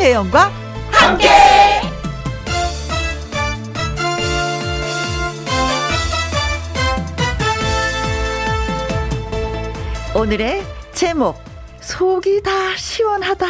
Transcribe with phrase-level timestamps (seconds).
[0.00, 0.50] 김혜영과
[0.90, 1.28] 함께.
[10.14, 11.36] 오늘의 제목
[11.82, 13.46] 속이 다 시원하다.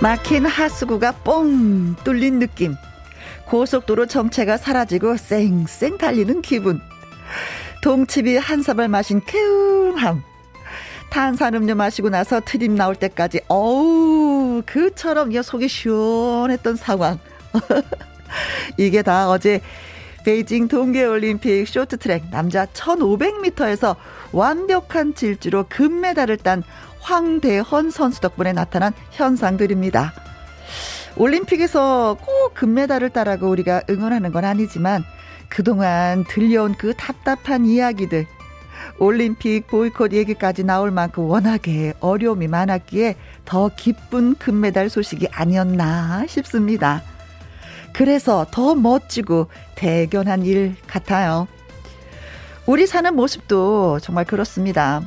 [0.00, 2.74] 막힌 하수구가 뻥 뚫린 느낌.
[3.54, 6.80] 고속도로 정체가 사라지고 쌩쌩 달리는 기분.
[7.84, 10.24] 동치비 한 사발 마신 개운함.
[11.10, 17.20] 탄산음료 마시고 나서 트립 나올 때까지 어우 그처럼 이 속이 시원했던 상황.
[18.76, 19.60] 이게 다 어제
[20.24, 23.94] 베이징 동계올림픽 쇼트트랙 남자 1500m에서
[24.32, 26.64] 완벽한 질주로 금메달을 딴
[27.02, 30.23] 황대헌 선수 덕분에 나타난 현상들입니다.
[31.16, 35.04] 올림픽에서 꼭 금메달을 따라고 우리가 응원하는 건 아니지만
[35.48, 38.26] 그동안 들려온 그 답답한 이야기들
[38.98, 47.02] 올림픽 보이콧 얘기까지 나올 만큼 워낙에 어려움이 많았기에 더 기쁜 금메달 소식이 아니었나 싶습니다.
[47.92, 51.46] 그래서 더 멋지고 대견한 일 같아요.
[52.66, 55.02] 우리 사는 모습도 정말 그렇습니다.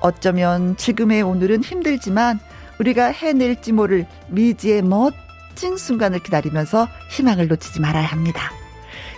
[0.00, 2.40] 어쩌면 지금의 오늘은 힘들지만
[2.78, 5.12] 우리가 해낼지 모를 미지의 멋
[5.54, 8.52] 진 순간을 기다리면서 희망을 놓치지 말아야 합니다.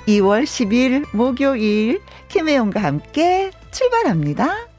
[0.06, 4.73] 2월 10일 목요일 김혜영과 함께 출발합니다.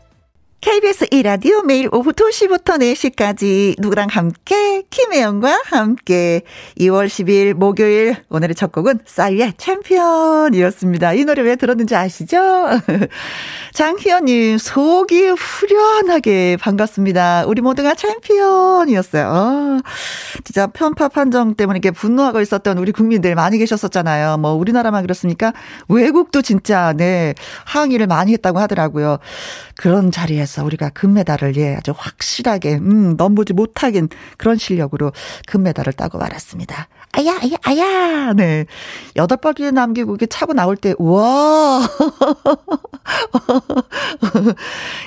[0.65, 6.41] KBS 1라디오 매일 오후 2시부터 4시까지 누구랑 함께 김혜영과 함께
[6.79, 11.13] 2월 10일 목요일 오늘의 첫 곡은 싸이의 챔피언이었습니다.
[11.13, 12.39] 이 노래 왜 들었는지 아시죠?
[13.75, 17.45] 장희연님 속이 후련하게 반갑습니다.
[17.45, 19.27] 우리 모두가 챔피언이었어요.
[19.27, 19.79] 어,
[20.43, 24.37] 진짜 편파 판정 때문에 이렇게 분노하고 있었던 우리 국민들 많이 계셨었잖아요.
[24.37, 25.53] 뭐 우리나라만 그렇습니까?
[25.89, 29.19] 외국도 진짜 네 항의를 많이 했다고 하더라고요.
[29.75, 35.11] 그런 자리에서 우리가 금메달을 예 아주 확실하게 음 넘보지 못하긴 그런 실력으로
[35.47, 36.87] 금메달을 따고 말았습니다.
[37.13, 38.65] 아야 아야 아야 네
[39.15, 41.87] 여덟 바퀴 남기고 이렇게 차고 나올 때 우와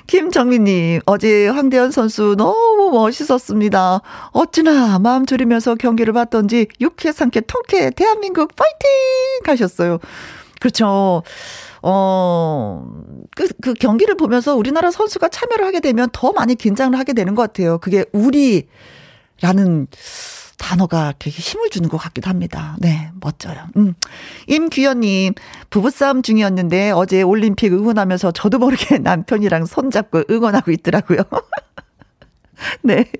[0.06, 4.00] 김정민님 어제 황대현 선수 너무 멋있었습니다.
[4.32, 8.88] 어찌나 마음 졸이면서 경기를 봤던지 육회 삼회 통쾌 대한민국 파이팅
[9.44, 9.98] 하셨어요.
[10.60, 11.22] 그렇죠.
[11.82, 12.84] 어,
[13.36, 17.42] 그, 그 경기를 보면서 우리나라 선수가 참여를 하게 되면 더 많이 긴장을 하게 되는 것
[17.42, 17.78] 같아요.
[17.78, 19.86] 그게 우리라는
[20.58, 22.76] 단어가 되게 힘을 주는 것 같기도 합니다.
[22.80, 23.56] 네, 멋져요.
[23.76, 23.94] 음.
[24.48, 25.34] 임규현님,
[25.70, 31.20] 부부싸움 중이었는데 어제 올림픽 응원하면서 저도 모르게 남편이랑 손잡고 응원하고 있더라고요.
[32.82, 33.10] 네.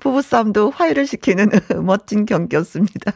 [0.00, 1.50] 부부싸움도 화해를 시키는
[1.84, 3.12] 멋진 경기였습니다.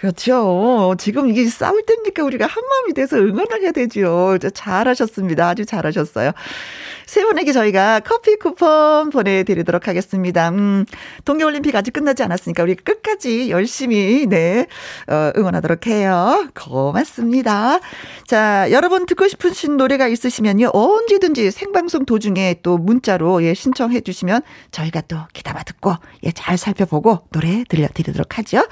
[0.00, 0.94] 그렇죠.
[0.98, 4.38] 지금 이게 싸울 때니까 우리가 한마음이 돼서 응원을 해야 되죠.
[4.54, 5.50] 잘하셨습니다.
[5.50, 6.32] 아주 잘하셨어요.
[7.10, 10.50] 세 분에게 저희가 커피 쿠폰 보내드리도록 하겠습니다.
[10.50, 10.84] 음,
[11.24, 14.68] 동계올림픽 아직 끝나지 않았으니까 우리 끝까지 열심히, 네,
[15.08, 16.46] 어, 응원하도록 해요.
[16.54, 17.80] 고맙습니다.
[18.28, 20.70] 자, 여러분 듣고 싶으신 노래가 있으시면요.
[20.72, 25.92] 언제든지 생방송 도중에 또 문자로 예, 신청해 주시면 저희가 또 기다려 듣고
[26.22, 28.62] 예, 잘 살펴보고 노래 들려드리도록 하죠.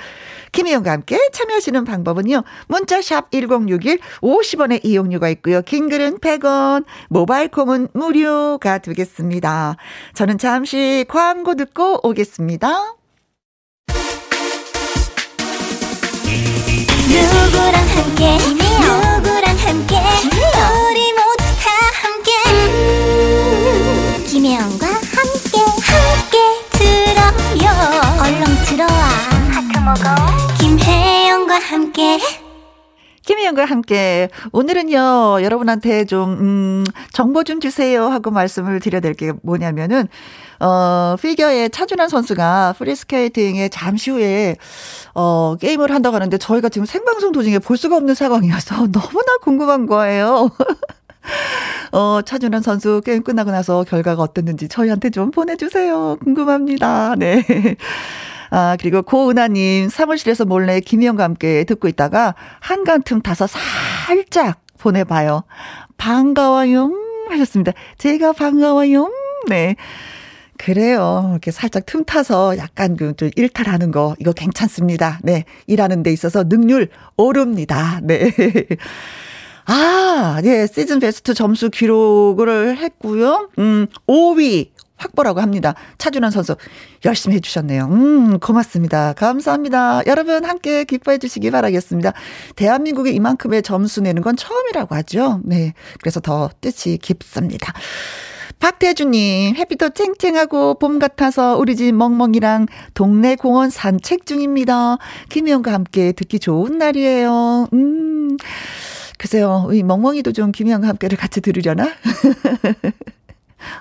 [0.52, 2.44] 김혜영과 함께 참여하시는 방법은요.
[2.68, 5.60] 문자샵 1061 50원의 이용료가 있고요.
[5.62, 8.27] 긴 글은 100원, 모바일 콩은 무료
[8.60, 9.76] 가 되겠습니다.
[10.14, 12.94] 저는 잠시 광고 듣고 오겠습니다.
[17.08, 18.36] 누구랑 함께?
[18.38, 19.96] 누구랑 함께?
[19.96, 21.70] 우리 모두 다
[22.02, 22.30] 함께.
[22.50, 25.58] 음, 김혜영과 함께.
[25.88, 26.36] 함께
[26.72, 27.66] 들어요.
[28.22, 28.98] 얼렁 들어와.
[29.50, 30.04] 하트 먹어.
[30.58, 32.18] 김혜영과 함께
[33.28, 40.08] 김혜영과 함께 오늘은요 여러분한테 좀 음, 정보 좀 주세요 하고 말씀을 드려야 될 게 뭐냐면은
[40.60, 44.56] 어 피겨의 차준환 선수가 프리스케이팅에 잠시 후에
[45.14, 50.50] 어 게임을 한다고 하는데 저희가 지금 생방송 도중에 볼 수가 없는 상황이어서 너무나 궁금한 거예요.
[51.92, 56.16] 어, 차준환 선수 게임 끝나고 나서 결과가 어땠는지 저희한테 좀 보내주세요.
[56.22, 57.14] 궁금합니다.
[57.18, 57.44] 네.
[58.50, 65.42] 아, 그리고 고은하님, 사무실에서 몰래 김희영과 함께 듣고 있다가 한간 틈 타서 살짝 보내봐요.
[65.96, 66.90] 반가워요.
[67.30, 67.72] 하셨습니다.
[67.98, 69.10] 제가 반가워요.
[69.48, 69.76] 네.
[70.56, 71.28] 그래요.
[71.30, 75.20] 이렇게 살짝 틈 타서 약간 그 좀 일탈하는 거 이거 괜찮습니다.
[75.22, 75.44] 네.
[75.66, 78.00] 일하는 데 있어서 능률 오릅니다.
[78.02, 78.32] 네.
[79.70, 83.50] 아, 예, 시즌 베스트 점수 기록을 했고요.
[83.58, 85.74] 음, 5위 확보라고 합니다.
[85.96, 86.56] 차준환 선수
[87.04, 87.84] 열심히 해주셨네요.
[87.86, 89.14] 음, 고맙습니다.
[89.14, 90.02] 감사합니다.
[90.06, 92.12] 여러분 함께 기뻐해 주시기 바라겠습니다.
[92.56, 95.40] 대한민국에 이만큼의 점수 내는 건 처음이라고 하죠.
[95.44, 95.72] 네.
[96.00, 97.72] 그래서 더 뜻이 깊습니다.
[98.60, 104.98] 박태주님, 햇빛도 쨍쨍하고 봄 같아서 우리 집 멍멍이랑 동네 공원 산책 중입니다.
[105.28, 107.68] 김혜영과 함께 듣기 좋은 날이에요.
[107.72, 108.36] 음,
[109.16, 111.88] 글쎄요, 이 멍멍이도 좀 김혜영과 함께를 같이 들으려나?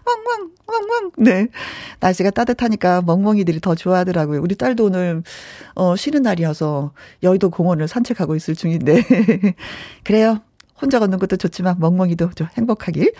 [0.06, 1.12] 멍멍, 멍멍.
[1.18, 1.48] 네.
[2.00, 4.42] 날씨가 따뜻하니까 멍멍이들이 더 좋아하더라고요.
[4.42, 5.24] 우리 딸도 오늘,
[5.75, 6.92] 어, 쉬는 날이어서
[7.24, 9.04] 여의도 공원을 산책하고 있을 중인데.
[10.04, 10.42] 그래요.
[10.81, 13.12] 혼자 걷는 것도 좋지만 멍멍이도 좀 행복하길.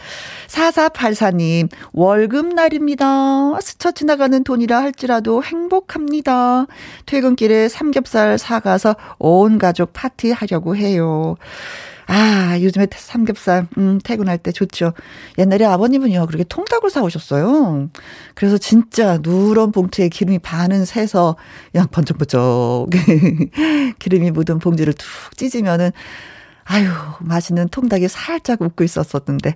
[0.48, 3.60] 4484님, 월급날입니다.
[3.62, 6.68] 스쳐 지나가는 돈이라 할지라도 행복합니다.
[7.06, 11.36] 퇴근길에 삼겹살 사가서 온 가족 파티하려고 해요.
[12.08, 14.94] 아, 요즘에 삼겹살, 음, 퇴근할 때 좋죠.
[15.38, 17.90] 옛날에 아버님은요, 그렇게 통닭을 사오셨어요.
[18.34, 21.36] 그래서 진짜 누런 봉투에 기름이 반은 새서,
[21.72, 22.90] 그냥 번쩍번쩍,
[24.00, 25.92] 기름이 묻은 봉지를 툭 찢으면은,
[26.64, 26.88] 아유,
[27.20, 29.56] 맛있는 통닭이 살짝 웃고 있었었는데.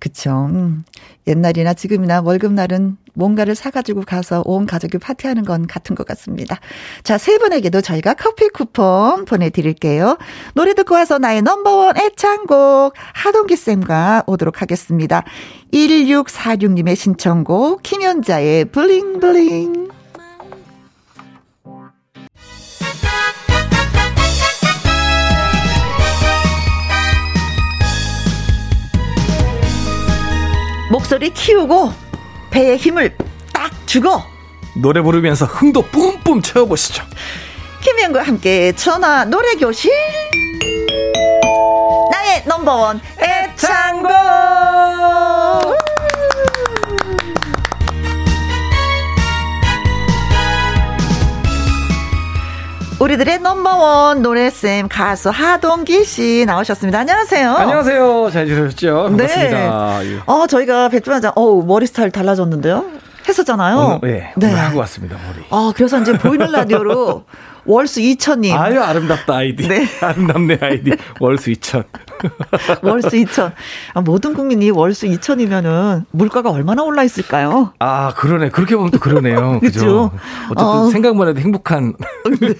[0.00, 0.48] 그쵸.
[0.50, 0.84] 음,
[1.26, 6.58] 옛날이나 지금이나 월급날은 뭔가를 사가지고 가서 온 가족이 파티하는 건 같은 것 같습니다.
[7.04, 10.16] 자, 세 분에게도 저희가 커피 쿠폰 보내드릴게요.
[10.54, 15.22] 노래 듣고 와서 나의 넘버원 애창곡 하동기쌤과 오도록 하겠습니다.
[15.72, 19.99] 1646님의 신청곡 김연자의 블링블링.
[31.00, 31.92] 목소리 키우고
[32.50, 33.16] 배에 힘을
[33.54, 34.22] 딱 주고
[34.74, 37.02] 노래 부르면서 흥도 뿜뿜 채워보시죠.
[37.80, 39.90] 김현과 함께 전화 노래 교실
[42.12, 44.10] 나의 넘버원 애창곡
[53.00, 56.98] 우리들의 넘버원 노래쌤 가수 하동기 씨 나오셨습니다.
[56.98, 57.50] 안녕하세요.
[57.54, 58.30] 안녕하세요.
[58.30, 59.04] 잘 지내셨죠?
[59.08, 59.98] 반갑습니다.
[60.00, 60.18] 네.
[60.26, 62.84] 어, 저희가 백주만장, 어 머리 스타일 달라졌는데요?
[63.26, 63.98] 했었잖아요.
[64.02, 64.52] 오늘, 네, 네.
[64.52, 65.46] 하고 왔습니다, 머리.
[65.48, 67.24] 어, 그래서 이제 보이는 라디오로
[67.70, 68.52] 월수 2천님.
[68.52, 69.68] 아유, 아름답다, 아이디.
[69.68, 69.86] 네.
[70.02, 70.90] 아름답네, 아이디.
[71.20, 71.84] 월수 2천.
[72.82, 73.52] 월수 2천.
[73.94, 77.72] 아, 모든 국민이 월수 2천이면은 물가가 얼마나 올라 있을까요?
[77.78, 78.48] 아, 그러네.
[78.48, 79.60] 그렇게 보면 또 그러네요.
[79.62, 80.10] 그죠?
[80.46, 80.86] 어쨌든 어.
[80.90, 81.94] 생각만 해도 행복한.
[82.40, 82.54] 네.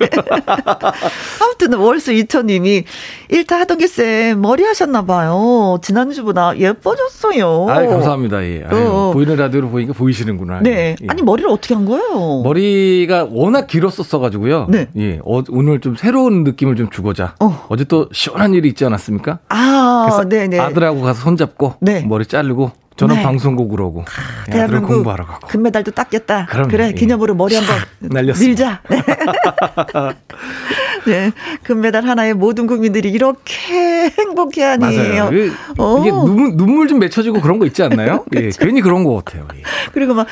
[1.43, 2.85] 아무튼 월수 2천님이
[3.31, 5.81] 일타 하동기쌤 머리 하셨나봐요.
[5.83, 7.67] 지난주보다 예뻐졌어요.
[7.69, 8.45] 아 감사합니다.
[8.45, 8.65] 예.
[8.71, 9.11] 아유, 어.
[9.13, 10.61] 보이는 라디오로 보니까 보이시는구나.
[10.61, 10.95] 네.
[11.03, 11.06] 예.
[11.09, 12.43] 아니, 머리를 어떻게 한 거예요?
[12.45, 14.69] 머리가 워낙 길었었어가지고요.
[14.71, 14.87] 네.
[15.00, 15.19] 예.
[15.25, 17.35] 어, 오늘 좀 새로운 느낌을 좀 주고자.
[17.41, 17.67] 어.
[17.69, 19.38] 어제 또 시원한 일이 있지 않았습니까?
[19.49, 20.58] 아, 그래서 네네.
[20.58, 22.05] 아들하고 가서 손잡고 네.
[22.05, 23.23] 머리 자르고 저는 네.
[23.23, 26.47] 방송국으로 오고 아, 대한민국 공부하러 가고 금메달도 땄겠다.
[26.47, 26.93] 그럼, 그래 예.
[26.93, 28.47] 기념으로 머리 한번 날렸습니다.
[28.47, 28.81] 밀자.
[28.91, 29.02] 네.
[31.06, 31.32] 네.
[31.62, 34.81] 금메달 하나에 모든 국민들이 이렇게 행복해하니.
[34.97, 35.31] 맞아요.
[35.32, 35.99] 이게, 어.
[36.00, 38.25] 이게 눈물, 눈물 좀 맺혀지고 그런 거 있지 않나요?
[38.37, 39.47] 예, 괜히 그런 거 같아요.
[39.56, 39.62] 예.
[39.93, 40.26] 그리고 막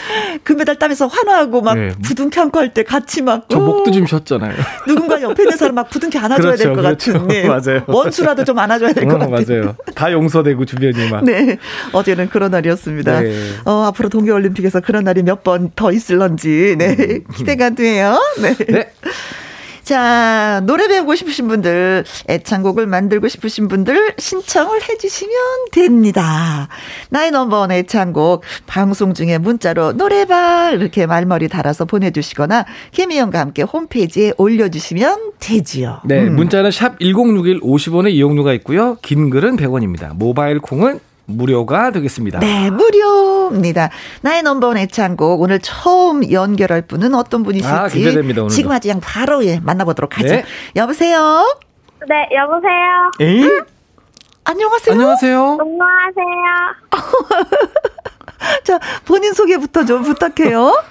[0.44, 1.92] 금메달 따면서 화나고 막 예.
[2.02, 3.46] 부둥켜 안고 할 때 같이 막.
[3.48, 4.52] 저 목도 좀 쉬었잖아요.
[4.86, 7.12] 누군가 옆에 있는 사람 막 부둥켜 안아줘야 그렇죠, 될것 그렇죠.
[7.14, 7.28] 같은.
[7.28, 7.48] 네.
[7.48, 7.82] 맞아요.
[7.86, 9.60] 원수라도 좀 안아줘야 될것 어, 같아요.
[9.60, 9.76] 맞아요.
[9.94, 11.24] 다 용서되고 주변이 막.
[11.24, 11.56] 네.
[11.92, 13.20] 어제는 그런 날이었습니다.
[13.20, 13.32] 네.
[13.64, 16.74] 어, 앞으로 동계올림픽에서 그런 날이 몇 번 더 있을런지.
[16.76, 16.96] 네.
[16.98, 17.20] 음.
[17.34, 18.18] 기대가 돼요.
[18.42, 18.54] 네.
[18.56, 18.90] 네.
[19.88, 25.34] 자, 노래 배우고 싶으신 분들, 애창곡을 만들고 싶으신 분들 신청을 해주시면
[25.72, 26.68] 됩니다.
[27.08, 35.32] 나의 넘버원 애창곡 방송 중에 문자로 노래봐 이렇게 말머리 달아서 보내주시거나 김희영과 함께 홈페이지에 올려주시면
[35.40, 36.02] 되지요.
[36.04, 36.36] 네, 음.
[36.36, 38.98] 문자는 샵 1061 50원의 이용료가 있고요.
[39.00, 40.14] 긴 글은 100원입니다.
[40.14, 42.40] 모바일 콩은 무료가 되겠습니다.
[42.40, 43.90] 네, 무료입니다.
[44.22, 48.40] 나의 넘버원 애창곡 오늘 처음 연결할 분은 어떤 분이실지 아, 기대됩니다.
[48.42, 48.54] 오늘도.
[48.54, 50.28] 지금 아주 그냥 바로 예, 만나보도록 하죠.
[50.28, 50.44] 네.
[50.74, 51.44] 여보세요.
[52.08, 53.10] 네, 여보세요.
[53.20, 53.46] 에이?
[54.44, 54.92] 안녕하세요.
[54.94, 55.58] 안녕하세요.
[55.60, 56.28] 안녕하세요.
[58.64, 60.72] 자, 본인 소개부터 좀 부탁해요.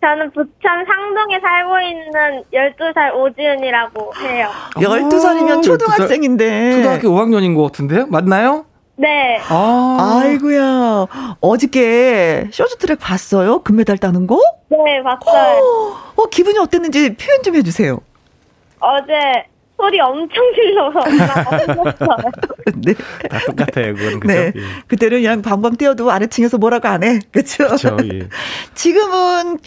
[0.00, 4.48] 저는 부천 상동에 살고 있는 12살 오지은이라고 해요.
[4.74, 6.76] 12살이면 초등학생인데.
[6.76, 8.06] 초등학교 5학년인 것 같은데요?
[8.06, 8.66] 맞나요?
[8.96, 9.38] 네.
[9.48, 10.20] 아.
[10.22, 11.06] 아이고야.
[11.40, 13.60] 어저께 쇼트트랙 봤어요?
[13.62, 14.40] 금메달 따는 거?
[14.68, 15.58] 네, 봤어요.
[15.58, 17.98] 어, 어, 기분이 어땠는지 표현 좀 해주세요.
[18.80, 19.12] 어제
[19.76, 21.00] 소리 엄청 질러서
[22.76, 22.94] 네.
[23.28, 24.20] 다 똑같아요, 그건.
[24.20, 24.32] 그죠?
[24.32, 24.52] 네.
[24.56, 24.62] 예.
[24.86, 27.18] 그때는 그냥 방방 뛰어도 아래층에서 뭐라고 안 해.
[27.30, 27.68] 그쵸?
[27.68, 28.28] 그쵸, 예.
[28.74, 29.58] 지금은,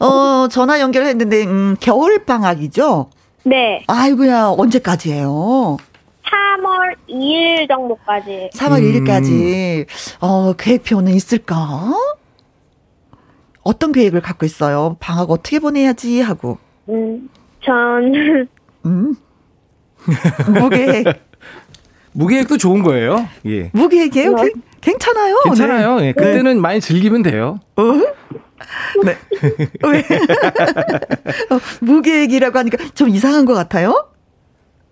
[0.00, 3.10] 어, 전화 연결했는데, 음, 겨울 방학이죠?
[3.44, 3.84] 네.
[3.86, 5.76] 아이고야, 언제까지예요?
[6.30, 8.50] 3월 2일 정도까지.
[8.54, 9.04] 3월 음.
[9.04, 9.86] 1일까지.
[10.20, 11.92] 어, 계획표는 있을까?
[13.62, 14.96] 어떤 계획을 갖고 있어요?
[15.00, 16.58] 방학 어떻게 보내야지 하고.
[16.88, 17.28] 음,
[17.64, 18.14] 전
[18.86, 19.14] 음.
[20.48, 21.06] 무계획.
[22.12, 23.28] 무계획도 좋은 거예요.
[23.46, 23.70] 예.
[23.72, 24.32] 무계획이에요?
[24.34, 24.50] 네.
[24.80, 25.40] 괜찮아요.
[25.44, 26.00] 괜찮아요.
[26.00, 26.08] 네.
[26.08, 26.12] 예.
[26.12, 26.60] 그때는 네.
[26.60, 27.60] 많이 즐기면 돼요.
[27.76, 27.82] 어?
[29.04, 29.16] 네.
[29.84, 29.98] 왜?
[31.50, 34.09] 어, 무계획이라고 하니까 좀 이상한 것 같아요?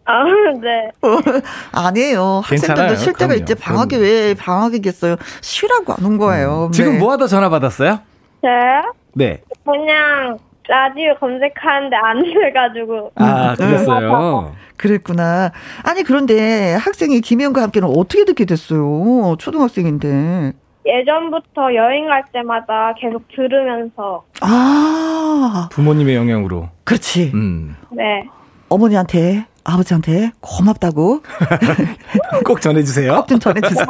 [0.09, 0.25] 아,
[0.61, 0.91] 네.
[1.03, 1.19] 어,
[1.73, 2.41] 아니에요.
[2.45, 3.55] 학생들도 쉴 때가 있지.
[3.55, 4.05] 방학이 그럼요.
[4.11, 5.17] 왜 방학이겠어요?
[5.43, 6.67] 쉬라고 안 온 거예요.
[6.67, 6.73] 음.
[6.73, 6.99] 지금 네.
[6.99, 8.01] 뭐 하다 전화 받았어요?
[8.41, 8.93] 저요?
[9.15, 9.43] 네.
[9.65, 13.13] 그냥 라디오 검색하는데 안 돼가지고.
[13.17, 14.55] 아, 그랬어요?
[14.79, 15.51] 그랬구나.
[15.83, 19.37] 아니, 그런데 학생이 김혜영과 함께는 어떻게 듣게 됐어요?
[19.39, 20.53] 초등학생인데.
[20.87, 24.23] 예전부터 여행 갈 때마다 계속 들으면서.
[24.41, 25.69] 아.
[25.73, 26.69] 부모님의 영향으로.
[26.85, 27.33] 그렇지.
[27.35, 27.77] 음.
[27.91, 28.25] 네.
[28.71, 31.21] 어머니한테 아버지한테 고맙다고
[32.45, 33.15] 꼭 전해주세요.
[33.17, 33.87] 꼭 좀 전해주세요.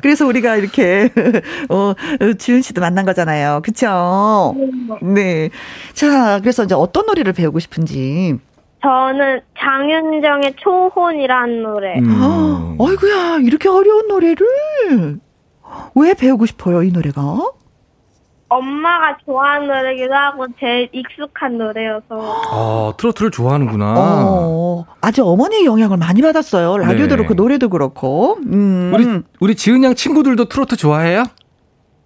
[0.00, 1.10] 그래서 우리가 이렇게
[1.68, 1.94] 어
[2.38, 3.60] 지은 씨도 만난 거잖아요.
[3.64, 4.54] 그렇죠?
[5.02, 5.50] 네.
[5.94, 8.38] 자, 그래서 이제 어떤 노래를 배우고 싶은지.
[8.82, 11.98] 저는 장윤정의 초혼이라는 노래.
[11.98, 12.76] 음.
[12.78, 14.46] 어이구야, 이렇게 어려운 노래를
[15.94, 17.22] 왜 배우고 싶어요, 이 노래가?
[18.52, 22.04] 엄마가 좋아하는 노래기도 하고 제일 익숙한 노래여서.
[22.10, 23.94] 아, 트로트를 좋아하는구나.
[23.96, 26.78] 어, 아주 어머니의 영향을 많이 받았어요.
[26.78, 27.16] 라디오도 네.
[27.16, 28.38] 그렇고 노래도 그렇고.
[28.46, 28.92] 음.
[28.94, 31.24] 우리 우리 지은 양 친구들도 트로트 좋아해요?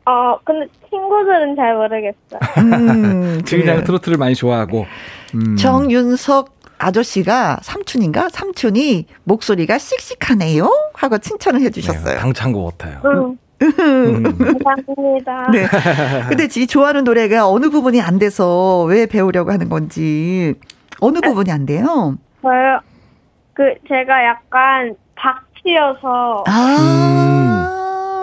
[0.04, 2.40] 어, 근데 친구들은 잘 모르겠어요.
[2.58, 4.86] 음, 지은 양 트로트를 많이 좋아하고.
[5.34, 5.56] 음.
[5.56, 12.14] 정윤석 아저씨가 삼촌인가 삼촌이 목소리가 씩씩하네요 하고 칭찬을 해주셨어요.
[12.14, 13.00] 네, 방창고 같아요.
[13.06, 13.38] 응.
[13.58, 15.50] 감사합니다.
[15.52, 15.66] 네.
[16.28, 20.54] 근데 지 좋아하는 노래가 어느 부분이 안 돼서 왜 배우려고 하는 건지
[21.00, 22.18] 어느 부분이 안 돼요?
[22.42, 22.80] 저요.
[23.54, 27.70] 그 제가 약간 박치여서 아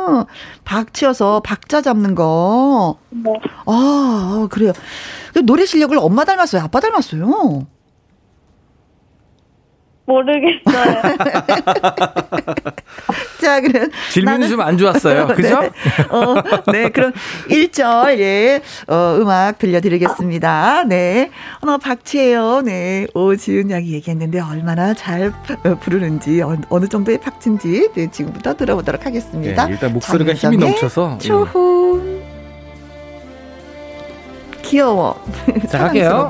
[0.09, 0.23] 음.
[0.63, 2.97] 박치여서 박자 잡는 거.
[3.09, 3.33] 네.
[3.65, 4.73] 아 그래요.
[5.33, 6.61] 그 노래 실력을 엄마 닮았어요?
[6.61, 7.65] 아빠 닮았어요?
[10.05, 11.01] 모르겠어요.
[13.41, 13.89] 자, 그럼.
[14.11, 15.27] 질문이 좀 안 좋았어요.
[15.27, 15.33] 네.
[15.33, 15.61] 그죠?
[15.61, 15.69] 네.
[16.09, 16.35] 어,
[16.71, 17.11] 네, 그럼
[17.49, 20.85] 1절, 예, 어, 음악 들려드리겠습니다.
[20.87, 21.29] 네.
[21.61, 23.07] 어, 박치예요 네.
[23.13, 25.33] 오지은 양이 얘기했는데 얼마나 잘
[25.81, 29.65] 부르는지, 어, 느 정도의 박치인지, 네, 지금부터 들어보도록 하겠습니다.
[29.65, 31.17] 네, 일단 목소리가 힘이 넘쳐서.
[31.21, 31.27] 예.
[31.27, 32.21] 초혼.
[34.63, 35.21] 귀여워.
[35.69, 36.29] 자, 갈게요.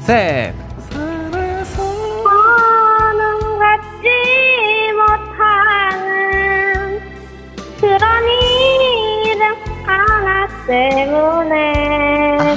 [0.00, 0.52] 셋.
[10.68, 12.56] 때문에 아.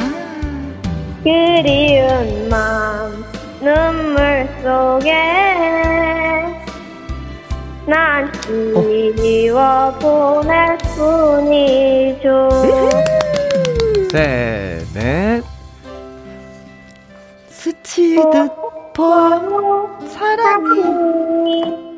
[1.24, 3.24] 그리운 마음
[3.62, 5.14] 눈물 속에
[7.86, 8.30] 난
[9.16, 12.50] 지워 보낼 뿐이죠
[14.12, 15.42] 셋, 넷
[17.48, 18.52] 스치듯
[18.94, 21.91] 본 사랑이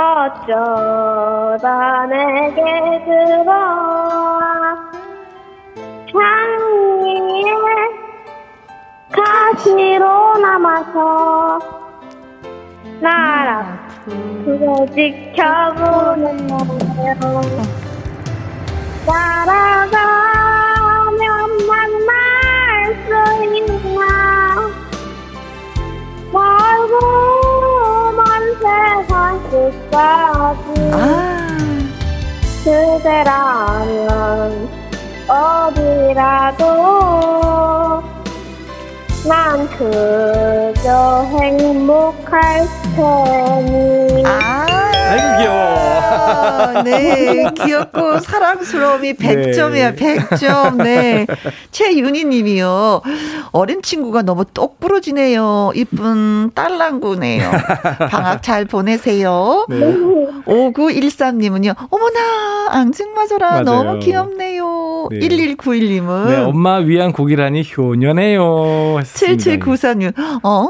[0.00, 1.68] 어쩌다
[2.06, 2.62] 내게
[3.04, 4.74] 들어와
[6.14, 7.52] 향기에
[9.12, 11.58] 가시로 남아서
[13.00, 17.20] 날 앞으로 지켜보는 거예요
[19.06, 21.20] 따라가면
[21.68, 22.16] 만날
[23.04, 23.10] 수
[23.54, 24.00] 있나?
[26.32, 26.94] 멀고
[27.42, 27.49] 먼
[29.00, 31.46] 세상 끝까지 아.
[32.62, 34.08] 그대라면
[35.26, 36.64] 어디라도
[39.26, 44.66] 난 그저 행복할 테니 아.
[45.10, 45.79] 아이고 귀여워.
[46.84, 50.16] 네, 귀엽고 사랑스러움이 100점이야, 네.
[50.16, 50.76] 100점.
[50.82, 51.26] 네.
[51.70, 53.02] 최윤희 님이요.
[53.52, 55.72] 어린 친구가 너무 똑 부러지네요.
[55.74, 57.50] 이쁜 딸랑구네요.
[58.10, 59.66] 방학 잘 보내세요.
[59.68, 59.76] 네.
[60.46, 61.74] 5913님은요.
[61.90, 63.62] 어머나, 앙증맞아라.
[63.62, 65.08] 너무 귀엽네요.
[65.10, 65.18] 네.
[65.20, 66.26] 1191님은.
[66.28, 68.42] 네, 엄마 위한 곡이라니 효녀네요.
[69.02, 70.12] 7793님.
[70.42, 70.68] 어,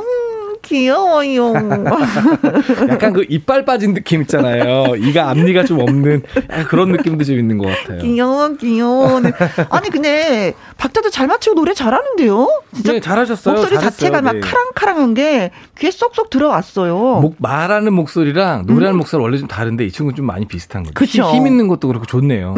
[0.62, 1.52] 귀여워요.
[2.88, 4.94] 약간 그 이빨 빠진 느낌 있잖아요.
[4.96, 6.22] 이가 앞니가 좀 없는
[6.68, 7.98] 그런 느낌도 좀 있는 것 같아요.
[8.02, 9.20] 귀여워, 귀여워.
[9.20, 9.32] 네.
[9.70, 12.62] 아니 근데 박자도 잘 맞추고 노래 잘하는데요.
[12.74, 13.54] 진짜 네, 잘하셨어요.
[13.54, 13.90] 목소리 잘했어요.
[13.90, 14.40] 자체가 막 네.
[14.40, 16.94] 카랑카랑한 게 귀에 쏙쏙 들어왔어요.
[17.20, 18.98] 목 말하는 목소리랑 노래하는 음.
[18.98, 20.94] 목소리 원래 좀 다른데 이 친구 는 좀 많이 비슷한 거죠.
[20.94, 21.30] 그쵸?
[21.30, 22.54] 힘 있는 것도 그렇고 좋네요.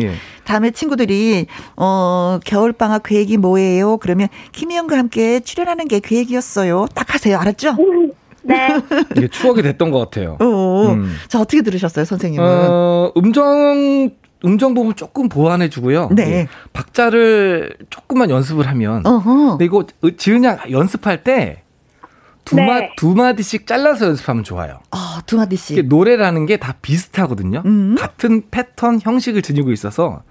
[0.00, 0.12] 예.
[0.48, 3.98] 다음에 친구들이 어 겨울 방학 계획이 뭐예요?
[3.98, 6.86] 그러면 김희영과 함께 출연하는 게 계획이었어요.
[6.94, 7.38] 딱 하세요.
[7.38, 7.76] 알았죠?
[8.42, 8.68] 네.
[9.14, 10.38] 이게 추억이 됐던 것 같아요.
[10.40, 11.14] 어, 음.
[11.28, 12.46] 자 어떻게 들으셨어요, 선생님은?
[12.48, 14.10] 어, 음정
[14.44, 16.08] 음정 부분 조금 보완해 주고요.
[16.12, 16.22] 네.
[16.32, 19.06] 예, 박자를 조금만 연습을 하면.
[19.06, 19.58] 어허.
[19.58, 19.84] 근데 이거
[20.16, 21.62] 지은 양 연습할 때
[22.46, 22.64] 두, 네.
[22.64, 24.78] 마, 두 마디씩 잘라서 연습하면 좋아요.
[24.92, 25.86] 아, 두 마디씩.
[25.88, 27.62] 노래라는 게 다 비슷하거든요.
[27.66, 27.94] 음.
[27.98, 30.22] 같은 패턴, 형식을 지니고 있어서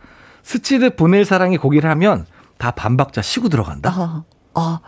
[0.47, 2.25] 스치듯 보낼 사랑이 고기를 하면
[2.57, 3.91] 다 반박자 쉬고 들어간다.
[3.93, 4.23] 아,
[4.53, 4.79] 아.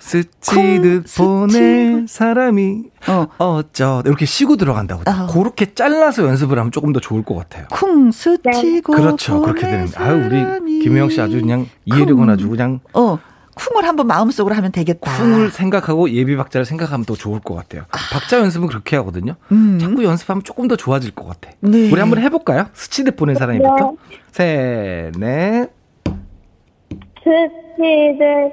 [0.00, 3.26] 스치듯 보낼 사람이 어.
[3.38, 5.26] 어쩌 이렇게 쉬고 들어간다고 어.
[5.28, 7.66] 그렇게 잘라서 연습을 하면 조금 더 좋을 것 같아요.
[7.70, 13.16] 쿵 스치고 그렇죠 그렇게 되는 아유 우리 김혜영 씨 아주 그냥 이해력은 아주 그냥 어
[13.58, 15.16] 쿵을 한번 마음속으로 하면 되겠다.
[15.18, 17.82] 쿵을 생각하고 예비 박자를 생각하면 더 좋을 것 같아요.
[17.90, 17.98] 아.
[18.12, 19.34] 박자 연습은 그렇게 하거든요.
[19.52, 19.78] 음.
[19.80, 21.50] 자꾸 연습하면 조금 더 좋아질 것 같아.
[21.60, 21.90] 네.
[21.90, 22.66] 우리 한번 해볼까요?
[22.72, 24.16] 스치듯 보낸 사람이부터 네.
[24.30, 25.70] 셋, 넷.
[27.18, 28.52] 스치듯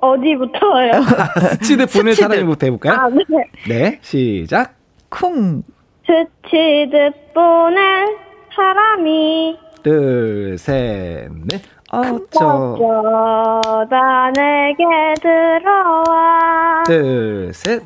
[0.00, 0.92] 어디부터요?
[1.60, 2.92] 스치듯 보낸 사람이부터 해볼까요?
[2.94, 3.24] 아, 네.
[3.68, 4.74] 네, 시작.
[5.08, 5.62] 쿵.
[6.06, 8.16] 스치듯 보낸
[8.54, 9.56] 사람이.
[9.82, 11.62] 둘, 셋, 넷.
[11.90, 13.86] 어쩌다
[14.34, 14.84] 내게
[15.22, 16.82] 들어와.
[16.86, 17.82] 둘, 셋.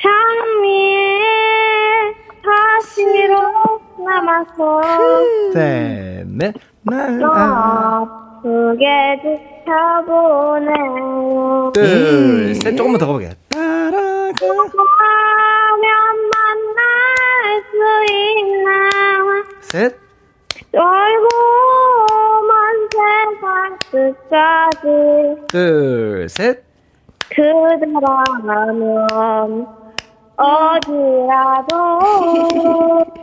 [0.00, 1.20] 장미에
[2.42, 3.38] 다시로
[4.04, 4.82] 남아서.
[5.52, 6.52] 셋, 넷.
[6.84, 9.20] 날 아프게
[9.64, 11.70] 지켜보네요.
[11.74, 12.74] 둘, 셋.
[12.76, 13.30] 조금만 더 가보게.
[13.50, 13.94] 따라가면
[16.34, 16.82] 만날
[17.70, 17.76] 수
[18.12, 18.68] 있나.
[19.60, 19.96] 셋.
[20.72, 21.91] 멀고먼
[22.92, 24.86] 세상 끝까지.
[25.48, 26.62] 둘, 셋.
[27.30, 29.08] 그대라면
[30.36, 31.72] 어디라도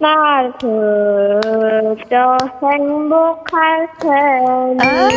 [0.00, 4.78] 날 그저 행복할 테니.
[4.80, 5.08] 아,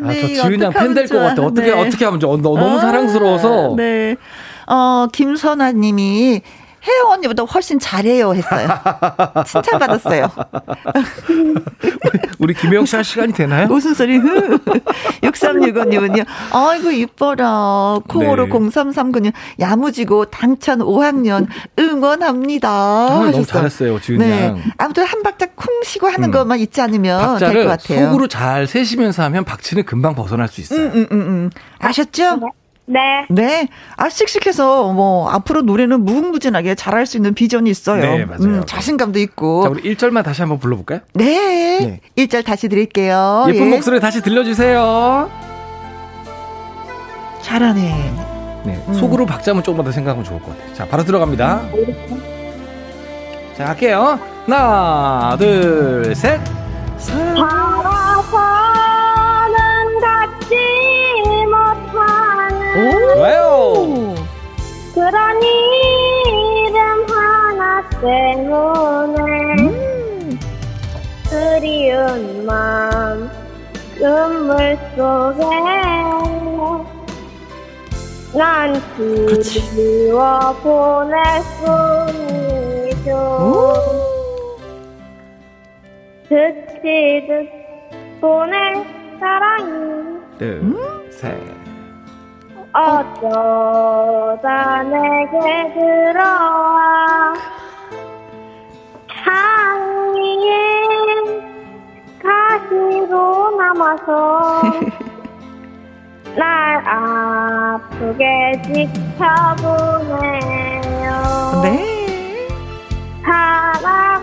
[0.00, 1.42] 네, 아, 저 지은 양팬 될 것 같아.
[1.42, 1.80] 어떻게, 네.
[1.80, 2.36] 어떻게 하면 좋아.
[2.36, 3.74] 너무 아, 사랑스러워서.
[3.76, 4.16] 네.
[4.66, 6.40] 어, 김선아 님이
[6.86, 8.68] 혜영 언니보다 훨씬 잘해요 했어요.
[9.46, 10.30] 칭찬받았어요.
[11.28, 13.66] 우리, 우리 김혜영 씨할 시간이 되나요?
[13.66, 14.18] 무슨 소리?
[15.22, 16.24] 6365님은요.
[16.52, 17.98] 아이고 이뻐라.
[18.08, 18.50] 콩으로 네.
[18.50, 21.46] 0339님 야무지고 당찬 5학년
[21.78, 22.68] 응원합니다.
[22.70, 24.44] 아, 너무 잘했어요 지은 네.
[24.46, 24.62] 양.
[24.78, 26.30] 아무튼 한 박자 쿵 쉬고 하는 음.
[26.30, 28.06] 것만 잊지 않으면 될 것 같아요.
[28.06, 30.80] 속으로 잘 세시면서 하면 박치는 금방 벗어날 수 있어요.
[30.86, 31.50] 음, 음, 음, 음.
[31.78, 32.40] 아셨죠?
[32.86, 33.26] 네.
[33.28, 33.46] 네.
[33.46, 33.68] 네.
[33.96, 38.00] 아, 씩씩해서 뭐 앞으로 노래는 무궁무진하게 잘할 수 있는 비전이 있어요.
[38.00, 38.40] 네, 맞아요.
[38.42, 39.64] 음, 자신감도 있고.
[39.64, 41.00] 자, 우리 1절만 다시 한번 불러 볼까요?
[41.14, 42.00] 네.
[42.16, 42.26] 네.
[42.26, 43.46] 1절 다시 드릴게요.
[43.48, 43.70] 예쁜 예.
[43.70, 45.30] 목소리 다시 들려 주세요.
[47.42, 48.14] 잘하네.
[48.64, 48.84] 네.
[48.88, 48.94] 음.
[48.94, 50.74] 속으로 박자만 조금만 더 생각하면 좋을 것 같아요.
[50.74, 51.62] 자, 바로 들어갑니다.
[53.56, 54.18] 자, 할게요.
[54.46, 56.40] 하나, 둘, 셋.
[56.98, 58.22] 살아
[63.14, 64.14] 좋아요.
[64.94, 69.22] 그런 이름 하나 때문에
[69.60, 70.38] 음.
[71.28, 73.30] 그리운 마음
[73.98, 75.44] 눈물 속에
[78.34, 81.14] 난 그리워 보낼
[82.94, 83.10] 뿐이죠
[86.28, 87.48] 듣지듯
[88.20, 88.84] 보낼
[89.18, 91.65] 사랑이 둘, 셋.
[92.76, 97.32] 어쩌다 내게 들어와.
[99.24, 100.52] 창위에
[102.22, 104.60] 가시로 남아서
[106.36, 110.20] 날 아프게 지켜보네요.
[111.62, 111.66] 네.
[113.24, 114.15] 살아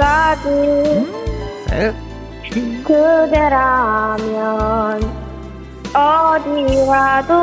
[0.00, 0.48] 끝까지
[1.72, 1.92] 음.
[2.84, 4.30] 그대라면
[5.94, 7.34] 어디라도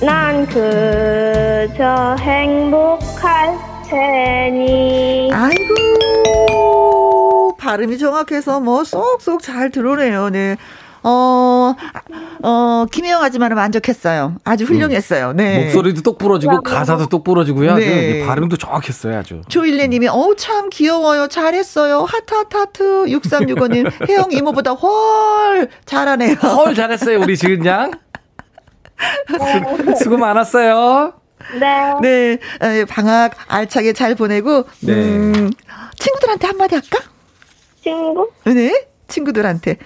[0.00, 5.74] 난 그저 행복할 테니 아이고
[7.56, 10.56] 발음이 정확해서 뭐 쏙쏙 잘 들어오네요 네.
[11.08, 11.76] 어,
[12.42, 14.34] 어, 김혜영 아줌마는 만족했어요.
[14.42, 14.66] 아주 음.
[14.66, 15.34] 훌륭했어요.
[15.34, 15.64] 네.
[15.64, 17.76] 목소리도 똑 부러지고 가사도 똑 부러지고요.
[17.76, 18.26] 네.
[18.26, 19.40] 발음도 정확했어요, 아주.
[19.48, 21.28] 조일레 님이, 어우, 참 귀여워요.
[21.28, 22.02] 잘했어요.
[22.02, 23.04] 하트, 하트, 하트.
[23.08, 26.34] 6365 님, 혜영 이모보다 헐 잘하네요.
[26.34, 27.92] 헐 잘했어요, 우리 지은 양.
[30.02, 31.12] 수고 많았어요.
[31.60, 32.38] 네.
[32.60, 32.84] 네.
[32.86, 34.92] 방학 알차게 잘 보내고, 네.
[34.92, 35.50] 음,
[35.96, 36.98] 친구들한테 한마디 할까?
[37.80, 38.28] 친구?
[38.44, 38.86] 네.
[39.06, 39.76] 친구들한테.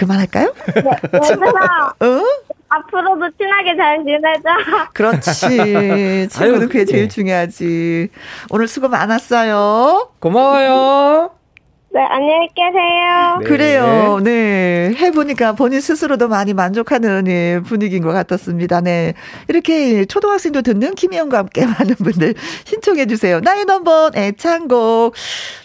[0.00, 0.54] 그만할까요?
[0.74, 0.80] 네,
[2.06, 2.22] 어?
[2.70, 4.88] 앞으로도 친하게 잘 지내자.
[4.94, 6.28] 그렇지.
[6.30, 7.08] 친구는 그게 제일 네.
[7.08, 8.08] 중요하지.
[8.50, 10.12] 오늘 수고 많았어요.
[10.20, 11.32] 고마워요.
[11.92, 13.38] 네, 안녕히 계세요.
[13.40, 13.44] 네.
[13.48, 14.20] 그래요.
[14.22, 14.94] 네.
[14.96, 18.80] 해보니까 본인 스스로도 많이 만족하는 예, 분위기인 것 같았습니다.
[18.80, 19.14] 네.
[19.48, 23.40] 이렇게 초등학생도 듣는 김혜영과 함께 많은 분들 신청해주세요.
[23.40, 25.14] 나의 넘버 애창곡.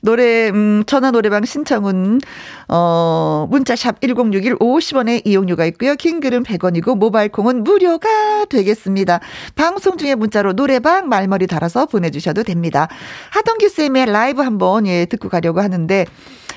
[0.02, 2.22] 노래, 음, 전화 노래방 신청은,
[2.70, 5.94] 어, 문자샵 1061 50원의 이용료가 있고요.
[5.94, 9.20] 긴 글은 100원이고 모바일 콩은 무료가 되겠습니다.
[9.56, 12.88] 방송 중에 문자로 노래방 말머리 달아서 보내주셔도 됩니다.
[13.30, 16.06] 하동기쌤의 라이브 한번 예, 듣고 가려고 하는데,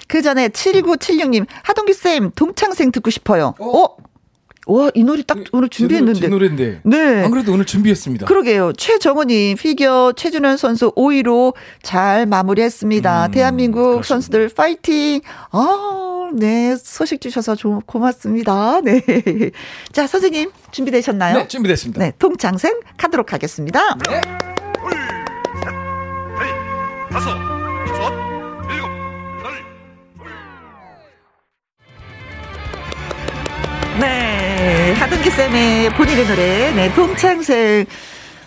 [0.07, 3.55] 그 전에 7976님, 하동기쌤, 동창생 듣고 싶어요.
[3.59, 3.79] 어?
[3.79, 3.97] 어?
[4.71, 6.21] 와, 이 노래 딱 오늘 준비했는데.
[6.21, 6.81] 제 노래인데.
[6.85, 7.25] 네.
[7.25, 8.27] 안 그래도 오늘 준비했습니다.
[8.27, 8.75] 그러게요.
[8.75, 13.27] 최정은님, 피겨 최준현 선수 5위로 잘 마무리했습니다.
[13.27, 14.07] 음, 대한민국 그렇습니다.
[14.09, 15.21] 선수들 파이팅!
[15.53, 16.77] 아, 네.
[16.77, 18.83] 소식 주셔서 좀 고맙습니다.
[18.83, 19.01] 네.
[19.93, 21.39] 자, 선생님, 준비되셨나요?
[21.39, 21.99] 네, 준비됐습니다.
[22.01, 23.95] 네, 동창생 가도록 하겠습니다.
[24.07, 24.21] 네.
[24.21, 24.91] 둘,
[25.65, 25.73] 셋,
[26.39, 27.48] 넷, 다섯,
[34.99, 37.87] 하동기 쌤의 본인의 노래, 네, 동창생.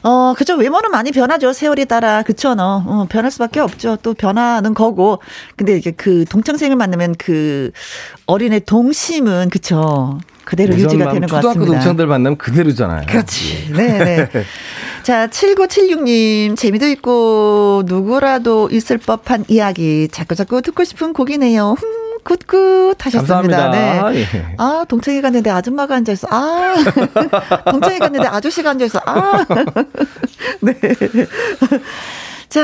[0.03, 0.55] 어, 그죠.
[0.55, 1.53] 외모는 많이 변하죠.
[1.53, 2.23] 세월에 따라.
[2.23, 2.83] 그쵸, 너.
[2.85, 3.97] 어, 변할 수밖에 없죠.
[4.01, 5.21] 또 변하는 거고.
[5.55, 7.71] 근데 이게 그 동창생을 만나면 그
[8.25, 10.19] 어린애 동심은, 그쵸.
[10.43, 11.41] 그대로 유지가 되는 것 같습니다.
[11.41, 13.05] 초등학교 동창들 만나면 그대로잖아요.
[13.07, 13.71] 그렇지.
[13.73, 14.03] 네네.
[14.03, 14.29] 네.
[15.03, 21.75] 자, 7976님, 재미도 있고, 누구라도 있을 법한 이야기, 자꾸자꾸 듣고 싶은 곡이네요.
[21.79, 22.10] 흠.
[22.23, 23.41] good good 하셨습니다.
[23.41, 24.09] 감사합니다.
[24.11, 24.19] 네.
[24.21, 24.25] 예.
[24.57, 26.27] 아, 동창회 갔는데 아줌마가 앉아있어.
[26.31, 26.75] 아,
[27.71, 28.99] 동창회 갔는데 아저씨가 앉아있어.
[29.05, 29.45] 아.
[30.61, 30.73] 네.
[32.49, 32.61] 자,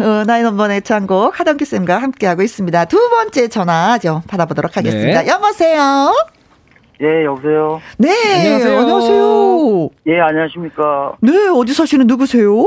[0.00, 2.84] 어, 나인원번의 창곡 하동기 쌤과 함께하고 있습니다.
[2.86, 4.22] 두 번째 전화죠.
[4.28, 5.22] 받아보도록 하겠습니다.
[5.22, 5.28] 네.
[5.28, 6.12] 여보세요?
[7.02, 7.80] 예, 여보세요?
[7.98, 8.78] 네, 안녕하세요.
[8.78, 9.88] 안녕하세요.
[10.06, 11.12] 예, 안녕하십니까?
[11.20, 12.66] 네, 어디 사시는 누구세요?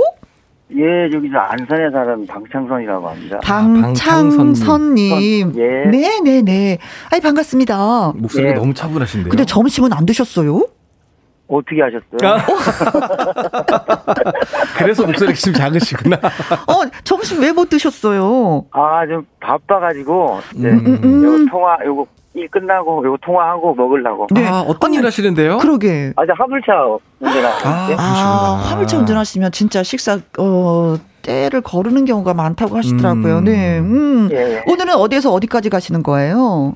[0.76, 3.40] 예, 여기 저 안산에 사는 방창선이라고 합니다.
[3.44, 5.00] 방창선님.
[5.58, 5.68] 예.
[5.90, 6.42] 네네네.
[6.44, 6.78] 네.
[7.12, 8.14] 아이, 반갑습니다.
[8.16, 8.54] 목소리가 예.
[8.54, 9.30] 너무 차분하신데요.
[9.32, 10.68] 근데 점심은 안 드셨어요?
[11.48, 12.38] 어떻게 하셨어요?
[14.80, 14.84] 아.
[14.84, 16.18] 그래서 목소리가 좀 작으시구나.
[16.68, 18.65] 어, 점심 왜 못 드셨어요?
[18.72, 20.70] 아, 좀 바빠가지고, 네.
[20.70, 21.24] 음, 음, 음.
[21.24, 24.28] 요거 통화, 요거 일 끝나고 요거 통화하고 먹으려고.
[24.32, 24.48] 네.
[24.48, 25.58] 아, 어떤 일 하시는데요?
[25.58, 26.13] 그러게.
[26.15, 26.74] 아, 저 화물차
[27.20, 27.68] 운전하고.
[27.68, 33.39] 아, 아, 화물차 운전하시면 진짜 식사, 어, 때를 거르는 경우가 많다고 하시더라고요.
[33.39, 33.44] 음.
[33.46, 33.80] 네.
[33.80, 34.30] 음.
[34.32, 34.63] 예.
[34.68, 36.76] 오늘은 어디에서 어디까지 가시는 거예요?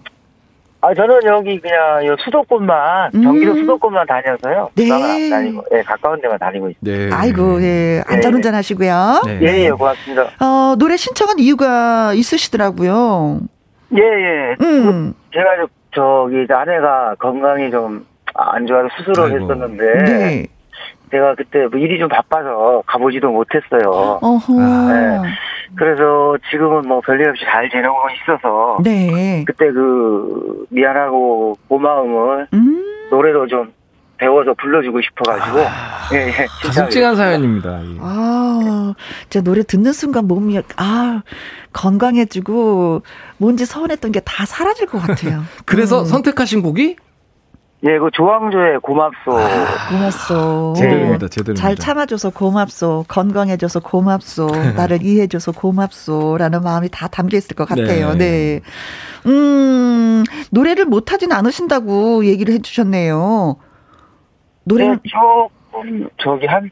[0.86, 3.24] 아, 저는 여기 그냥 요 수도권만, 음.
[3.24, 4.69] 경기도 수도권만 다녀서요.
[4.76, 4.91] 네.
[4.91, 7.06] 안 다니고, 예, 가까운 데만 다니고 있습니다.
[7.10, 7.15] 네.
[7.15, 9.22] 아이고, 예, 안전운전 하시고요.
[9.26, 9.39] 네.
[9.41, 10.24] 예, 예, 고맙습니다.
[10.41, 13.39] 어, 노래 신청한 이유가 있으시더라고요.
[13.96, 14.56] 예, 예.
[14.62, 15.13] 음.
[15.34, 15.46] 제가
[15.96, 19.43] 저, 기 아내가 건강이 좀 안 좋아서 수술을 아이고.
[19.43, 20.04] 했었는데.
[20.06, 20.48] 네.
[21.12, 24.17] 제가 그때 뭐 일이 좀 바빠서 가보지도 못했어요.
[24.22, 24.54] 어허.
[24.54, 25.19] 네.
[25.76, 28.78] 그래서 지금은 뭐 별일 없이 잘 지내고 있어서.
[28.84, 29.44] 네.
[29.46, 32.84] 그때 그 미안하고 고마움을 음.
[33.12, 33.72] 노래로 좀
[34.18, 35.60] 배워서 불러주고 싶어가지고.
[35.60, 36.46] 아, 예, 예.
[36.62, 37.80] 가슴 찡한 사연입니다.
[38.00, 38.94] 아,
[39.30, 41.24] 제 노래 듣는 순간 몸이, 아,
[41.74, 43.02] 건강해지고,
[43.38, 45.42] 뭔지 서운했던 게 다 사라질 것 같아요.
[45.66, 46.06] 그래서 음.
[46.06, 46.96] 선택하신 곡이?
[47.86, 49.38] 예, 그 조항조의 고맙소.
[49.38, 50.74] 아, 고맙소.
[50.78, 51.56] 제대로입니다, 제대로.
[51.56, 53.06] 잘 참아줘서 고맙소.
[53.10, 54.48] 건강해줘서 고맙소.
[54.78, 58.13] 나를 이해해줘서 고맙소라는 마음이 다 담겨 있을 것 같아요.
[58.13, 58.17] 네.
[58.17, 58.62] 네.
[59.30, 63.58] 음, 노래를 못하진 않으신다고 얘기를 해주셨네요.
[64.63, 66.72] 노래 네, 조금 저기 한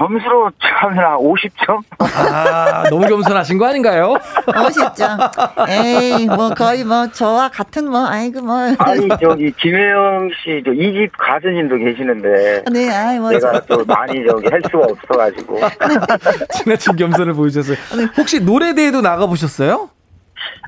[0.00, 1.82] 점수로 하면 한 50점?
[1.98, 4.14] 아, 너무 겸손하신 거 아닌가요?
[4.46, 5.68] 50점.
[5.68, 8.56] 에이, 뭐 거의 뭐 저와 같은 뭐 아이고 뭐.
[8.78, 12.64] 아니 저기 김혜영 씨, 저 이집 가수님도 계시는데.
[12.72, 13.30] 네, 아이 뭐.
[13.30, 13.76] 제가 저...
[13.76, 15.58] 또 많이 저기 할 수가 없어가지고.
[16.54, 17.76] 지나친 겸손을 보여주셨어요.
[17.98, 18.12] 네.
[18.16, 19.90] 혹시 노래대회도 나가 보셨어요?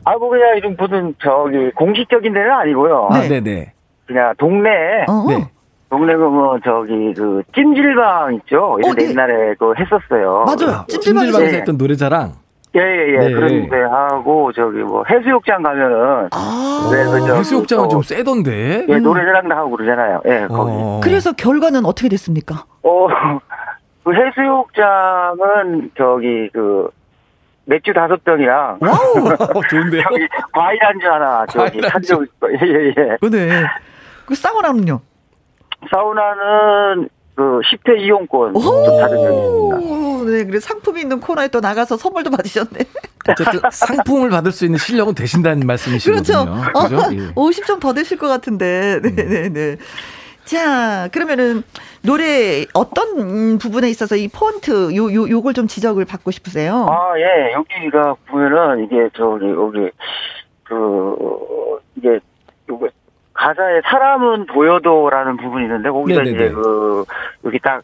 [0.04, 3.08] 아, 뭐 그냥 좀 무슨 저기 공식적인 데는 아니고요.
[3.10, 3.72] 아, 네, 네.
[4.06, 4.68] 그냥 동네.
[5.08, 5.24] 어?
[5.26, 5.48] 네.
[5.92, 8.78] 동네 그뭐 저기 그 찜질방 있죠.
[8.82, 9.10] 어, 네.
[9.10, 10.46] 옛날에 그 했었어요.
[10.46, 10.86] 맞아요.
[10.88, 11.52] 찜질방에서 네.
[11.58, 12.32] 했던 노래자랑.
[12.74, 12.88] 예예예.
[12.88, 13.18] 예, 예.
[13.18, 13.30] 네.
[13.34, 18.86] 그런데 하고 저기 뭐 해수욕장 가면은 아~ 그래서 해수욕장은 좀 세던데.
[18.88, 20.22] 예 노래자랑도 하고 그러잖아요.
[20.24, 20.70] 예 거기.
[20.72, 21.00] 어.
[21.04, 22.64] 그래서 결과는 어떻게 됐습니까?
[22.80, 23.12] 어그
[24.16, 26.88] 해수욕장은 저기 그
[27.66, 29.36] 맥주 다섯 병이랑 와우.
[29.68, 32.22] 저기 과일 안주 하나 저기 한적
[32.62, 33.28] 예예 예.
[33.28, 33.50] 네.
[34.24, 34.98] 그 사우나는요?
[35.90, 40.30] 사우나는 그 10회 이용권 좀 있습니다.
[40.30, 42.78] 네, 그래 상품이 있는 코너에 또 나가서 선물도 받으셨네.
[43.28, 46.44] 어쨌든 상품을 받을 수 있는 실력은 되신다는 말씀이시거든요.
[46.44, 46.88] 그렇죠.
[46.88, 47.32] 그렇죠?
[47.34, 49.00] 어, 50점 더 되실 것 같은데.
[49.02, 49.76] 네, 네, 네.
[50.44, 51.62] 자, 그러면은
[52.02, 56.86] 노래 어떤 부분에 있어서 이 폰트 요, 요 요걸 좀 지적을 받고 싶으세요?
[56.90, 57.52] 아, 예.
[57.52, 59.90] 여기가 보면은 이게 저기 여기
[60.64, 61.16] 그
[61.96, 62.18] 이게
[62.68, 62.88] 요거
[63.34, 66.44] 가사에 사람은 보여도라는 부분이 있는데 거기서 네네네.
[66.44, 67.04] 이제 그
[67.44, 67.82] 여기 딱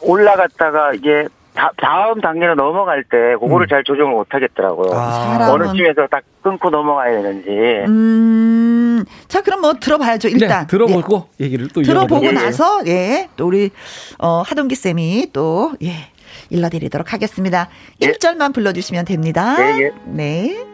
[0.00, 3.68] 올라갔다가 이게 다, 다음 단계로 넘어갈 때 그거를 음.
[3.68, 4.92] 잘 조정을 못 하겠더라고요.
[4.94, 5.50] 아.
[5.50, 7.50] 어느 쯤에서 딱 끊고 넘어가야 되는지.
[7.88, 9.04] 음.
[9.26, 10.28] 자, 그럼 뭐 들어봐야죠.
[10.28, 11.44] 일단 네, 들어보고 예.
[11.44, 13.28] 얘기를 또 들어보고 나서 예.
[13.36, 13.70] 또 우리
[14.18, 16.12] 어 하동기 쌤이 또 예.
[16.50, 17.68] 일러드리도록 하겠습니다.
[18.02, 18.12] 예.
[18.12, 19.56] 1절만 불러 주시면 됩니다.
[19.58, 19.90] 예, 예.
[20.06, 20.64] 네.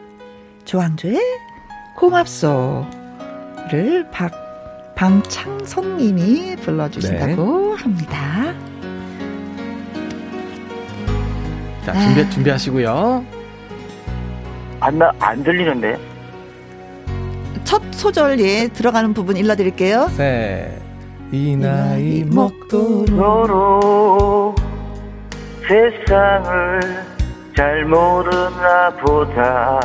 [0.66, 1.18] 조항조의
[1.96, 3.03] 고맙소
[3.70, 4.32] 를 박
[4.94, 7.82] 방창선 님이 불러 주신다고 네.
[7.82, 8.54] 합니다.
[11.84, 12.30] 자, 준비, 아.
[12.30, 13.24] 준비하시고요.
[14.80, 15.98] 안, 나, 안 들리는데?
[17.64, 20.10] 첫 소절, 예, 들어가는 부분 일러드릴게요.
[20.16, 20.78] 네.
[21.32, 23.14] 이 나이 먹도록
[25.66, 26.80] 세상을
[27.56, 29.80] 잘 모르나 보다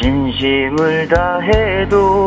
[0.00, 2.26] 진심을 다해도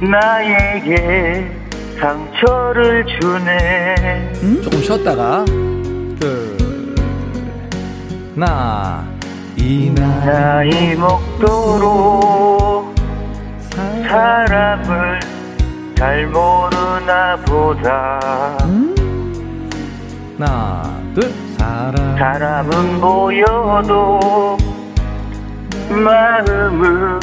[0.00, 1.50] 나에게
[1.98, 4.60] 상처를 주네 음?
[4.62, 5.44] 조금 쉬었다가
[6.20, 6.56] 둘,
[8.34, 9.06] 나,
[9.56, 12.94] 이 나이 먹도록
[14.06, 15.20] 사람을
[15.96, 18.58] 잘 모르나 보다.
[20.36, 22.18] 나, 둘, 사람.
[22.18, 24.58] 사람은 보여도
[25.90, 27.20] 마음은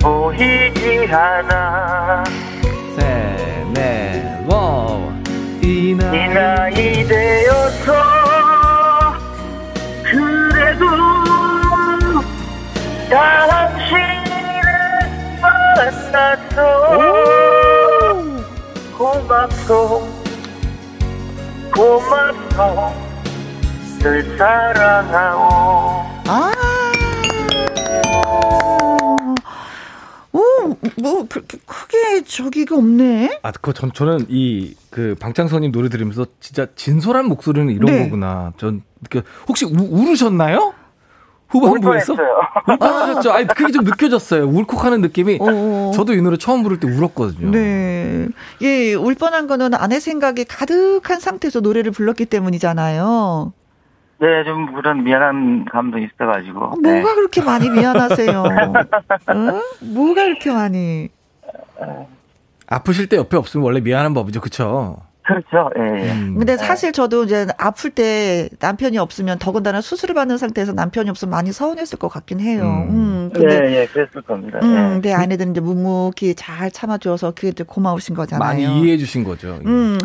[0.00, 2.24] 보이지 않아.
[2.96, 5.12] 셋, 넷, 워.
[5.62, 7.92] 이 나이, 이 나이 되어서
[10.04, 10.86] 그래도
[13.10, 14.62] 당신을
[15.40, 16.36] 만났어
[18.96, 20.08] 고맙소
[21.74, 22.92] 고맙소
[24.00, 26.52] 늘 사랑하오 아
[31.00, 33.40] 뭐 그렇게 크게 저기가 없네.
[33.42, 38.04] 아, 그 전 저는 이 그 방창선님 노래 들으면서 진짜 진솔한 목소리는 이런 네.
[38.04, 38.52] 거구나.
[38.56, 40.72] 전 그, 혹시 우, 울으셨나요?
[41.50, 42.14] 후반부에서?
[42.68, 43.32] 울컥하셨죠?
[43.32, 44.44] 아니, 그게 좀 느껴졌어요.
[44.48, 45.38] 울컥하는 느낌이.
[45.40, 45.92] 어어.
[45.94, 47.50] 저도 이 노래 처음 부를 때 울었거든요.
[47.50, 48.26] 네.
[48.62, 53.52] 예, 울 뻔한 거는 아내 생각이 가득한 상태에서 노래를 불렀기 때문이잖아요.
[54.20, 56.58] 네, 좀 그런 미안한 감도 있어가지고.
[56.58, 57.14] 어, 뭐가 네.
[57.14, 58.44] 그렇게 많이 미안하세요?
[59.30, 59.60] 응?
[59.80, 61.08] 뭐가 그렇게 많이?
[62.66, 64.96] 아프실 때 옆에 없으면 원래 미안한 법이죠, 그쵸?
[65.28, 65.70] 그렇죠.
[65.78, 66.06] 예.
[66.06, 66.12] 예.
[66.12, 66.36] 음.
[66.38, 71.52] 근데 사실 저도 이제 아플 때 남편이 없으면 더군다나 수술을 받는 상태에서 남편이 없으면 많이
[71.52, 72.62] 서운했을 것 같긴 해요.
[72.88, 73.28] 음.
[73.28, 74.58] 음 근데, 예, 예, 그랬을 겁니다.
[74.62, 74.92] 음, 예.
[74.94, 78.38] 근데 아내들은 이제 묵묵히 잘 참아줘서 그게 고마우신 거잖아요.
[78.38, 79.60] 많이 이해해 주신 거죠.
[79.66, 79.98] 음.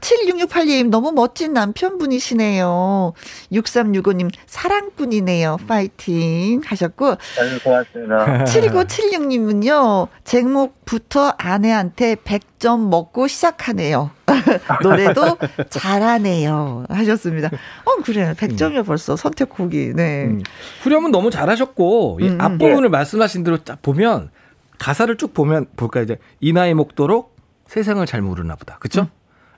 [0.00, 3.12] 7668님, 너무 멋진 남편분이시네요.
[3.52, 5.58] 6365님, 사랑꾼이네요.
[5.66, 7.06] 파이팅 하셨고.
[7.08, 8.44] 아유, 고맙습니다.
[8.44, 14.10] 7976님은요, 제목부터 아내한테 100점 먹고 시작하네요.
[14.82, 15.36] 노래도
[15.68, 16.84] 잘하네요.
[16.88, 17.48] 하셨습니다.
[17.48, 18.34] 어, 그래.
[18.34, 18.84] 100점이야 음.
[18.84, 19.92] 벌써 선택곡이.
[19.94, 20.26] 네.
[20.26, 20.42] 음.
[20.82, 22.40] 후렴은 너무 잘하셨고, 이 음, 음.
[22.40, 22.88] 앞부분을 네.
[22.88, 24.30] 말씀하신 대로 딱 보면,
[24.78, 28.78] 가사를 쭉 보면, 볼까, 이제, 이 나이 먹도록 세상을 잘 모르나 보다.
[28.78, 29.08] 그쵸?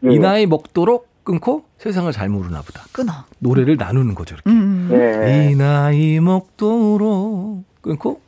[0.00, 0.08] 음.
[0.08, 0.14] 네.
[0.14, 2.84] 이 나이 먹도록 끊고 세상을 잘 모르나 보다.
[2.92, 3.12] 끊어.
[3.38, 4.50] 노래를 나누는 거죠, 이렇게.
[4.50, 4.88] 음.
[4.90, 5.50] 네.
[5.52, 8.20] 이 나이 먹도록 끊고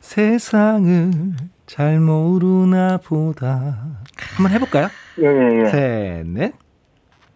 [0.00, 1.12] 세상을
[1.66, 3.78] 잘 모르나 보다.
[4.36, 4.88] 한번 해볼까요?
[5.18, 5.66] 예, 예, 예.
[5.66, 6.52] 셋, 넷.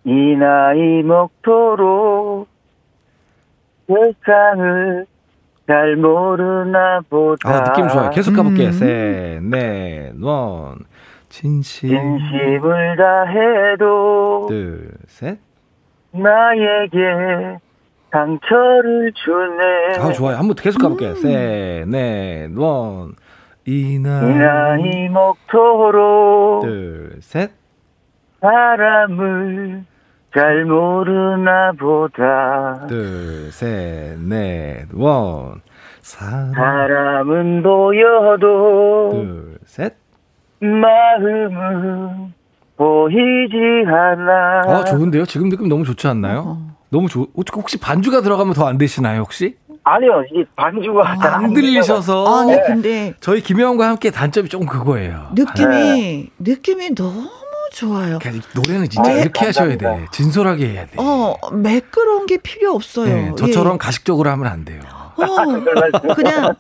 [0.05, 2.49] 이 나이 먹도록
[3.87, 5.07] 세상을
[5.67, 7.49] 잘 모르나 보다.
[7.49, 8.11] 아, 느낌 좋아요.
[8.11, 8.69] 계속 가볼게요.
[8.69, 8.73] 음.
[8.73, 10.79] 셋, 넷, 원.
[11.29, 11.91] 진심.
[11.91, 14.47] 진심을 다해도.
[14.49, 15.39] 둘, 셋.
[16.13, 17.59] 나에게
[18.11, 19.99] 상처를 주네.
[20.05, 20.37] 아, 좋아요.
[20.39, 21.11] 한 번 계속 가볼게요.
[21.11, 21.15] 음.
[21.17, 23.15] 셋, 넷, 원.
[23.67, 26.63] 이 나이, 이 나이 먹도록.
[26.65, 27.53] 둘, 셋.
[28.41, 29.85] 사람을
[30.35, 32.87] 잘 모르나 보다.
[32.89, 35.61] 둘, 셋, 넷, 원.
[36.01, 36.53] 사람.
[36.53, 39.11] 사람은 보여도.
[39.13, 39.95] 둘, 셋.
[40.61, 42.33] 마음은
[42.77, 44.63] 보이지 않아.
[44.67, 45.25] 아, 좋은데요?
[45.27, 46.41] 지금 느낌 너무 좋지 않나요?
[46.47, 46.71] 어.
[46.91, 49.57] 너무 좋, 혹시 반주가 들어가면 더 안 되시나요, 혹시?
[49.85, 52.41] 아니요, 이 반주가 아, 안 들리셔서.
[52.43, 53.15] 아니, 근데.
[53.21, 55.29] 저희 김혜원과 함께 단점이 조금 그거예요.
[55.35, 56.27] 느낌이, 네.
[56.39, 57.29] 느낌이 너무
[57.71, 58.19] 좋아요.
[58.21, 59.89] 그러니까 노래는 진짜 네, 이렇게 감사합니다.
[59.89, 60.07] 하셔야 돼.
[60.13, 60.93] 진솔하게 해야 돼.
[60.97, 63.07] 어, 매끄러운 게 필요 없어요.
[63.07, 63.79] 네, 저처럼 예.
[63.79, 64.81] 가식적으로 하면 안 돼요.
[65.17, 66.55] 어, 그냥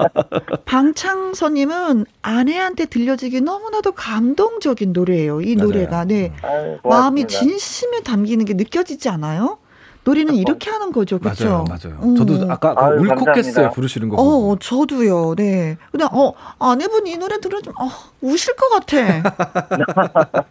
[0.67, 5.41] 방창선님은 아내한테 들려지기 너무나도 감동적인 노래예요.
[5.41, 5.67] 이 맞아요.
[5.69, 9.59] 노래가 네 아유, 마음이 진심에 담기는 게 느껴지지 않아요?
[10.05, 11.45] 노래는 이렇게 하는 거죠, 그렇죠?
[11.45, 11.99] 맞아요, 맞아요.
[12.03, 12.17] 음.
[12.17, 14.17] 저도 아까 그 아유, 울컥했어요, 부르시는 거.
[14.19, 15.35] 어, 저도요.
[15.37, 15.77] 네.
[15.91, 17.89] 근데 어 아내분 이 노래 들으면 어,
[18.23, 19.23] 우실 것 같아.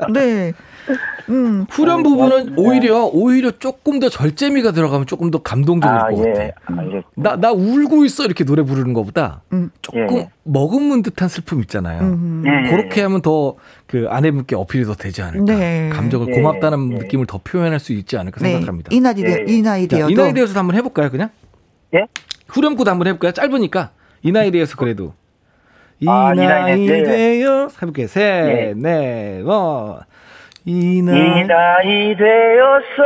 [0.14, 0.54] 네.
[1.30, 6.54] 음, 후렴 부분은 오히려 오히려 조금 더 절제미가 들어가면 조금 더 감동적일 아, 것 예.
[6.66, 7.02] 같아.
[7.16, 9.70] 나나 나 울고 있어 이렇게 노래 부르는 것보다 음.
[9.82, 10.30] 조금 예.
[10.44, 12.02] 머금은 듯한 슬픔 있잖아요.
[12.02, 12.44] 음.
[12.46, 12.70] 예.
[12.70, 13.58] 그렇게 하면 더
[13.90, 15.46] 그 아내분께 어필이 더 되지 않을까.
[15.52, 15.90] 네.
[15.92, 16.34] 감정을 예.
[16.34, 16.98] 고맙다는 예.
[17.00, 18.52] 느낌을 더 표현할 수 있지 않을까 네.
[18.52, 18.90] 생각합니다.
[18.94, 21.32] 이 나이 되, 이 나이 되어도 이 나이 되어서 한번 해볼까요, 그냥?
[21.96, 22.06] 예?
[22.50, 23.32] 후렴구도 한번 해볼까요?
[23.32, 23.90] 짧으니까
[24.22, 25.16] 이 나이 되어서 그래도.
[26.00, 28.08] 이 아, 나이 되어 해볼게요.
[28.08, 30.02] 셋, 넷, 뭐.
[30.72, 33.04] 이 나이, 이 나이 되어서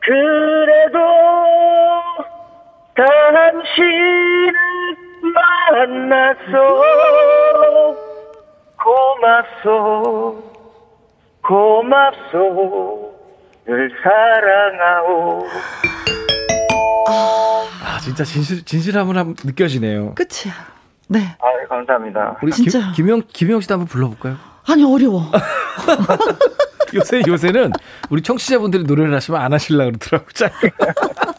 [0.00, 0.98] 그래도
[2.96, 4.52] 당신을
[5.32, 6.50] 만나서
[8.82, 10.42] 고맙소
[11.46, 13.14] 고맙소
[13.66, 15.46] 늘 사랑하오
[17.06, 20.16] 아 진짜 진실 진실함을 느껴지네요.
[20.16, 20.52] 끝이야.
[21.08, 21.20] 네.
[21.38, 22.38] 아 감사합니다.
[22.42, 24.55] 우리 진짜 김, 김영 김영 씨도 한번 불러볼까요?
[24.66, 25.30] 아니 어려워.
[26.94, 27.72] 요새 요새는
[28.10, 30.70] 우리 청취자분들이 노래를 하시면 안 하실라 그러더라고요.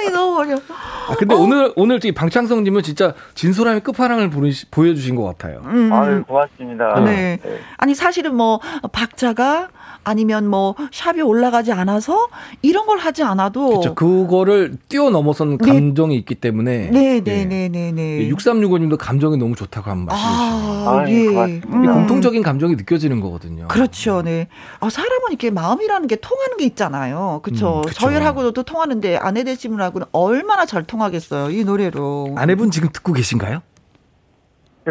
[0.00, 0.60] 아니 너무 어려워.
[1.08, 1.38] 아, 근데 어?
[1.38, 4.30] 오늘 오늘 이 방창성님은 진짜 진솔함의 끝판왕을
[4.70, 5.62] 보여주신 것 같아요.
[5.66, 5.92] 음.
[5.92, 7.00] 아유 고맙습니다.
[7.00, 7.38] 네.
[7.42, 7.58] 네.
[7.76, 8.60] 아니 사실은 뭐
[8.92, 9.68] 박자가
[10.02, 12.28] 아니면 뭐 샵이 올라가지 않아서
[12.62, 13.94] 이런 걸 하지 않아도 그렇죠.
[13.94, 15.72] 그거를 뛰어넘어선 네.
[15.72, 18.28] 감정이 있기 때문에 네, 네, 네, 네, 네.
[18.30, 21.26] 6365님도 감정이 너무 좋다고 한 말씀 아, 예.
[21.26, 21.60] 음.
[21.84, 23.68] 공통적인 감정이 느껴지는 거거든요.
[23.68, 24.22] 그렇죠.
[24.22, 24.48] 네.
[24.80, 27.40] 아, 사람은 이렇게 마음이라는 게 통하는 게 있잖아요.
[27.42, 27.82] 그렇죠.
[27.86, 29.54] 음, 저희하고도 통하는데 아내 되
[29.90, 31.50] 신 분하고는 얼마나 잘 통하겠어요.
[31.50, 32.34] 이 노래로.
[32.36, 33.60] 아내분 지금 듣고 계신가요?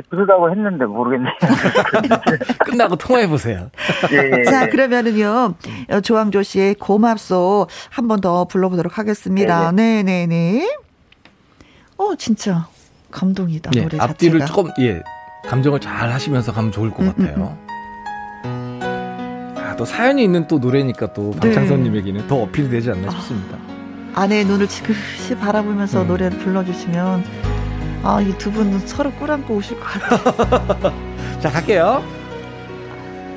[0.10, 1.34] 부르다고 했는데 모르겠네요.
[2.64, 3.70] 끝나고 통화해 보세요.
[4.14, 4.44] 예, 예.
[4.46, 5.56] 자 그러면은요
[5.90, 9.72] 어, 조항조 씨의 고맙소 한 번 더 불러보도록 하겠습니다.
[9.74, 10.70] 네, 네, 네.
[11.98, 12.68] 어 진짜
[13.12, 14.04] 감동이다 네, 노래 자체가.
[14.06, 15.02] 앞뒤를 조금 예
[15.48, 17.58] 감정을 잘 하시면서 가면 좋을 것 음, 음 같아요.
[18.46, 19.56] 음, 음.
[19.58, 21.40] 아, 또 사연이 있는 또 노래니까 또 네.
[21.40, 22.28] 방창선님에게는 네.
[22.28, 23.58] 더 어필이 되지 않나 싶습니다.
[23.58, 23.69] 아,
[24.14, 26.08] 아내의 눈을 지그시 바라보면서 음.
[26.08, 27.24] 노래를 불러주시면
[28.04, 30.94] 아, 이 두 분은 서로 꿀안고 오실 것 같아요.
[31.42, 32.04] 자, 갈게요.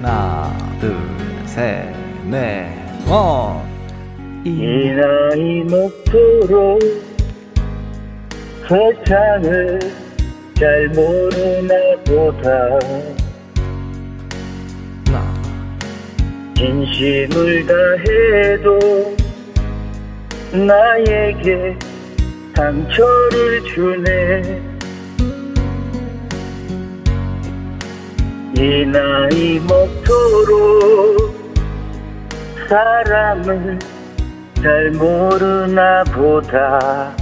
[0.00, 0.96] 하나, 둘,
[1.46, 1.92] 셋,
[2.24, 3.68] 넷, 어.
[4.44, 6.80] 이 나이 먹도록
[8.68, 9.78] 세상을
[10.58, 12.78] 잘 모르나 보다
[16.56, 19.16] 진심을 다해도
[20.52, 21.78] 나에게
[22.54, 24.62] 상처를 주네.
[28.54, 31.34] 이 나이 먹도록
[32.68, 33.78] 사람을
[34.62, 37.16] 잘 모르나 보다.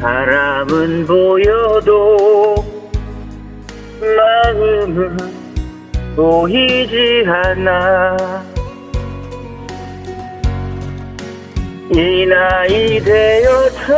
[0.00, 2.64] 사람은 보여도
[4.00, 5.16] 마음은
[6.14, 8.49] 보이지 않아
[11.90, 13.94] 이 나이 되어서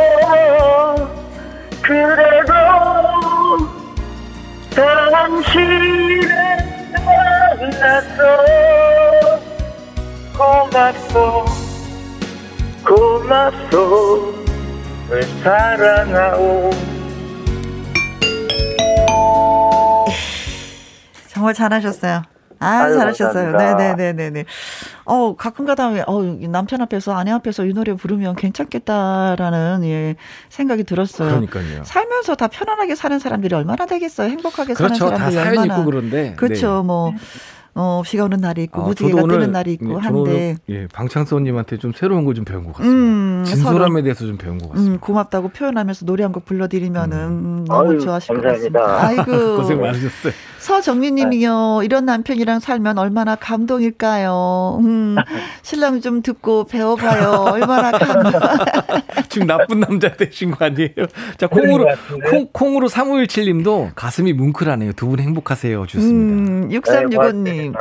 [1.81, 2.53] 그래도
[4.75, 6.29] 당신을
[7.05, 8.23] 만났어.
[10.35, 11.45] 고맙소
[12.83, 14.33] 고맙소.
[15.09, 16.71] 널 사랑하오.
[21.27, 22.32] 정말 잘하셨어요.
[22.63, 23.51] 아, 아유, 잘하셨어요.
[23.57, 24.45] 네네네네네.
[25.05, 30.15] 어, 가끔 가다, 어, 남편 앞에서, 아내 앞에서 이 노래 부르면 괜찮겠다라는, 예,
[30.49, 31.29] 생각이 들었어요.
[31.29, 31.83] 그러니까요.
[31.83, 34.29] 살면서 다 편안하게 사는 사람들이 얼마나 되겠어요.
[34.29, 34.95] 행복하게 그렇죠.
[35.09, 36.33] 사는 사람들이 다 사연 있고 그런데.
[36.35, 36.77] 그렇죠.
[36.81, 36.87] 네.
[36.87, 37.13] 뭐.
[37.75, 40.57] 어, 비가 오는 날이 있고, 아, 무지개가 뜨는 날이 있고 예, 한데.
[40.69, 43.01] 예, 방창선님한테 좀 새로운 거좀 배운 것 같습니다.
[43.01, 44.93] 음, 진솔함에 서로, 대해서 좀 배운 것 같습니다.
[44.95, 47.65] 음, 고맙다고 표현하면서 노래 한 곡 불러드리면은 음.
[47.67, 48.79] 너무 아유, 좋아하실 감사합니다.
[48.79, 49.31] 것 같습니다.
[49.33, 49.57] 아이고.
[49.57, 50.33] 고생 많으셨어요.
[50.63, 51.77] 서정민님이요.
[51.81, 51.85] 네.
[51.85, 54.79] 이런 남편이랑 살면 얼마나 감동일까요?
[54.81, 55.15] 음,
[55.61, 57.29] 신랑 좀 듣고 배워봐요.
[57.51, 58.31] 얼마나 감동.
[59.29, 60.89] 지금 나쁜 남자 되신 거 아니에요?
[61.37, 61.87] 자, 콩으로,
[62.29, 64.93] 콩, 콩으로 3517님도 가슴이 뭉클하네요.
[64.93, 65.85] 두 분 행복하세요.
[65.85, 66.65] 주셨습니다.
[66.65, 67.73] 음, 6365님.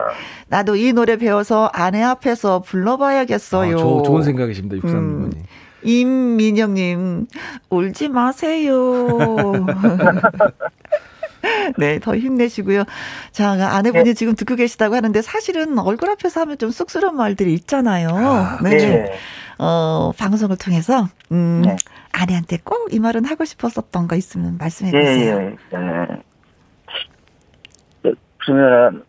[0.49, 3.75] 나도 이 노래 배워서 아내 앞에서 불러봐야겠어요.
[3.75, 4.77] 아, 조, 좋은 생각이십니다.
[4.77, 4.93] 6365님.
[4.93, 5.33] 음.
[5.85, 7.27] 임민영님,
[7.71, 9.07] 울지 마세요.
[11.79, 12.85] 네, 더 힘내시고요.
[13.33, 14.15] 자, 아내분이 네.
[14.15, 18.09] 지금 듣고 계시다고 하는데 사실은 얼굴 앞에서 하면 좀 쑥스러운 말들이 있잖아요.
[18.13, 18.71] 아, 네.
[18.77, 19.13] 네.
[19.59, 21.77] 어, 방송을 통해서, 음, 네.
[22.13, 25.37] 아내한테 꼭 이 말은 하고 싶었었던 거 있으면 말씀해 주세요.
[25.37, 25.79] 예, 예.
[28.03, 28.13] 네.
[28.39, 29.05] 그러면,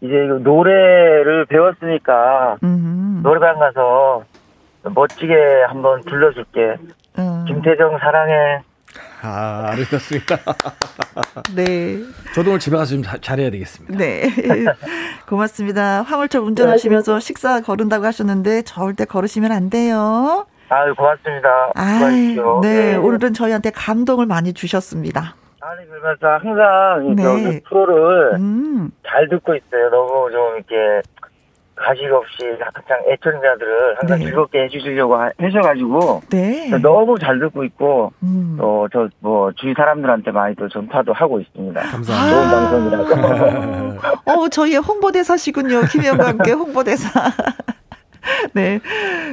[0.00, 3.22] 이제 노래를 배웠으니까, 음흠.
[3.22, 4.24] 노래방 가서
[4.82, 5.34] 멋지게
[5.68, 6.76] 한번 불러줄게.
[7.18, 7.44] 음.
[7.46, 8.60] 김태정 사랑해.
[9.22, 10.38] 아, 아름답습니다.
[11.54, 11.98] 네.
[12.34, 13.96] 저도 오늘 집에 가서 좀 잘해야 되겠습니다.
[13.96, 14.28] 네.
[15.28, 16.02] 고맙습니다.
[16.02, 20.46] 화물차 운전하시면서 식사 거른다고 하셨는데 절대 걸으시면 안 돼요.
[20.68, 21.72] 아유, 고맙습니다.
[21.74, 22.36] 아 네.
[22.62, 22.96] 네.
[22.96, 25.34] 오늘은 저희한테 감동을 많이 주셨습니다.
[25.60, 27.60] 아니, 그러면서 항상 네.
[27.68, 28.90] 프로를 음.
[29.06, 29.90] 잘 듣고 있어요.
[29.90, 31.02] 너무 좀 이렇게
[31.76, 32.42] 가식 없이
[32.74, 34.24] 가장 애청자들을 항상 네.
[34.24, 36.70] 즐겁게 해주시려고 하셔가지고 네.
[36.82, 38.56] 너무 잘 듣고 있고 음.
[38.58, 41.80] 또저 뭐 주위 사람들한테 많이 또 전파도 하고 있습니다.
[41.80, 42.90] 감사합니다.
[42.90, 44.00] 좋은 방송이라고.
[44.24, 45.82] 어 저희의 홍보대사시군요.
[45.92, 47.08] 김영과 함께 홍보대사.
[48.54, 48.80] 네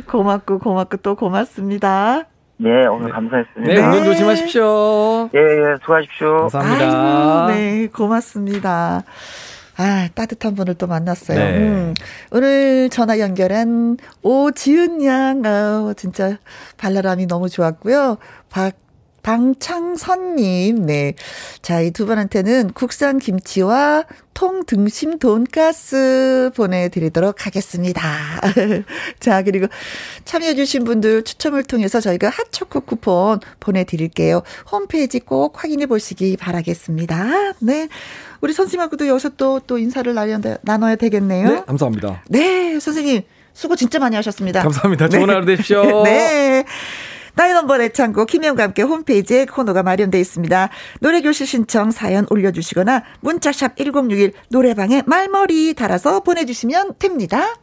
[0.08, 2.26] 고맙고 고맙고 또 고맙습니다.
[2.58, 3.74] 네, 오늘 감사했습니다.
[3.74, 5.30] 네, 운전 조심하십시오.
[5.34, 6.38] 예, 예, 수고하십시오.
[6.50, 7.46] 감사합니다.
[7.48, 9.04] 아이고, 네, 고맙습니다.
[9.76, 11.38] 아, 따뜻한 분을 또 만났어요.
[11.38, 11.58] 네.
[11.58, 11.94] 음,
[12.32, 16.38] 오늘 전화 연결한 오지은 양, 아, 진짜
[16.78, 18.18] 발랄함이 너무 좋았고요.
[18.50, 18.74] 박
[19.24, 21.14] 방창선님, 네.
[21.62, 24.04] 자, 이 두 분한테는 국산 김치와
[24.34, 28.02] 통등심 돈가스 보내드리도록 하겠습니다.
[29.22, 29.68] 자, 그리고
[30.26, 34.42] 참여해주신 분들 추첨을 통해서 저희가 핫초코 쿠폰 보내드릴게요.
[34.70, 37.54] 홈페이지 꼭 확인해 보시기 바라겠습니다.
[37.60, 37.88] 네.
[38.44, 40.14] 우리 선생님하고도 여기서 또, 또 인사를
[40.64, 41.48] 나눠야 되겠네요.
[41.48, 42.24] 네, 감사합니다.
[42.28, 43.22] 네, 선생님.
[43.54, 44.62] 수고 진짜 많이 하셨습니다.
[44.64, 45.08] 감사합니다.
[45.08, 45.34] 좋은 네.
[45.34, 46.04] 하루 되십시오.
[46.04, 46.66] 네.
[47.36, 50.70] 나의 넘버 애창곡 김혜영과 함께 홈페이지에 코너가 마련되어 있습니다.
[51.00, 57.56] 노래교실 신청 사연 올려주시거나 문자샵 1061 노래방에 말머리 달아서 보내주시면 됩니다.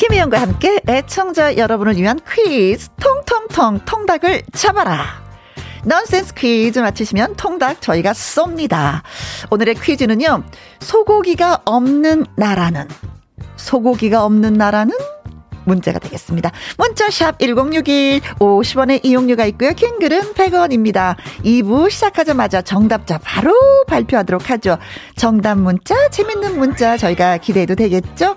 [0.00, 5.04] 김혜영과 함께 애청자 여러분을 위한 퀴즈 통통통 통닭을 잡아라.
[5.84, 9.02] 넌센스 퀴즈 맞히시면 통닭 저희가 쏩니다.
[9.50, 10.44] 오늘의 퀴즈는요.
[10.80, 12.88] 소고기가 없는 나라는
[13.56, 14.96] 소고기가 없는 나라는
[15.70, 16.50] 문제가 되겠습니다.
[16.78, 19.72] 문자샵 1061 50원의 이용료가 있고요.
[19.72, 21.14] 킹글은 100원입니다.
[21.44, 23.52] 2부 시작하자마자 정답자 바로
[23.86, 24.78] 발표하도록 하죠.
[25.16, 28.34] 정답 문자, 재밌는 문자 저희가 기대해도 되겠죠?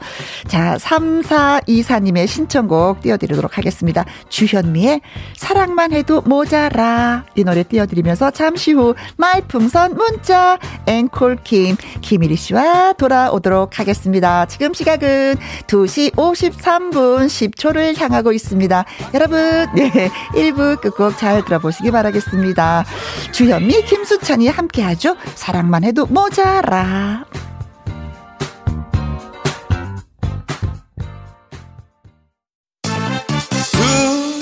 [0.48, 4.06] 자, 3424님의 신청곡 띄워드리도록 하겠습니다.
[4.30, 5.02] 주현미의
[5.36, 14.46] 사랑만 해도 모자라 이 노래 띄워드리면서 잠시 후 말풍선 문자 앵콜킴 김일희 씨와 돌아오도록 하겠습니다.
[14.46, 15.36] 지금 시각은
[15.68, 18.86] 2시 53분 1분 10초를 향하고 있습니다.
[19.14, 19.40] 여러분,
[19.76, 22.86] 네, 1부 끝곡 잘 들어보시기 바라겠습니다.
[23.32, 25.16] 주현미, 김수찬이 함께하죠.
[25.36, 27.26] 사랑만 해도 모자라.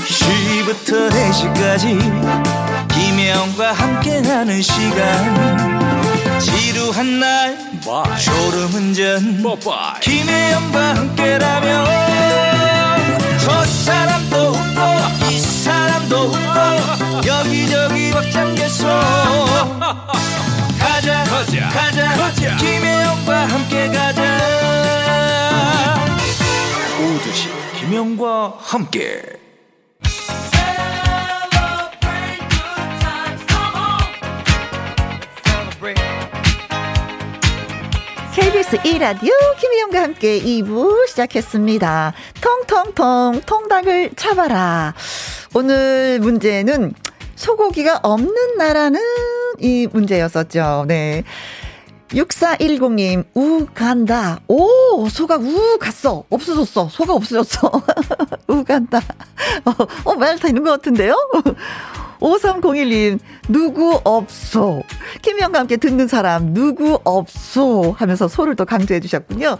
[0.01, 9.41] 2시부터 4시까지 김혜영과 함께하는 시간 지루한 날 졸음운전
[10.01, 11.85] 김혜영과 함께라면
[13.39, 18.87] 저 사람도 웃고 이 사람도 웃고 여기저기 벅장개소.
[20.79, 22.55] 가자 가자 가자, 가자.
[22.57, 24.21] 김혜영과 함께 가자.
[26.99, 29.23] 오두시 김혜영과 함께
[38.71, 42.13] KBS 1라디오 김희영과 함께 2부 시작했습니다.
[42.39, 44.93] 통통통 통닭을 잡아라.
[45.53, 46.93] 오늘 문제는
[47.35, 49.01] 소고기가 없는 나라는
[49.59, 50.85] 이 문제였었죠.
[50.87, 51.23] 네.
[52.09, 54.39] 6410님, 우 간다.
[54.47, 56.23] 오, 소가 우 갔어.
[56.29, 56.87] 없어졌어.
[56.89, 57.71] 소가 없어졌어.
[58.47, 59.01] 우 간다.
[59.65, 59.71] 어,
[60.05, 61.15] 어 말타 있는 것 같은데요?
[62.21, 63.19] 5301님,
[63.49, 64.83] 누구 없소.
[65.21, 67.95] 김희영과 함께 듣는 사람, 누구 없소.
[67.97, 69.57] 하면서 소를 또 강조해 주셨군요.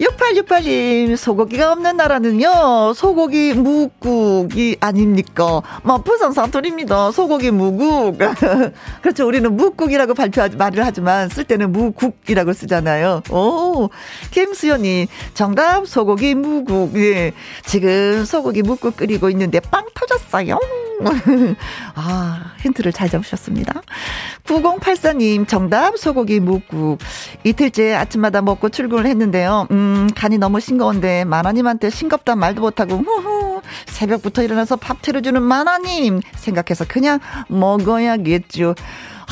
[0.00, 5.60] 6868님, 소고기가 없는 나라는요, 소고기 묵국이 아닙니까?
[5.82, 7.12] 뭐, 부산 사투리입니다.
[7.12, 8.18] 소고기 무국.
[9.02, 9.26] 그렇죠.
[9.26, 13.22] 우리는 묵국이라고 발표하지, 말을 하지만, 쓸 때는 무국이라고 쓰잖아요.
[13.30, 13.90] 오,
[14.30, 16.96] 김수연님, 정답, 소고기 무국.
[16.96, 17.32] 예.
[17.66, 20.58] 지금 소고기 묵국 끓이고 있는데 빵 터졌어요.
[21.94, 23.82] 아, 힌트를 잘 잡으셨습니다.
[24.44, 26.98] 9084님, 정답, 소고기 묵국.
[27.44, 29.68] 이틀째 아침마다 먹고 출근을 했는데요.
[29.70, 33.62] 음, 간이 너무 싱거운데, 만화님한테 싱겁다 말도 못하고, 후후.
[33.86, 36.20] 새벽부터 일어나서 밥 차려주는 만화님.
[36.36, 38.74] 생각해서 그냥 먹어야겠죠.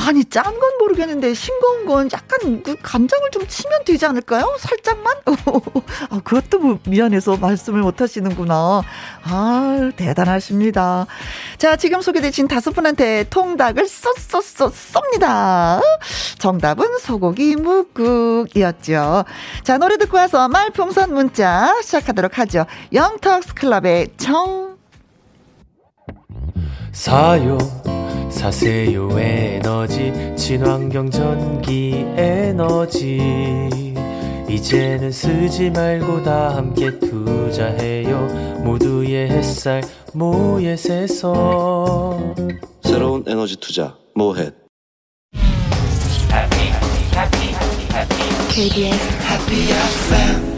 [0.07, 4.57] 아니 짠 건 모르겠는데 싱거운 건 약간 그 간장을 좀 치면 되지 않을까요?
[4.59, 5.17] 살짝만?
[6.11, 8.83] 아, 그것도 뭐 미안해서 말씀을 못 하시는구나.
[9.25, 11.07] 아 대단하십니다.
[11.59, 15.81] 자 지금 소개되신 다섯 분한테 통닭을 쏘쏘쏘 쏩니다.
[16.39, 19.25] 정답은 소고기 묵국이었죠.
[19.65, 22.67] 자 노래 듣고 와서 말풍선 문자 시작하도록 하죠.
[22.93, 24.77] 영턱스 클럽의 정
[26.93, 27.59] 사요
[28.31, 30.13] 사세요 에너지.
[30.37, 33.95] 친환경 전기 에너지.
[34.49, 38.63] 이제는 쓰지 말고 다 함께 투자해요.
[38.65, 39.83] 모두의 햇살
[40.15, 41.29] 모예세서.
[42.83, 44.55] 새로운 에너지 투자 모햇
[48.51, 50.58] KBS Happy FM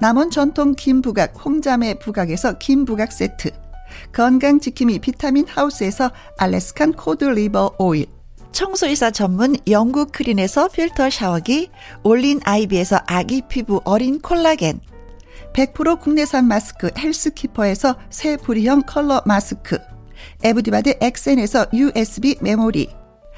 [0.00, 3.50] 남원 전통 김부각 홍자매 부각에서 김부각 세트.
[4.12, 8.06] 건강지킴이 비타민 하우스에서 Alaskan cod liver oil.
[8.52, 11.70] 청소이사 전문 영구크린에서 필터 샤워기
[12.02, 14.80] 올린 아이비에서 아기 피부 어린 콜라겐.
[15.52, 19.78] 100% 국내산 마스크 헬스키퍼에서 새 부리형 컬러 마스크.
[20.42, 22.88] 에브디바드 엑센에서 USB 메모리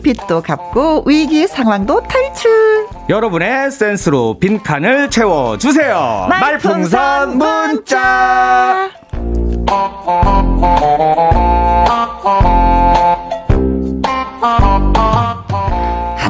[0.00, 2.86] 천양빛도 갚고 위기 상황도 탈출.
[3.08, 6.26] 여러분의 센스로 빈칸을 채워 주세요.
[6.28, 8.90] 말풍선 문자.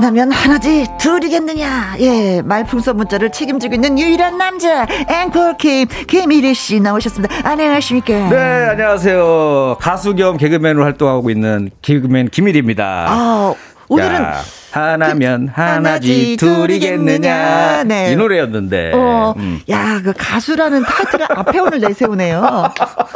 [0.01, 1.97] 하나면 하나지 둘이겠느냐?
[1.99, 7.47] 예 말풍선 문자를 책임지고 있는 유일한 남자 앵콜 김 김일희 씨 나오셨습니다.
[7.47, 8.31] 안녕하십니까?
[8.31, 8.37] 네
[8.71, 9.77] 안녕하세요.
[9.79, 13.07] 가수 겸 개그맨으로 활동하고 있는 개그맨 김일희입니다.
[13.11, 13.55] 아
[13.89, 14.41] 오늘은 야,
[14.71, 18.13] 하나면 그, 하나지 둘이겠느냐 네.
[18.13, 19.61] 이 노래였는데 어, 음.
[19.71, 22.73] 야 그 가수라는 타이틀을 앞에 오늘 내세우네요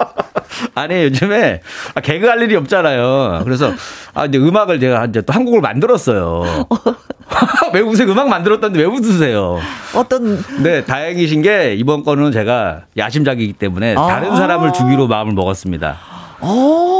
[0.75, 1.61] 아니 요즘에
[1.95, 3.41] 아, 개그 할 일이 없잖아요.
[3.45, 3.73] 그래서
[4.13, 6.45] 아 이제 음악을 제가 이제 또 한 곡을 만들었어요.
[7.73, 8.09] 왜 웃으세요?
[8.13, 9.59] 음악 만들었다는데 왜 웃으세요?
[9.95, 15.97] 어떤 네 다행이신 게 이번 거는 제가 야심작이기 때문에 아~ 다른 사람을 주기로 마음을 먹었습니다.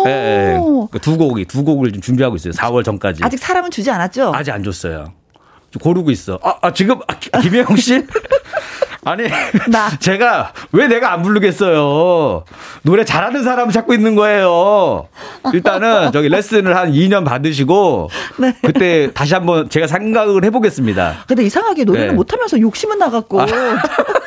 [0.05, 0.59] 네,
[0.93, 0.99] 네.
[1.01, 2.53] 두 곡이 두 곡을 좀 준비하고 있어요.
[2.53, 3.23] 4월 전까지.
[3.23, 4.33] 아직 사람은 주지 않았죠?
[4.35, 5.13] 아직 안 줬어요.
[5.81, 6.39] 고르고 있어.
[6.43, 8.05] 아, 아 지금 아, 김혜영 씨
[9.07, 9.25] 아니,
[9.69, 9.91] 나.
[9.99, 12.45] 제가 왜 내가 안 부르겠어요?
[12.83, 15.09] 노래 잘하는 사람 찾고 있는 거예요.
[15.53, 18.57] 일단은 저기 레슨을 한 2년 받으시고 네.
[18.63, 21.25] 그때 다시 한번 제가 생각을 해보겠습니다.
[21.27, 22.15] 근데 이상하게 노래는 네.
[22.15, 23.43] 못하면서 욕심은 나갔고.
[23.43, 23.47] 아.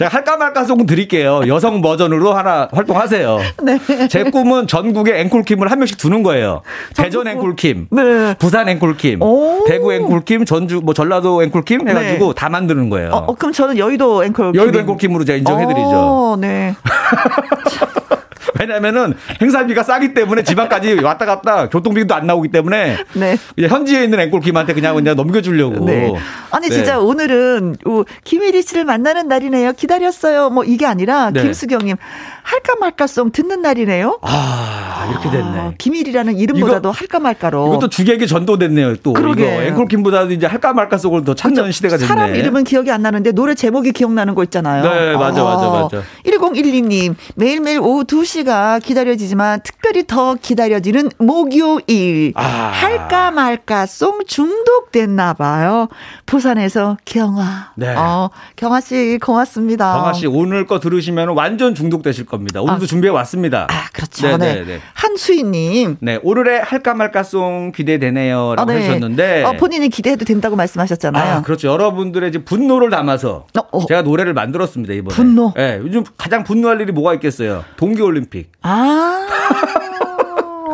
[0.00, 1.42] 제가 할까 말까 송 드릴게요.
[1.46, 3.38] 여성 버전으로 하나 활동하세요.
[3.62, 4.08] 네.
[4.08, 6.62] 제 꿈은 전국에 앵콜킴을 한 명씩 두는 거예요.
[6.96, 8.34] 대전 앵콜킴, 네.
[8.38, 9.20] 부산 앵콜킴,
[9.68, 12.34] 대구 앵콜킴, 전주 뭐 전라도 앵콜킴 해가지고 네.
[12.34, 13.10] 다 만드는 거예요.
[13.10, 15.90] 어, 어, 그럼 저는 여의도 앵콜 여의도 앵콜킴으로 제가 인정해드리죠.
[15.92, 16.74] 어, 네.
[18.58, 23.36] 왜냐면은 행사비가 싸기 때문에 지방까지 왔다 갔다 교통비도 안 나오기 때문에 네.
[23.56, 25.84] 이제 현지에 있는 앵콜킴한테 그냥 그냥 넘겨주려고.
[25.84, 26.14] 네.
[26.50, 26.74] 아니 네.
[26.74, 27.76] 진짜 오늘은
[28.24, 29.72] 김일희 씨를 만나는 날이네요.
[29.72, 30.50] 기다렸어요.
[30.50, 31.42] 뭐 이게 아니라 네.
[31.42, 31.96] 김수경님
[32.42, 34.18] 할까 말까송 듣는 날이네요.
[34.22, 35.58] 아 이렇게 됐네.
[35.58, 37.68] 아, 김일이라는 이름보다도 이거, 할까 말까로.
[37.68, 38.96] 이것도 주객에 전도됐네요.
[38.96, 39.68] 또 그러게.
[39.68, 41.72] 앵콜킴보다도 이제 할까 말까송을 더 찾는 그렇죠.
[41.72, 42.08] 시대가 됐네.
[42.08, 44.82] 사람 이름은 기억이 안 나는데 노래 제목이 기억나는 거 있잖아요.
[44.82, 46.02] 네 맞아 아, 맞아 맞아.
[46.26, 52.32] 1012님 매일매일 오후 2시 가 우리가 기다려지지만 특별히 더 기다려지는 목요일.
[52.34, 52.42] 아.
[52.42, 55.88] 할까 말까 송 중독됐나 봐요.
[56.26, 57.72] 부산에서 경화.
[57.76, 57.94] 네.
[57.94, 59.92] 어, 경화 씨 고맙습니다.
[59.92, 62.60] 경화 씨 오늘 거 들으시면 완전 중독되실 겁니다.
[62.60, 62.86] 오늘도 아.
[62.86, 63.66] 준비해 왔습니다.
[63.70, 64.26] 아, 그렇죠.
[64.26, 64.38] 네.
[64.38, 64.54] 네.
[64.54, 64.64] 네.
[64.64, 64.80] 네.
[64.94, 65.96] 한수희 님.
[66.00, 68.86] 네, 오늘의 할까 말까 송 기대되네요 라고 아, 네.
[68.86, 71.38] 하셨는데 어, 본인이 기대해도 된다고 말씀하셨잖아요.
[71.38, 71.68] 아, 그렇죠.
[71.68, 73.86] 여러분들의 이제 분노를 담아서 어, 어.
[73.86, 75.14] 제가 노래를 만들었습니다, 이번에.
[75.14, 75.52] 분노.
[75.56, 77.64] 네, 요즘 가장 분노할 일이 뭐가 있겠어요?
[77.76, 78.52] 동계 올림 픽.
[78.62, 79.26] 아.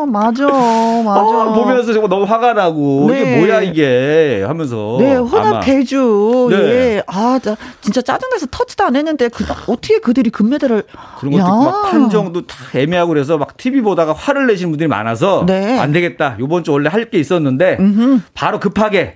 [0.09, 1.19] 맞아, 맞아.
[1.19, 3.19] 어, 보면서 정말 너무 화가 나고 네.
[3.21, 4.97] 이게 뭐야 이게 하면서.
[4.99, 6.47] 네, 혼합 대주.
[6.51, 6.55] 네.
[6.57, 7.03] 예.
[7.07, 7.39] 아,
[7.81, 10.83] 진짜 짜증나서 터치도 안 했는데 그, 어떻게 그들이 금메달을
[11.19, 15.77] 그런 것도 막 판정도 다 애매하고 그래서 막 TV 보다가 화를 내시는 분들이 많아서 네.
[15.79, 16.37] 안 되겠다.
[16.39, 18.19] 요번 주 원래 할 게 있었는데 음흠.
[18.33, 19.15] 바로 급하게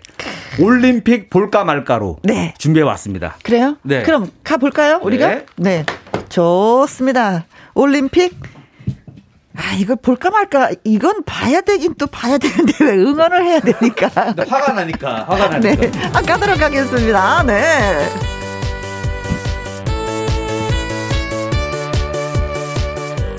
[0.59, 2.53] 올림픽 볼까 말까로 네.
[2.57, 3.35] 준비해 왔습니다.
[3.43, 3.75] 그래요?
[3.83, 4.01] 네.
[4.03, 4.99] 그럼 가 볼까요?
[5.03, 5.41] 우리가?
[5.57, 5.85] 네.
[6.31, 6.35] 네.
[6.35, 7.45] 좋습니다.
[7.73, 8.39] 올림픽
[9.55, 10.71] 아, 이걸 볼까 말까.
[10.85, 14.07] 이건 봐야 되긴 또 봐야 되는데 왜 응원을 해야 되니까.
[14.47, 15.25] 화가 나니까.
[15.27, 15.75] 화가 나니까.
[15.75, 15.91] 네.
[16.13, 17.43] 아, 가도록 하겠습니다.
[17.43, 18.07] 네.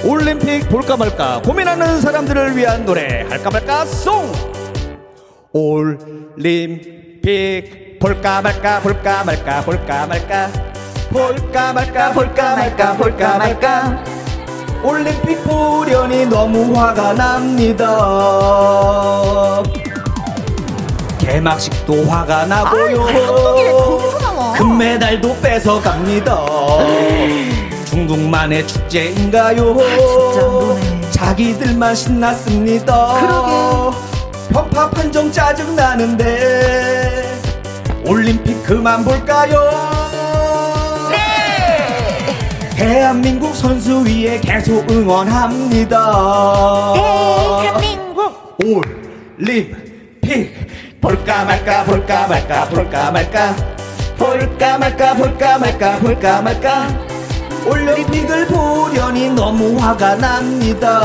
[0.05, 4.32] 올림픽 볼까 말까 고민하는 사람들을 위한 노래 할까 말까 송
[5.53, 7.22] 올림픽
[8.01, 10.51] 볼까 말까 볼까 말까 볼까 말까
[11.12, 14.02] 볼까 말까 볼까 말까 볼까 말까
[14.82, 17.86] 올림픽 보려니 너무 화가 납니다.
[21.18, 23.06] 개막식도 화가 나고요.
[24.56, 26.46] 금메달도 뺏어갑니다.
[27.86, 29.76] 중국만의 축제인가요?
[29.78, 33.20] 아, 자기들만 신났습니다.
[33.20, 33.96] 그러게.
[34.52, 37.40] 편파 판정 짜증 나는데
[38.04, 39.91] 올림픽 그만 볼까요?
[42.93, 45.97] 대한민국 선수 위에 계속 응원합니다.
[47.62, 50.55] 대한민국 올림픽
[51.01, 53.57] 볼까 말까 볼까 말까 볼까 말까
[54.18, 56.88] 볼까 말까 볼까 말까 볼까 말까
[57.66, 61.01] 올림픽을 보려니 너무 화가 납니다.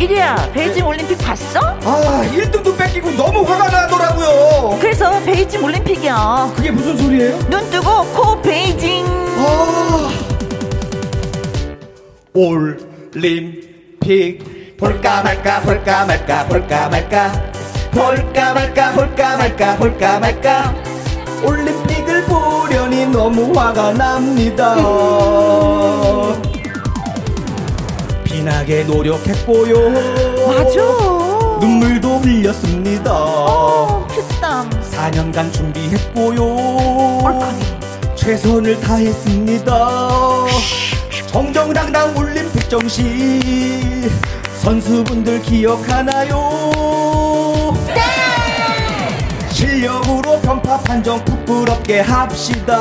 [0.00, 1.60] 이리야 베이징 올림픽 봤어?
[1.60, 4.78] 아 1등도 뺏기고 너무 화가 나더라고요.
[4.80, 6.52] 그래서 베이징 올림픽이야.
[6.56, 7.38] 그게 무슨 소리예요?
[7.48, 9.04] 눈 뜨고 코 베이징.
[9.38, 10.10] 아.
[12.34, 14.52] 올림픽.
[14.76, 17.32] 볼까 말까 볼까 말까 볼까 말까.
[17.92, 20.74] 볼까 말까 볼까 말까 볼까 말까.
[21.44, 24.74] 올림픽을 보려니 너무 화가 납니다
[28.44, 29.90] 진하게 노력했고요.
[30.46, 30.76] 맞아.
[31.60, 33.10] 눈물도 흘렸습니다.
[33.10, 34.68] 어, 피땀.
[34.68, 36.44] 4년간 준비했고요.
[37.24, 37.62] 얼마니?
[38.14, 40.44] 최선을 다했습니다.
[41.28, 44.10] 정정당당 올림픽 정시
[44.58, 46.36] 선수분들 기억하나요?
[47.86, 48.02] 네!
[49.52, 52.74] 실력으로 편파 판정 부끄럽게 합시다.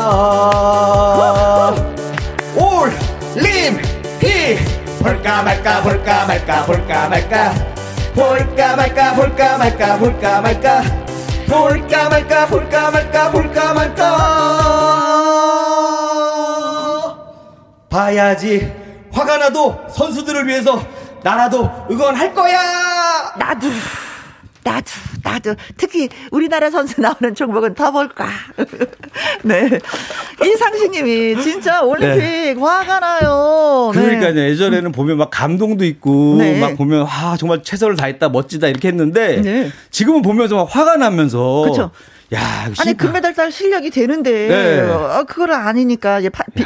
[2.57, 7.53] 올림픽 볼까 말까 볼까 말까 볼까 말까.
[8.15, 10.81] 볼까 말까 볼까 말까 볼까 말까.
[11.45, 14.17] 볼까 말까 볼까 말까 볼까 말까.
[17.89, 18.71] 봐야지.
[19.11, 20.81] 화가 나도 선수들을 위해서
[21.21, 23.33] 나라도 응원할 거야.
[23.37, 23.67] 나도
[24.63, 24.91] 나도,
[25.23, 25.55] 나도.
[25.77, 28.27] 특히 우리나라 선수 나오는 종목은 더 볼까.
[29.43, 29.69] 네.
[30.43, 32.53] 이상식 님이 진짜 올림픽 네.
[32.53, 33.91] 화가 나요.
[33.93, 34.01] 네.
[34.01, 34.39] 그러니까요.
[34.39, 36.59] 예전에는 보면 막 감동도 있고 네.
[36.59, 39.71] 막 보면 아, 정말 최선을 다했다, 멋지다 이렇게 했는데 네.
[39.91, 41.91] 지금은 보면서 막 화가 나면서 그렇죠.
[42.33, 44.79] 야, 아니 금메달 딸 실력이 되는데 네.
[44.89, 46.63] 아, 그걸 아니니까 이제 파, 비,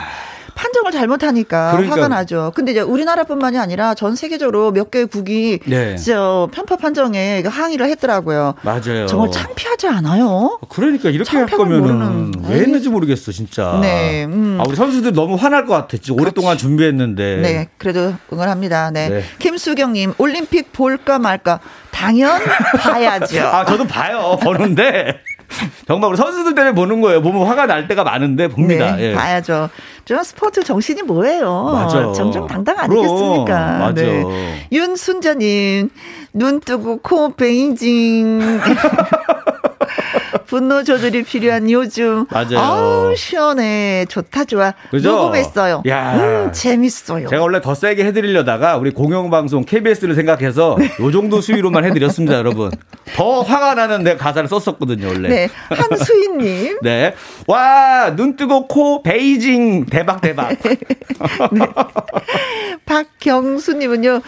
[0.57, 1.95] 판정을 잘못하니까 그러니까.
[1.95, 2.51] 화가 나죠.
[2.55, 5.95] 근데 이제 우리나라뿐만이 아니라 전 세계적으로 몇 개의 국이 네.
[5.95, 8.55] 진짜 편파 판정에 항의를 했더라고요.
[8.63, 9.05] 맞아요.
[9.05, 10.59] 정말 창피하지 않아요?
[10.69, 13.77] 그러니까 이렇게 할 거면은 왜 했는지 모르겠어, 진짜.
[13.81, 14.25] 네.
[14.25, 14.57] 음.
[14.59, 15.97] 아, 우리 선수들 너무 화날 것 같아.
[15.97, 17.37] 지 오랫동안 준비했는데.
[17.37, 17.67] 네.
[17.77, 18.89] 그래도 응원합니다.
[18.91, 19.09] 네.
[19.09, 19.23] 네.
[19.39, 21.59] 김수경님, 올림픽 볼까 말까.
[21.91, 22.39] 당연
[22.79, 23.41] 봐야죠.
[23.45, 24.37] 아, 저도 봐요.
[24.41, 25.19] 보는데.
[25.87, 27.21] 정말 우리 선수들 때문에 보는 거예요.
[27.21, 28.95] 보면 화가 날 때가 많은데 봅니다.
[28.97, 29.15] 네, 예.
[29.15, 29.69] 봐야죠.
[30.07, 31.65] 저 스포츠 정신이 뭐예요?
[31.65, 32.13] 맞아.
[32.13, 33.77] 정정당당 아니겠습니까?
[33.77, 34.01] 맞아.
[34.01, 34.67] 네.
[34.71, 35.89] 윤순자님
[36.31, 38.39] 눈 뜨고 코 베이징.
[40.45, 42.25] 분노 조절이 필요한 요즘.
[42.29, 42.59] 맞아요.
[42.59, 44.05] 아우, 시원해.
[44.09, 44.73] 좋다, 좋아.
[44.91, 45.11] 그죠?
[45.11, 45.83] 녹음했어요.
[45.87, 46.15] 야.
[46.15, 47.27] 음, 재밌어요.
[47.29, 50.91] 제가 원래 더 세게 해드리려다가 우리 공영방송 KBS를 생각해서 네.
[50.99, 52.71] 요 정도 수위로만 해드렸습니다, 여러분.
[53.15, 55.29] 더 화가 나는 내 가사를 썼었거든요, 원래.
[55.29, 55.49] 네.
[55.69, 56.79] 한수인님.
[56.83, 57.13] 네.
[57.47, 60.49] 와, 눈 뜨고 코 베이징 대박, 대박.
[61.51, 61.67] 네.
[62.85, 64.21] 박경수님은요.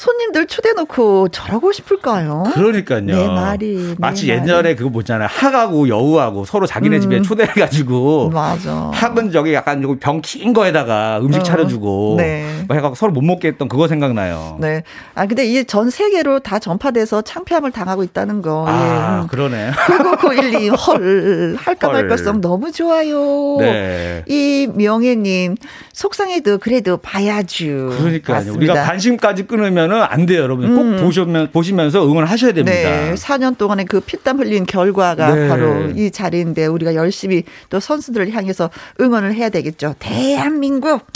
[0.00, 2.44] 손님들 초대놓고 저러고 싶을까요?
[2.52, 3.00] 그러니까요.
[3.00, 3.94] 내 말이.
[3.98, 4.76] 마치 내 옛날에 말이.
[4.76, 5.26] 그거 뭐잖아요.
[5.30, 7.00] 학하고 여우하고 서로 자기네 음.
[7.00, 8.28] 집에 초대해가지고.
[8.30, 8.90] 맞아.
[8.92, 11.42] 학은 저기 약간 병 킨 거에다가 음식 어.
[11.42, 12.16] 차려주고.
[12.18, 12.64] 네.
[12.68, 14.58] 뭐 해갖고 서로 못 먹게 했던 그거 생각나요.
[14.60, 14.82] 네.
[15.14, 18.66] 아, 근데 이게 전 세계로 다 전파돼서 창피함을 당하고 있다는 거.
[18.68, 19.28] 아, 예.
[19.28, 19.70] 그러네.
[19.86, 21.56] 99912 헐.
[21.58, 23.56] 할까 말까성 너무 좋아요.
[23.60, 24.24] 네.
[24.26, 25.56] 이 명예님.
[25.94, 27.64] 속상해도 그래도 봐야죠.
[27.98, 28.52] 그러니까요.
[28.52, 30.74] 우리가 관심까지 끊으면 보면은 안 돼요, 여러분.
[30.74, 31.00] 꼭 음.
[31.00, 32.76] 보시면, 보시면서 응원하셔야 됩니다.
[32.76, 33.14] 네.
[33.14, 35.48] 4년 동안의 그 피땀 흘린 결과가 네.
[35.48, 38.70] 바로 이 자리인데 우리가 열심히 또 선수들을 향해서
[39.00, 39.94] 응원을 해야 되겠죠.
[39.98, 41.06] 대한민국!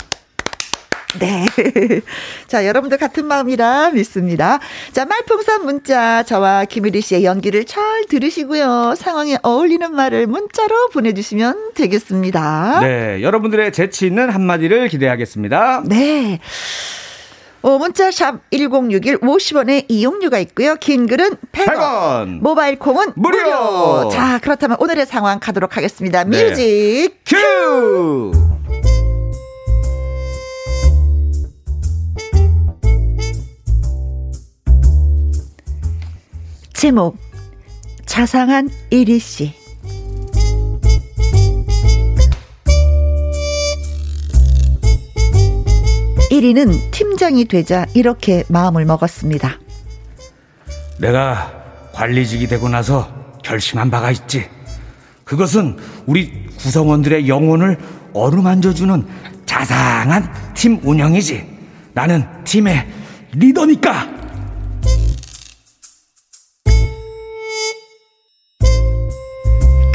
[1.19, 1.45] 네.
[2.47, 4.59] 자, 여러분들 같은 마음이라 믿습니다.
[4.93, 8.95] 자, 말풍선 문자, 저와 김유리 씨의 연기를 잘 들으시고요.
[8.95, 12.79] 상황에 어울리는 말을 문자로 보내주시면 되겠습니다.
[12.79, 13.21] 네.
[13.21, 15.83] 여러분들의 재치 있는 한마디를 기대하겠습니다.
[15.85, 16.39] 네.
[17.61, 20.75] 어, 문자 샵 1061 50원의 이용료가 있고요.
[20.75, 21.75] 긴 글은 100원.
[21.75, 22.41] 100원.
[22.41, 23.37] 모바일 콩은 무료.
[23.37, 24.09] 무료.
[24.09, 26.23] 자, 그렇다면 오늘의 상황 가도록 하겠습니다.
[26.23, 26.49] 네.
[26.49, 28.31] 뮤직 큐!
[36.73, 37.15] 제목
[38.07, 39.60] 자상한 이리 씨
[46.31, 49.59] 1위는 팀장이 되자 이렇게 마음을 먹었습니다.
[50.97, 51.51] 내가
[51.91, 53.13] 관리직이 되고 나서
[53.43, 54.45] 결심한 바가 있지.
[55.25, 57.77] 그것은 우리 구성원들의 영혼을
[58.13, 59.05] 어루만져주는
[59.45, 61.45] 자상한 팀 운영이지.
[61.93, 62.87] 나는 팀의
[63.33, 64.10] 리더니까.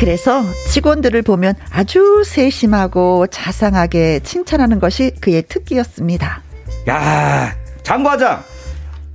[0.07, 6.43] 그래서 직원들을 보면 아주 세심하고 자상하게 칭찬하는 것이 그의 특기였습니다.
[6.89, 7.53] 야,
[7.83, 8.45] 장과장.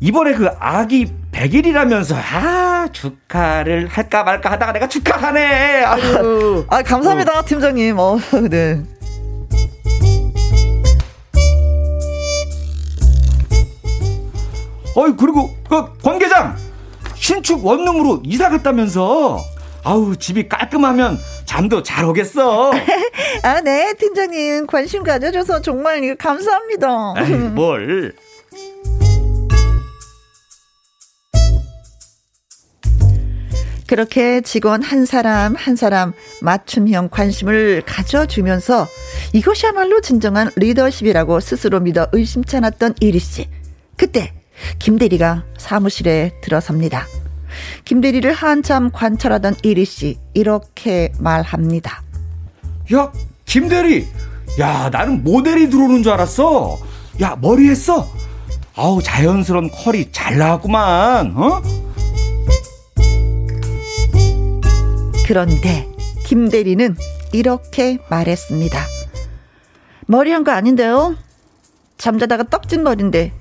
[0.02, 5.86] 이번에 그 아기 100일이라면서 아 축하를 할까 말까 하다가 내가 축하하네.
[5.86, 6.66] 아유.
[6.68, 7.46] 아 감사합니다 어.
[7.46, 7.98] 팀장님.
[7.98, 8.20] 어,
[8.52, 8.84] 네.
[14.98, 16.58] 어이 그리고 그 관계장
[17.16, 19.40] 신축 원룸으로 이사 갔다면서
[19.84, 22.72] 아우 집이 깔끔하면 잠도 잘 오겠어.
[23.44, 27.14] 아, 네, 팀장님 관심 가져줘서 정말 감사합니다.
[27.18, 28.14] 에이, 뭘?
[33.88, 38.88] 그렇게 직원 한 사람 한 사람 맞춤형 관심을 가져주면서
[39.34, 43.50] 이것이야말로 진정한 리더십이라고 스스로 믿어 의심치 않았던 이리 씨.
[43.98, 44.34] 그때
[44.80, 47.06] 김 대리가 사무실에 들어섭니다.
[47.86, 52.02] 김대리를 한참 관찰하던 이리 씨 이렇게 말합니다.
[52.94, 53.12] 야,
[53.46, 54.08] 김대리.
[54.60, 56.78] 야, 나는 모델이 들어오는 줄 알았어.
[57.22, 58.08] 야, 머리 했어?
[58.76, 61.34] 아우, 자연스러운 컬이 잘 나왔구만.
[61.38, 61.62] 어?
[65.26, 65.88] 그런데
[66.26, 66.96] 김대리는
[67.32, 68.80] 이렇게 말했습니다.
[70.08, 71.16] 머리 한 거 아닌데요?
[71.98, 73.32] 잠자다가 떡진 머리인데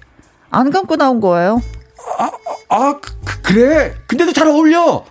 [0.50, 1.60] 안 감고 나온 거예요.
[2.20, 2.30] 아,
[2.68, 3.94] 아 그, 그래?
[4.06, 5.02] 근데도 잘 어울려.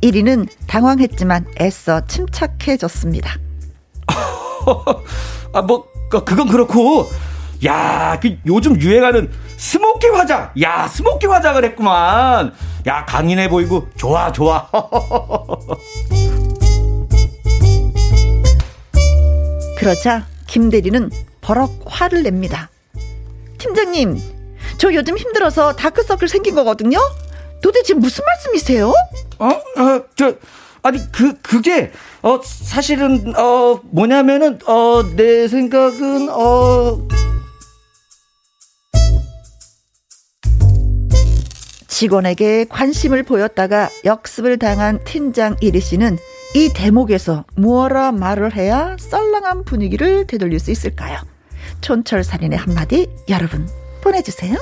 [0.00, 3.34] 1위는 당황했지만 애써 침착해졌습니다.
[5.52, 7.10] 아, 뭐, 그, 그건 그렇고,
[7.66, 10.52] 야, 그 요즘 유행하는 스모키 화장.
[10.62, 12.54] 야, 스모키 화장을 했구만.
[12.86, 14.70] 야, 강인해 보이고, 좋아, 좋아.
[19.78, 21.08] 그러자 김 대리는
[21.40, 22.68] 버럭 화를 냅니다.
[23.58, 24.18] 팀장님,
[24.76, 26.98] 저 요즘 힘들어서 다크서클 생긴 거거든요?
[27.62, 28.92] 도대체 무슨 말씀이세요?
[29.38, 30.34] 어, 어, 저,
[30.82, 37.06] 아니, 그, 그게, 어, 사실은, 어, 뭐냐면은, 어, 내 생각은, 어.
[41.86, 46.16] 직원에게 관심을 보였다가 역습을 당한 팀장 이리 씨는
[46.54, 51.18] 이 대목에서 무어라 말을 해야 썰렁한 분위기를 되돌릴 수 있을까요?
[51.82, 53.68] 촌철살인의 한마디 여러분
[54.02, 54.56] 보내주세요.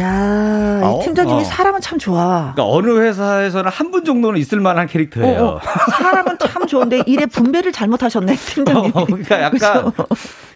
[0.00, 1.44] 야, 이 팀장님이 어.
[1.44, 2.52] 사람은 참 좋아.
[2.54, 5.40] 그러니까 어느 회사에서는 한 분 정도는 있을 만한 캐릭터예요.
[5.44, 5.60] 어, 어.
[5.90, 8.92] 사람은 참 좋은데 일의 분배를 잘못하셨네, 팀장님.
[8.94, 9.90] 어, 그러니까 약간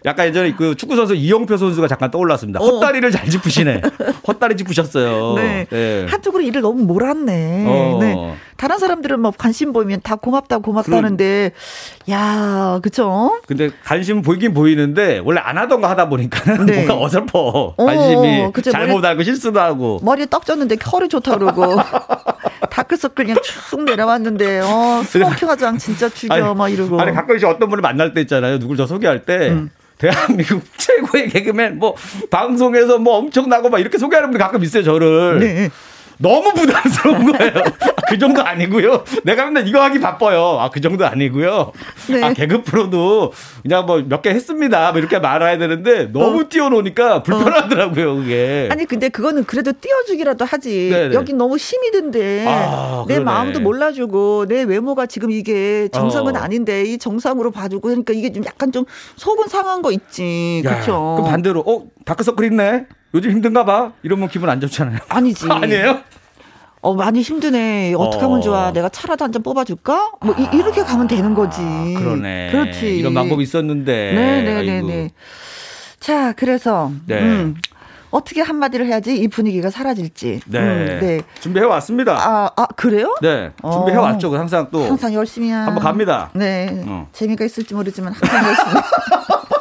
[0.05, 2.61] 약간 예전에 그 축구 선수 이영표 선수가 잠깐 떠올랐습니다.
[2.61, 2.63] 어.
[2.65, 3.81] 헛다리를 잘 짚으시네.
[4.25, 5.33] 헛다리 짚으셨어요.
[5.41, 5.65] 네.
[5.69, 6.05] 네.
[6.09, 7.65] 한쪽으로 일을 너무 몰았네.
[7.67, 7.97] 어.
[7.99, 8.35] 네.
[8.55, 11.51] 다른 사람들은 뭐 관심 보이면 다 고맙다 고맙다는데
[12.09, 13.37] 야, 그쵸?
[13.47, 16.85] 근데 관심 보이긴 보이는데 원래 안 하던 거 하다 보니까는 네.
[16.85, 17.73] 뭔가 어설퍼.
[17.77, 19.99] 관심이 어, 잘못 알고 실 수도 하고.
[20.03, 21.77] 머리 떡 졌는데 털이 좋다 그러고.
[22.69, 26.99] 다크서클 그냥 쭉 내려왔는데 어, 스모킹 화장 진짜 죽여 아니, 막 이러고.
[26.99, 28.59] 아니 가끔씩 어떤 분을 만날 때 있잖아요.
[28.59, 29.69] 누굴 저 소개할 때 음.
[29.97, 31.95] 대한민국 최고의 개그맨 뭐
[32.29, 35.39] 방송에서 뭐 엄청나고 막 이렇게 소개하는 분이 가끔 있어요 저를.
[35.39, 35.69] 네.
[36.17, 37.53] 너무 부담스러운 거예요.
[38.07, 39.03] 그 정도 아니고요.
[39.23, 40.57] 내가 맨날 이거 하기 바빠요.
[40.59, 41.71] 아, 그 정도 아니고요.
[42.09, 42.23] 네.
[42.23, 44.91] 아, 개그 프로도 그냥 뭐 몇 개 했습니다.
[44.91, 46.45] 뭐 이렇게 말아야 되는데 너무 어.
[46.49, 48.69] 띄워놓으니까 불편하더라고요, 그게.
[48.71, 50.89] 아니, 근데 그거는 그래도 띄워주기라도 하지.
[50.91, 51.15] 네네.
[51.15, 56.39] 여기 너무 힘이 든데 아, 내 마음도 몰라주고 내 외모가 지금 이게 정상은 어.
[56.39, 58.85] 아닌데 이 정상으로 봐주고 그러니까 이게 좀 약간 좀
[59.17, 60.61] 속은 상한 거 있지.
[60.65, 61.15] 그렇죠.
[61.17, 62.85] 그럼 반대로 어 다크서클 있네.
[63.13, 63.91] 요즘 힘든가 봐.
[64.03, 64.99] 이러면 기분 안 좋잖아요.
[65.09, 65.47] 아니지.
[65.51, 65.99] 아니에요?
[66.81, 67.95] 어 많이 힘드네.
[67.97, 68.67] 어떻게 하면 좋아?
[68.67, 68.71] 어.
[68.71, 70.11] 내가 차라도 한 잔 뽑아줄까?
[70.21, 71.61] 뭐 아, 이, 렇게 가면 되는 거지.
[71.97, 72.49] 그러네.
[72.51, 72.97] 그렇지.
[72.97, 74.13] 이런 방법이 있었는데.
[74.13, 75.09] 네네네네.
[75.99, 77.19] 자 그래서 네.
[77.19, 77.55] 음,
[78.11, 80.41] 어떻게 한마디를 해야지 이 분위기가 사라질지.
[80.45, 80.59] 네.
[80.59, 81.21] 음, 네.
[81.39, 82.13] 준비해 왔습니다.
[82.19, 83.15] 아, 아 그래요?
[83.19, 83.51] 네.
[83.63, 84.31] 준비해 왔죠.
[84.31, 84.37] 어.
[84.37, 86.29] 항상 또 항상 열심히 한번 갑니다.
[86.35, 86.83] 네.
[86.85, 87.07] 어.
[87.13, 88.73] 재미가 있을지 모르지만 항상 열심히.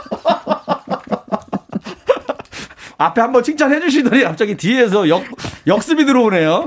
[3.04, 5.24] 앞에 한번 칭찬해 주시더니 갑자기 뒤에서 역,
[5.66, 6.66] 역습이 들어오네요.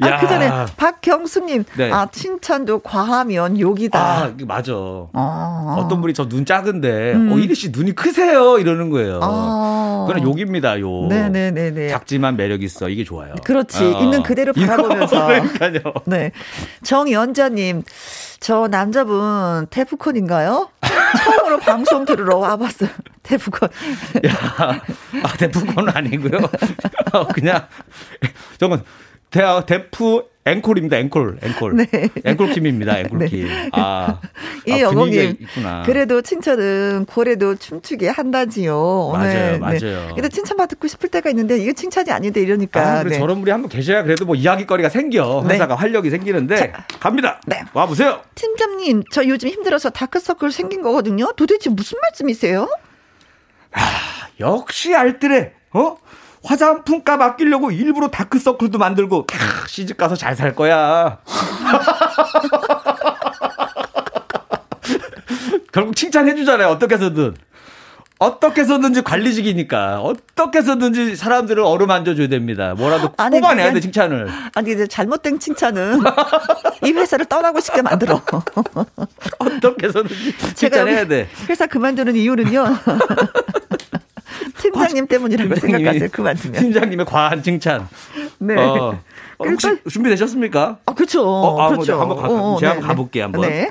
[0.00, 1.90] 아, 그 전에 박경수님, 네.
[1.92, 3.98] 아, 칭찬도 과하면 욕이다.
[4.00, 4.72] 아, 맞아.
[5.12, 5.76] 아.
[5.78, 7.32] 어떤 분이 저 눈 작은데, 음.
[7.32, 8.58] 어, 이리 씨 눈이 크세요?
[8.58, 9.20] 이러는 거예요.
[9.22, 10.06] 아.
[10.08, 11.08] 그건 욕입니다, 욕.
[11.08, 11.88] 네네네네.
[11.88, 12.88] 작지만 매력 있어.
[12.88, 13.34] 이게 좋아요.
[13.44, 13.84] 그렇지.
[13.84, 14.00] 어.
[14.02, 15.26] 있는 그대로 바라보면서.
[15.26, 15.80] 그러니까요.
[16.06, 16.32] 네.
[16.84, 17.82] 정연자님,
[18.40, 20.68] 저 남자분 테프콘인가요?
[21.24, 22.88] 처음으로 방송 들으러 와봤어요.
[23.22, 23.68] 데프콘.
[24.26, 24.32] 야,
[25.22, 26.40] 아, 데프콘은 아니고요.
[27.12, 27.66] 어, 그냥,
[28.58, 28.82] 저건,
[29.32, 30.96] 대, 데프 앵콜입니다.
[30.96, 31.76] 앵콜, 앵콜.
[31.76, 31.86] 네.
[32.24, 32.98] 앵콜킴입니다.
[32.98, 33.46] 앵콜킴.
[33.46, 33.68] 네.
[33.72, 34.20] 아,
[34.66, 35.36] 이 아, 여공님.
[35.86, 39.10] 그래도 칭찬은 고래도 춤추게 한다지요.
[39.12, 39.58] 맞아요, 네.
[39.58, 39.78] 맞아요.
[39.80, 40.08] 네.
[40.16, 42.80] 근데 칭찬 받고 싶을 때가 있는데 이게 칭찬이 아닌데 이러니까.
[42.80, 43.18] 아, 네.
[43.18, 45.44] 저런 분이 한번 계셔야 그래도 뭐 이야기거리가 생겨.
[45.46, 45.54] 네.
[45.54, 47.40] 회사가 활력이 생기는데 자, 갑니다.
[47.46, 47.62] 네.
[47.72, 48.20] 와 보세요.
[48.34, 51.32] 팀장님, 저 요즘 힘들어서 다크서클 생긴 거거든요.
[51.36, 52.68] 도대체 무슨 말씀이세요?
[53.70, 53.80] 아,
[54.40, 55.52] 역시 알뜰해.
[55.74, 55.96] 어?
[56.44, 61.18] 화장품 값 아끼려고 일부러 다크서클도 만들고 캬, 시집 가서 잘 살 거야.
[65.72, 66.68] 결국 칭찬해 주잖아요.
[66.68, 67.34] 어떻게 해서든.
[68.18, 72.74] 어떻게 해서든지 관리직이니까 어떻게 해서든지 사람들을 어루만져 줘야 됩니다.
[72.76, 74.28] 뭐라도 아니, 뽑아내야 돼 칭찬을.
[74.54, 76.00] 아니 이제 잘못된 칭찬은
[76.86, 78.22] 이 회사를 떠나고 싶게 만들어.
[79.40, 81.28] 어떻게 해서든지 칭찬해야 돼.
[81.48, 82.64] 회사 그만두는 이유는요.
[84.58, 86.08] 팀장님 때문이라고 생각하세요.
[86.12, 86.60] 그만두면.
[86.60, 87.88] 팀장님의 과한 칭찬.
[88.38, 88.54] 네.
[88.56, 89.00] 어.
[89.38, 90.78] 어 혹시 준비되셨습니까?
[90.86, 91.26] 아, 그렇죠.
[91.26, 92.00] 어, 아, 그렇죠.
[92.00, 92.78] 한번 가, 어, 제가 네.
[92.78, 93.24] 한번 가볼게요.
[93.24, 93.40] 한번.
[93.42, 93.70] 네.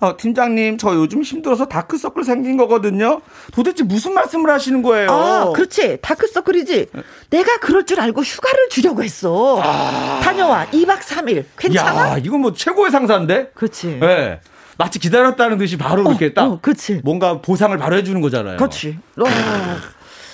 [0.00, 3.20] 어, 팀장님, 저 요즘 힘들어서 다크서클 생긴 거거든요.
[3.52, 5.10] 도대체 무슨 말씀을 하시는 거예요?
[5.10, 5.98] 아, 그렇지.
[6.02, 6.86] 다크서클이지.
[7.30, 9.60] 내가 그럴 줄 알고 휴가를 주려고 했어.
[9.62, 10.20] 아...
[10.22, 10.66] 다녀와.
[10.72, 11.44] 2박 3일.
[11.56, 12.12] 괜찮아?
[12.12, 13.50] 야, 이건 뭐 최고의 상사인데?
[13.54, 13.98] 그렇지.
[14.02, 14.06] 예.
[14.06, 14.40] 네.
[14.78, 16.60] 마치 기다렸다는 듯이 바로 어, 이렇게 딱 어.
[17.02, 18.56] 뭔가 보상을 바로 해주는 거잖아요.
[18.56, 18.98] 그렇지.
[19.18, 19.24] 어.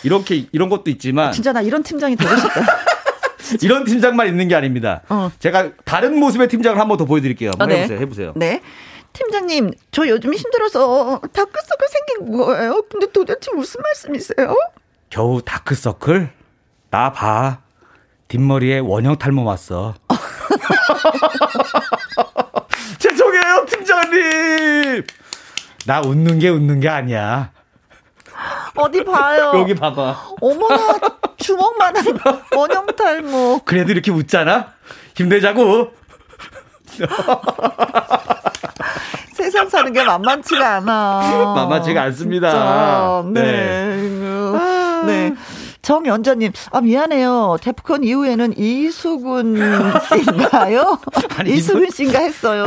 [0.04, 2.60] 이렇게 이런 것도 있지만 진짜 나 이런 팀장이 되고 싶다.
[3.62, 5.00] 이런 팀장만 있는 게 아닙니다.
[5.08, 5.30] 어.
[5.38, 7.50] 제가 다른 모습의 팀장을 한 번 더 보여드릴게요.
[7.50, 7.76] 한번 네.
[7.80, 7.98] 해보세요.
[8.00, 8.32] 해보세요.
[8.36, 8.60] 네.
[9.14, 12.82] 팀장님, 저 요즘 힘들어서 다크서클 생긴 거예요.
[12.90, 14.56] 근데 도대체 무슨 말씀이세요?
[15.08, 16.30] 겨우 다크서클?
[16.90, 17.60] 나 봐.
[18.28, 19.94] 뒷머리에 원형 탈모 왔어.
[23.64, 25.04] 죄송해요, 팀장님.
[25.86, 27.50] 나 웃는 게 웃는 게 아니야.
[28.76, 29.52] 어디 봐요.
[29.60, 30.16] 여기 봐봐.
[30.40, 30.98] 어머나,
[31.38, 32.04] 주먹만한
[32.54, 33.60] 원형 탈모.
[33.64, 34.72] 그래도 이렇게 웃잖아?
[35.16, 35.92] 힘내자고.
[39.34, 41.54] 세상 사는 게 만만치가 않아.
[41.56, 42.50] 만만치가 않습니다.
[42.50, 43.24] 진짜.
[43.32, 43.96] 네.
[43.96, 44.50] 네.
[45.06, 45.34] 네.
[45.84, 47.58] 정연자님, 아, 미안해요.
[47.60, 49.56] 데프콘 이후에는 이수근
[50.08, 50.98] 씨인가요?
[51.36, 52.64] 아니, 이수근 씨인가 했어요.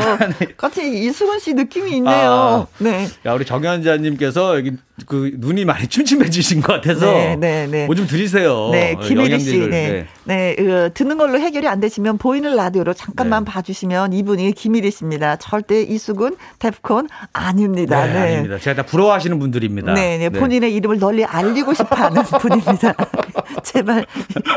[0.56, 2.68] 같이 이수근 씨 느낌이 있네요.
[2.72, 3.08] 아, 네.
[3.26, 4.74] 야, 우리 정연자님께서 여기
[5.06, 7.86] 그 눈이 많이 침침해지신 것 같아서 네, 네, 네.
[7.86, 8.70] 뭐좀 드리세요.
[8.72, 13.46] 네, 김혜리 씨, 네, 네, 네 어, 듣는 걸로 해결이 안 되시면 보이는 라디오로 잠깐만
[13.46, 13.52] 네.
[13.52, 15.36] 봐주시면 이분이 김일희 씨입니다.
[15.36, 18.06] 절대 이수근 데프콘 아닙니다.
[18.08, 18.20] 네, 네.
[18.20, 18.58] 아닙니다.
[18.58, 19.94] 제가 다 부러워하시는 분들입니다.
[19.94, 22.96] 네, 네, 본인의 이름을 널리 알리고 싶어 하는 분입니다.
[23.64, 24.06] 제발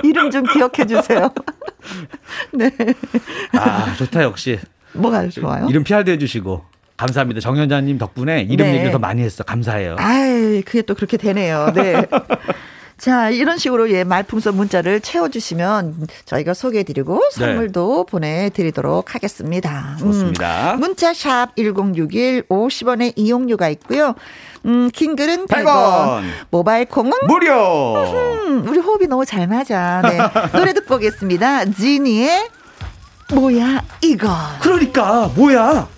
[0.03, 1.33] 이름 좀 기억해 주세요.
[2.53, 2.71] 네.
[3.53, 4.59] 아, 좋다, 역시.
[4.93, 5.67] 뭐가 좋아요?
[5.69, 6.65] 이름 PR도 해주시고.
[6.97, 7.41] 감사합니다.
[7.41, 8.75] 정 현자님 덕분에 이름 네.
[8.75, 9.43] 얘기를 더 많이 했어.
[9.43, 9.97] 감사해요.
[9.99, 11.73] 아이, 그게 또 그렇게 되네요.
[11.75, 12.05] 네.
[13.01, 17.47] 자, 이런 식으로 예, 말풍선 문자를 채워주시면 저희가 소개해드리고 네.
[17.47, 18.11] 선물도 네.
[18.11, 19.97] 보내드리도록 하겠습니다.
[19.99, 20.75] 좋습니다.
[20.75, 24.15] 음, 문자샵 1061 50원의 이용료가 있고요.
[24.67, 25.65] 음, 긴 글은 100원.
[25.65, 26.23] 100원.
[26.51, 27.95] 모바일 콩은 무료.
[27.97, 30.03] 음, 우리 호흡이 너무 잘 맞아.
[30.05, 30.19] 네.
[30.53, 31.71] 노래 듣고 오겠습니다.
[31.73, 32.49] 지니의
[33.33, 34.29] 뭐야 이거.
[34.61, 35.89] 그러니까 뭐야.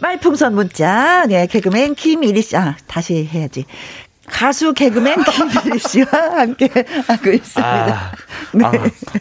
[0.00, 3.64] 말풍선 문자, 네, 개그맨 김일희 씨, 아, 다시 해야지.
[4.30, 6.06] 가수 개그맨 김필 씨와
[6.36, 6.68] 함께
[7.06, 7.64] 하고 있습니다.
[7.64, 8.12] 아,
[8.52, 8.64] 네.
[8.64, 8.72] 아,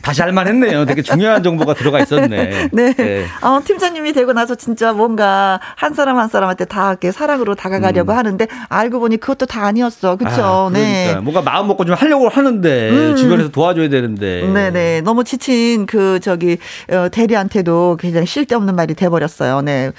[0.02, 0.86] 다시 할 만했네요.
[0.86, 2.70] 되게 중요한 정보가 들어가 있었네.
[2.72, 2.94] 네.
[2.94, 3.26] 네.
[3.42, 8.18] 어, 팀장님이 되고 나서 진짜 뭔가 한 사람 한 사람한테 다 이렇게 사랑으로 다가가려고 음.
[8.18, 10.16] 하는데 알고 보니 그것도 다 아니었어.
[10.18, 10.68] 그렇죠.
[10.68, 11.16] 아, 네.
[11.22, 13.16] 뭔가 마음 먹고 좀 하려고 하는데 음.
[13.16, 14.42] 주변에서 도와줘야 되는데.
[14.42, 14.72] 네네.
[14.72, 15.02] 네.
[15.02, 16.58] 너무 지친 그 저기
[16.92, 19.62] 어, 대리한테도 굉장히 쓸데없는 말이 돼버렸어요.
[19.62, 19.92] 네.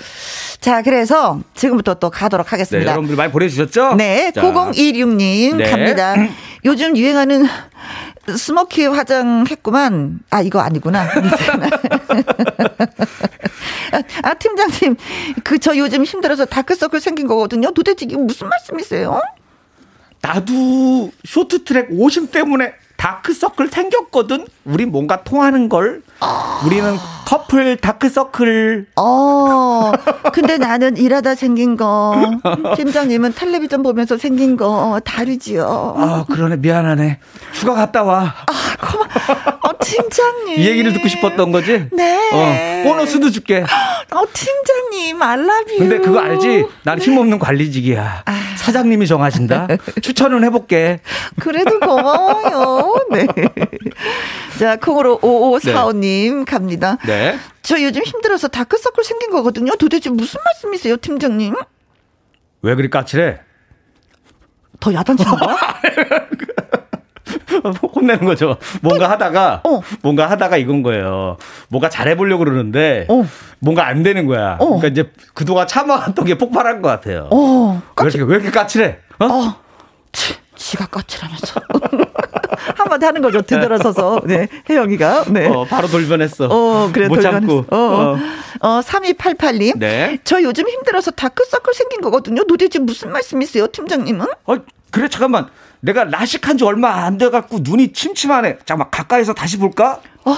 [0.60, 2.84] 자, 그래서 지금부터 또 가도록 하겠습니다.
[2.84, 3.94] 네, 여러분들 많이 보내주셨죠?
[3.94, 4.32] 네.
[4.98, 5.70] 9016님 네.
[5.70, 6.14] 갑니다.
[6.64, 7.46] 요즘 유행하는
[8.36, 10.20] 스모키 화장했구만.
[10.30, 11.08] 아, 이거 아니구나.
[14.22, 14.96] 아, 팀장님.
[15.44, 17.72] 그, 저 요즘 힘들어서 다크서클 생긴 거거든요.
[17.72, 19.20] 도대체 이게 무슨 말씀이세요?
[20.20, 24.44] 나도 쇼트트랙 오심 때문에 다크서클 생겼거든?
[24.64, 26.02] 우리 뭔가 통하는 걸?
[26.66, 28.86] 우리는 커플 다크서클.
[28.96, 29.92] 어,
[30.32, 32.20] 근데 나는 일하다 생긴 거.
[32.76, 35.94] 팀장님은 텔레비전 보면서 생긴 거 다르지요.
[35.96, 36.56] 아, 그러네.
[36.56, 37.20] 미안하네.
[37.54, 38.34] 휴가 갔다 와.
[38.46, 39.04] 아, 고마
[39.62, 40.58] 어, 팀장님.
[40.58, 41.86] 이 얘기를 듣고 싶었던 거지?
[41.92, 42.30] 네.
[42.32, 43.62] 어, 보너스도 줄게.
[44.10, 45.76] 어, 팀장님, 알라뷰.
[45.78, 46.66] 근데 그거 알지?
[46.82, 48.22] 난 힘없는 관리직이야.
[48.26, 48.32] 아.
[48.56, 49.68] 사장님이 정하신다.
[50.02, 51.00] 추천은 해볼게.
[51.40, 52.87] 그래도 고마워요.
[53.10, 53.26] 네.
[54.58, 56.44] 자, 콩으로 5545님 네.
[56.44, 56.96] 갑니다.
[57.06, 57.38] 네.
[57.62, 59.74] 저 요즘 힘들어서 다크서클 생긴 거거든요.
[59.76, 61.54] 도대체 무슨 말씀이세요, 팀장님?
[62.62, 63.40] 왜 그리 까칠해?
[64.80, 65.56] 더 야단치는 거야?
[67.94, 68.56] 혼내는 거죠.
[68.80, 69.80] 뭔가 하다가 어.
[70.02, 71.36] 뭔가 하다가 이건 거예요.
[71.68, 73.26] 뭔가 잘해보려고 그러는데 어.
[73.58, 74.56] 뭔가 안 되는 거야.
[74.60, 74.64] 어.
[74.64, 77.28] 그러니까 이제 그동안 참아왔던 게 폭발한 것 같아요.
[77.30, 77.82] 어.
[78.00, 78.98] 왜, 이렇게, 왜 이렇게 까칠해?
[79.20, 79.24] 어?
[79.24, 79.56] 어.
[80.12, 81.60] 치, 지가 까칠하면서.
[82.76, 83.42] 한마디 하는 거죠.
[83.42, 84.22] 뒤돌아서서.
[84.24, 84.48] 네.
[84.68, 85.24] 혜영이가.
[85.28, 85.48] 네.
[85.48, 86.46] 어, 바로 돌변했어.
[86.50, 87.08] 어, 그래.
[87.08, 87.64] 못 참고.
[87.70, 87.76] 어.
[87.76, 88.18] 어.
[88.60, 89.78] 어, 3288님.
[89.78, 90.18] 네.
[90.24, 92.44] 저 요즘 힘들어서 다크서클 생긴 거거든요.
[92.44, 94.26] 도대체 무슨 말씀이세요, 팀장님은?
[94.46, 94.56] 어,
[94.90, 95.48] 그래, 잠깐만.
[95.80, 98.58] 내가 라식한 지 얼마 안 돼갖고 눈이 침침하네.
[98.64, 100.00] 잠깐만, 가까이서 다시 볼까?
[100.24, 100.34] 어,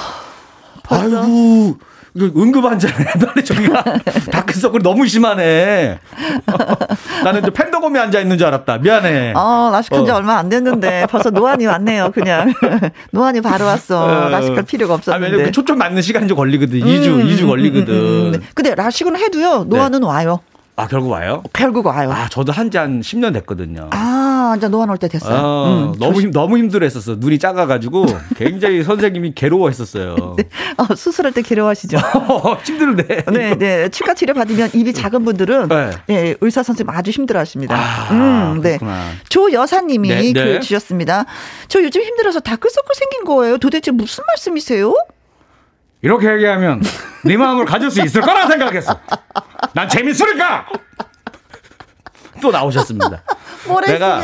[0.89, 1.79] 아이고.
[2.17, 3.05] 응급환자네.
[3.19, 3.85] 나는 저기가
[4.33, 5.99] 다크서클 너무 심하네.
[7.25, 8.79] 나는 저 팬더곰이 앉아 있는 줄 알았다.
[8.79, 9.33] 미안해.
[9.37, 10.17] 어, 라식한 지 어.
[10.17, 12.11] 얼마 안 됐는데 벌써 노안이 왔네요.
[12.13, 12.53] 그냥
[13.13, 14.05] 노안이 바로 왔어.
[14.05, 14.29] 어.
[14.29, 15.49] 라식할 필요가 없었는데.
[15.49, 16.83] 아, 초점 맞는 시간이 좀 걸리거든.
[16.83, 17.95] 음, 2주, 2주 걸리거든.
[17.95, 19.65] 음, 음, 근데 라식은 해도요.
[19.69, 20.07] 노안은 네.
[20.07, 20.41] 와요.
[20.81, 21.43] 아, 결국 와요?
[21.53, 22.11] 결국 와요.
[22.13, 23.89] 아, 저도 한지 한 10년 됐거든요.
[23.93, 25.37] 아, 이제 노안 올 때 됐어요.
[25.37, 27.17] 아, 음, 너무 힘, 너무 힘들어 했었어.
[27.19, 28.07] 눈이 작아가지고
[28.37, 30.35] 굉장히 선생님이 괴로워 했었어요.
[30.39, 30.45] 네.
[30.77, 31.99] 어, 수술할 때 괴로워하시죠?
[32.65, 33.25] 힘들네.
[33.33, 33.89] 네, 네.
[33.91, 35.91] 치과 치료 받으면 입이 작은 분들은 네.
[36.07, 37.77] 네 의사 선생님 아주 힘들어 하십니다.
[37.77, 38.79] 아, 음, 네.
[39.29, 40.61] 조 여사님이 네, 글 네.
[40.61, 41.25] 주셨습니다.
[41.69, 43.59] 저 요즘 힘들어서 다크서클 생긴 거예요.
[43.59, 44.95] 도대체 무슨 말씀이세요?
[46.03, 46.83] 이렇게 얘기하면
[47.25, 48.99] 네 마음을 가질 수 있을 거라 생각했어.
[49.73, 50.67] 난 재밌으니까.
[52.41, 53.23] 또 나오셨습니다.
[53.87, 54.23] 내가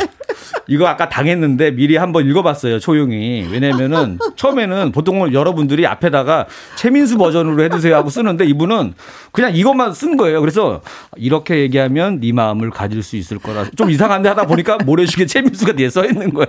[0.69, 3.47] 이거 아까 당했는데 미리 한번 읽어봤어요 초용이.
[3.51, 8.95] 왜냐면은 처음에는 보통 여러분들이 앞에다가 최민수 버전으로 해주세요 하고 쓰는데 이분은
[9.33, 10.41] 그냥 이것만 쓴 거예요.
[10.41, 10.81] 그래서
[11.17, 13.65] 이렇게 얘기하면 네 마음을 가질 수 있을 거라.
[13.77, 16.47] 좀 이상한데 하다 보니까 모래시계 최민수가 뒤에 써 있는 거야.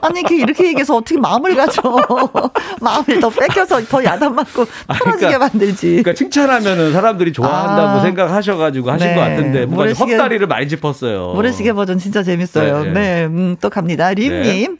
[0.00, 1.82] 아니 이렇게 얘기해서 어떻게 마음을 가져?
[2.80, 5.86] 마음을 더 뺏겨서 더 야단 맞고 틀어지게 그러니까, 만들지.
[5.88, 9.14] 그러니까 칭찬하면은 사람들이 좋아한다고 아, 생각하셔가지고 하신 네.
[9.14, 11.32] 것 같은데 뭔가 헛다리를 많이 짚었어요.
[11.34, 12.84] 모래시계 버전 진짜 재밌어요.
[12.84, 13.28] 네, 네.
[13.38, 13.44] 네.
[13.52, 14.12] 음, 또 갑니다.
[14.12, 14.78] 림님.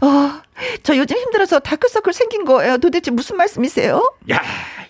[0.00, 0.06] 네.
[0.06, 0.40] 어,
[0.82, 2.78] 저 요즘 힘들어서 다크서클 생긴 거예요.
[2.78, 4.14] 도대체 무슨 말씀이세요?
[4.30, 4.40] 야,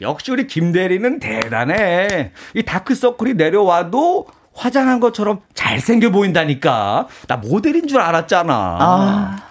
[0.01, 2.33] 역시 우리 김 대리는 대단해.
[2.55, 7.09] 이 다크서클이 내려와도 화장한 것처럼 잘생겨 보인다니까.
[7.29, 8.53] 나 모델인 줄 알았잖아.
[8.81, 9.43] 아.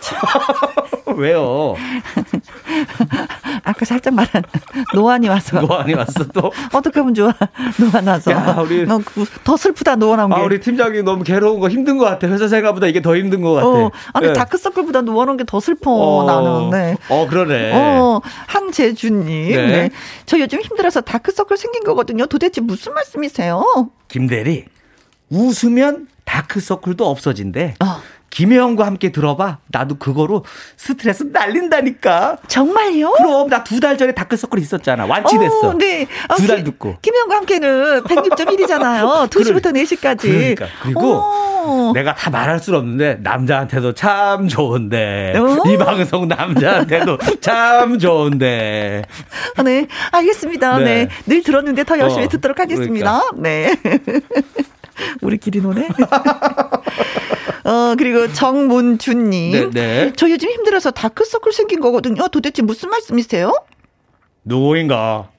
[1.16, 1.74] 왜요?
[3.64, 4.42] 아까 살짝 말한
[4.94, 5.60] 노안이 와서.
[5.60, 6.52] 노안이 왔어 또.
[6.72, 7.32] 어떻게 하면 좋아?
[7.78, 8.30] 노안 와서.
[8.32, 8.86] 야, 우리
[9.44, 10.36] 더 슬프다 노안 온 게.
[10.36, 12.28] 아, 우리 팀장이 너무 괴로운 거 힘든 것 같아.
[12.28, 13.66] 회사 생활보다 이게 더 힘든 것 같아.
[13.68, 14.32] 어, 아니 네.
[14.32, 16.70] 다크서클보다 노안 온 게 더 슬퍼 어, 나는.
[16.70, 16.96] 네.
[17.08, 17.72] 어 그러네.
[17.74, 19.50] 어 한재준님.
[19.52, 19.66] 네.
[19.66, 19.90] 네.
[20.26, 22.26] 저 요즘 힘들어서 다크서클 생긴 거거든요.
[22.26, 23.90] 도대체 무슨 말씀이세요?
[24.08, 24.64] 김대리
[25.30, 27.74] 웃으면 다크서클도 없어진대.
[27.84, 28.00] 어.
[28.40, 29.58] 김혜영과 함께 들어봐.
[29.68, 30.44] 나도 그거로
[30.76, 32.36] 스트레스 날린다니까.
[32.48, 33.12] 정말요?
[33.12, 35.06] 그럼 나 두 달 전에 다크서클 있었잖아.
[35.06, 35.68] 완치됐어.
[35.68, 36.06] 어, 네.
[36.28, 36.96] 어, 두달 듣고.
[37.00, 39.30] 김혜영과 함께는 106.1이잖아요.
[39.30, 40.20] 2시부터 4시까지.
[40.20, 40.66] 그러니까.
[40.82, 41.22] 그리고
[41.66, 41.92] 오.
[41.94, 45.32] 내가 다 말할 수 없는데 남자한테도 참 좋은데.
[45.38, 45.66] 오.
[45.70, 49.02] 이 방송 남자한테도 참 좋은데.
[49.56, 49.86] 아, 네.
[50.12, 50.76] 알겠습니다.
[50.80, 50.84] 네.
[50.84, 51.08] 네.
[51.24, 53.22] 늘 들었는데 더 열심히 어, 듣도록 하겠습니다.
[53.30, 53.42] 그러니까.
[53.42, 53.74] 네.
[55.20, 55.88] 우리끼리 노네.
[57.64, 59.52] 어, 그리고 정문주님.
[59.52, 60.12] 네, 네.
[60.16, 62.28] 저 요즘 힘들어서 다크서클 생긴 거거든요.
[62.28, 63.52] 도대체 무슨 말씀이세요?
[64.44, 65.30] 누구인가?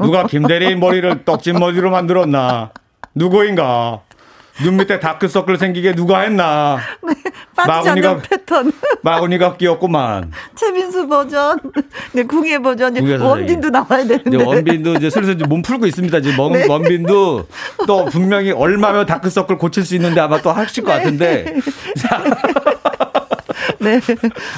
[0.00, 2.72] 누가 김대리 머리를 떡진 머리로 만들었나?
[3.14, 4.02] 누구인가?
[4.62, 6.78] 눈 밑에 다크서클 생기게 누가 했나?
[7.06, 7.14] 네,
[7.56, 8.72] 마구니가 패턴.
[9.02, 10.32] 마구니가 끼었구만.
[10.54, 11.58] 최민수 버전,
[12.12, 14.42] 네, 궁예 버전, 원빈도 나와야 되는데.
[14.42, 16.18] 원빈도 이제 슬슬 몸 풀고 있습니다.
[16.18, 16.66] 이제 원, 네.
[16.66, 17.46] 원빈도
[17.86, 20.98] 또 분명히 얼마면 다크서클 고칠 수 있는데 아마 또 하실 것 네.
[20.98, 21.54] 같은데.
[23.86, 24.00] 네.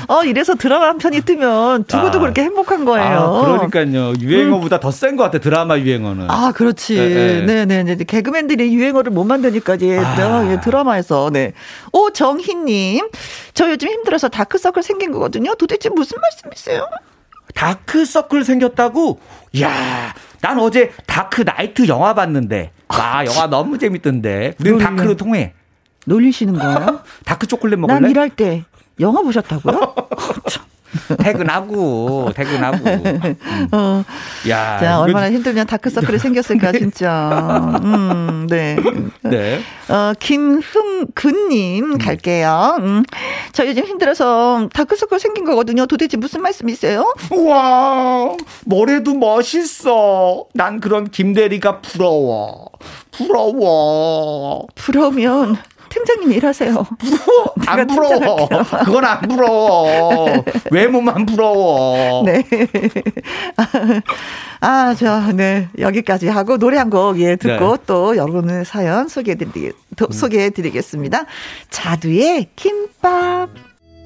[0.08, 2.20] 어, 이래서 드라마 한 편이 뜨면 두고도 아.
[2.20, 3.18] 그렇게 행복한 거예요.
[3.18, 4.14] 아, 그러니까요.
[4.20, 4.80] 유행어보다 음.
[4.80, 6.30] 더센 것 같아, 드라마 유행어는.
[6.30, 6.96] 아, 그렇지.
[6.96, 7.64] 네, 네.
[7.66, 7.96] 네, 네.
[8.04, 10.60] 개그맨들이 유행어를 못 만드니까 이제 아.
[10.60, 11.30] 드라마에서.
[11.30, 11.52] 네.
[11.92, 13.08] 오정희님,
[13.52, 15.54] 저 요즘 힘들어서 다크서클 생긴 거거든요.
[15.56, 16.88] 도대체 무슨 말씀이세요?
[17.54, 19.20] 다크서클 생겼다고?
[19.60, 22.70] 야, 난 어제 다크 나이트 영화 봤는데.
[22.88, 24.54] 아, 영화 너무 재밌던데.
[24.60, 25.52] 는 dark로 통해.
[26.06, 27.00] 놀리시는 거예요?
[27.26, 28.00] 다크 초콜릿 먹을래?
[28.00, 28.64] 난 일할 때
[29.00, 29.94] 영화 보셨다고요?
[31.22, 32.78] 퇴근하고 퇴근하고.
[32.88, 33.68] 음.
[33.72, 34.04] 어.
[34.48, 37.78] 야, 자 얼마나 힘들면 다크서클이 생겼을까 진짜.
[37.84, 38.76] 음, 네.
[39.22, 39.60] 네.
[39.88, 41.98] 어 김흥근님 음.
[41.98, 42.76] 갈게요.
[42.80, 43.04] 음.
[43.52, 45.86] 저 요즘 힘들어서 다크서클 생긴 거거든요.
[45.86, 47.12] 도대체 무슨 말씀이세요?
[47.30, 48.34] 와,
[48.64, 50.46] 뭐래도 멋있어.
[50.54, 52.70] 난 그런 김 대리가 부러워.
[53.12, 54.66] 부러워.
[54.74, 55.56] 부러우면
[55.88, 56.72] 팀장님 일하세요.
[56.98, 57.54] 부러워.
[57.66, 58.48] 안 부러워.
[58.84, 60.26] 그건 안 부러워.
[60.70, 62.24] 외모만 부러워.
[62.24, 62.44] 네.
[64.60, 65.68] 아, 저, 네.
[65.78, 67.82] 여기까지 하고 노래 한 곡, 예, 듣고 네.
[67.86, 70.10] 또 여러분의 사연 소개해드리, 음.
[70.10, 71.24] 소개해드리겠습니다.
[71.70, 73.48] 자두의 김밥.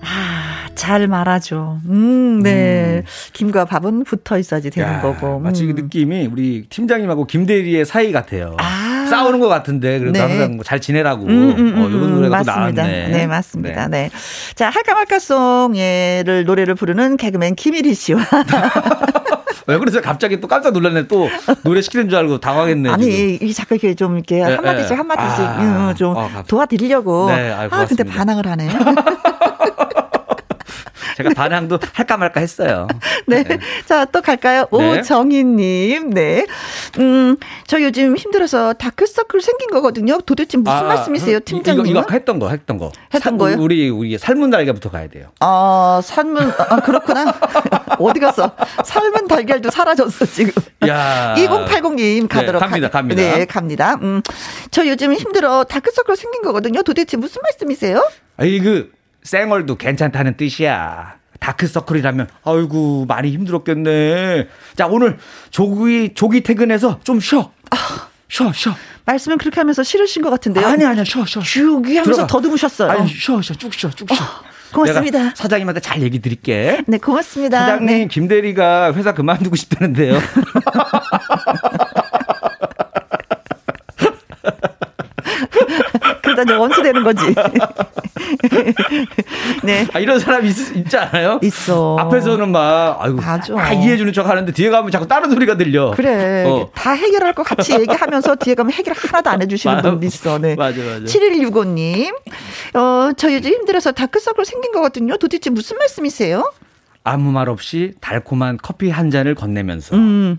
[0.05, 1.81] 아, 잘 말하죠.
[1.87, 2.99] 음, 네.
[2.99, 3.03] 음.
[3.33, 5.39] 김과 밥은 붙어 있어야지 되는 야, 거고.
[5.39, 5.43] 음.
[5.45, 8.57] 마치 그 느낌이 우리 팀장님하고 김대리의 사이 같아요.
[8.59, 8.92] 아.
[9.17, 10.21] 싸우는 것 같은데, 그래도 네.
[10.21, 11.27] 항상 뭐잘 지내라고.
[11.27, 12.83] 음, 음, 어, 이런 음, 노래가 맞습니다.
[12.83, 13.09] 나왔네.
[13.09, 13.89] 네, 맞습니다.
[13.89, 14.09] 네.
[14.09, 14.11] 네.
[14.55, 18.23] 자, 할까 말까송을 노래를 부르는 개그맨 김일희 씨와.
[19.67, 20.03] 왜 그러세요?
[20.03, 21.07] 갑자기 또 깜짝 놀랐네.
[21.07, 21.29] 또
[21.63, 22.91] 노래 시키는 줄 알고 당황했네.
[22.91, 24.95] 아니, 이 자꾸 이렇게 좀 이렇게 네, 한마디씩 네.
[24.97, 27.29] 한마디씩 아, 음, 좀 어, 도와드리려고.
[27.29, 28.69] 네, 아유, 아, 근데 반항을 하네.
[31.17, 32.87] 제가 반항도 할까 말까 했어요.
[33.27, 33.43] 네.
[33.45, 33.59] 네.
[33.87, 34.67] 자, 또 갈까요?
[34.73, 35.01] 네.
[35.01, 36.11] 오정희님.
[36.11, 36.47] 네.
[36.99, 37.37] 음,
[37.67, 40.21] 저 요즘 힘들어서 다크서클 생긴 거거든요.
[40.21, 41.87] 도대체 무슨 아, 말씀이세요, 팀장님?
[41.87, 42.93] 이거, 이거 했던 거, 했던 거.
[43.15, 43.57] 했던 거요?
[43.59, 45.29] 우리, 우리 삶은 달걀부터 가야 돼요.
[45.41, 47.35] 아, 삶은, 아, 그렇구나.
[47.99, 48.55] 어디 갔어?
[48.85, 50.53] 삶은 달걀도 사라졌어, 지금.
[50.87, 53.23] 야 2080님 가도록 네, 갑니다, 갑니다.
[53.23, 53.99] 네, 갑니다.
[54.03, 54.23] 음,
[54.71, 56.83] 저 요즘 힘들어 다크서클 생긴 거거든요.
[56.83, 58.09] 도대체 무슨 말씀이세요?
[58.37, 58.91] 아이, 그,
[59.25, 61.17] 쌩얼도 괜찮다는 뜻이야.
[61.41, 64.49] 다크서클이라면 아이고 많이 힘들었겠네.
[64.77, 65.19] 자 오늘
[65.51, 67.51] 조기 조기 퇴근해서 좀 쉬어.
[67.71, 67.77] 아,
[68.29, 68.75] 쉬어 쉬어.
[69.05, 70.65] 말씀은 그렇게 하면서 싫으신 것 같은데요.
[70.67, 71.43] 아니 아니야 쉬어 쉬어.
[71.43, 72.91] 죽이 하면서 더듬으셨어요.
[72.91, 74.25] 아니 쉬어 쉬어 쭉 쉬어 쭉 쉬어.
[74.25, 74.29] 어,
[74.73, 75.35] 고맙습니다.
[75.35, 76.83] 사장님한테 잘 얘기 드릴게.
[76.87, 77.59] 네 고맙습니다.
[77.61, 78.07] 사장님 네.
[78.07, 80.19] 김대리가 회사 그만두고 싶다는데요.
[86.43, 87.23] 이제 원수 되는 거지.
[89.65, 89.87] 네.
[89.93, 91.39] 아, 이런 사람 있, 있지 않아요?
[91.43, 91.97] 있어.
[91.99, 93.55] 앞에서는 막, 아이고, 맞아.
[93.55, 95.93] 다 이해해주는 척 하는데 뒤에 가면 자꾸 다른 소리가 들려.
[95.93, 96.45] 그래.
[96.47, 96.71] 어.
[96.75, 100.39] 다 해결할 것 같이 얘기하면서 뒤에 가면 해결 하나도 안 해주시는 분 있어.
[100.39, 100.55] 네.
[100.55, 101.05] 맞아, 맞아.
[101.05, 102.15] 7165님.
[102.75, 105.17] 어, 저 요즘 힘들어서 다크서클 생긴 거거든요.
[105.17, 106.53] 도대체 무슨 말씀이세요?
[107.05, 109.97] 아무 말 없이 달콤한 커피 한 잔을 건네면서.
[109.97, 110.39] 음.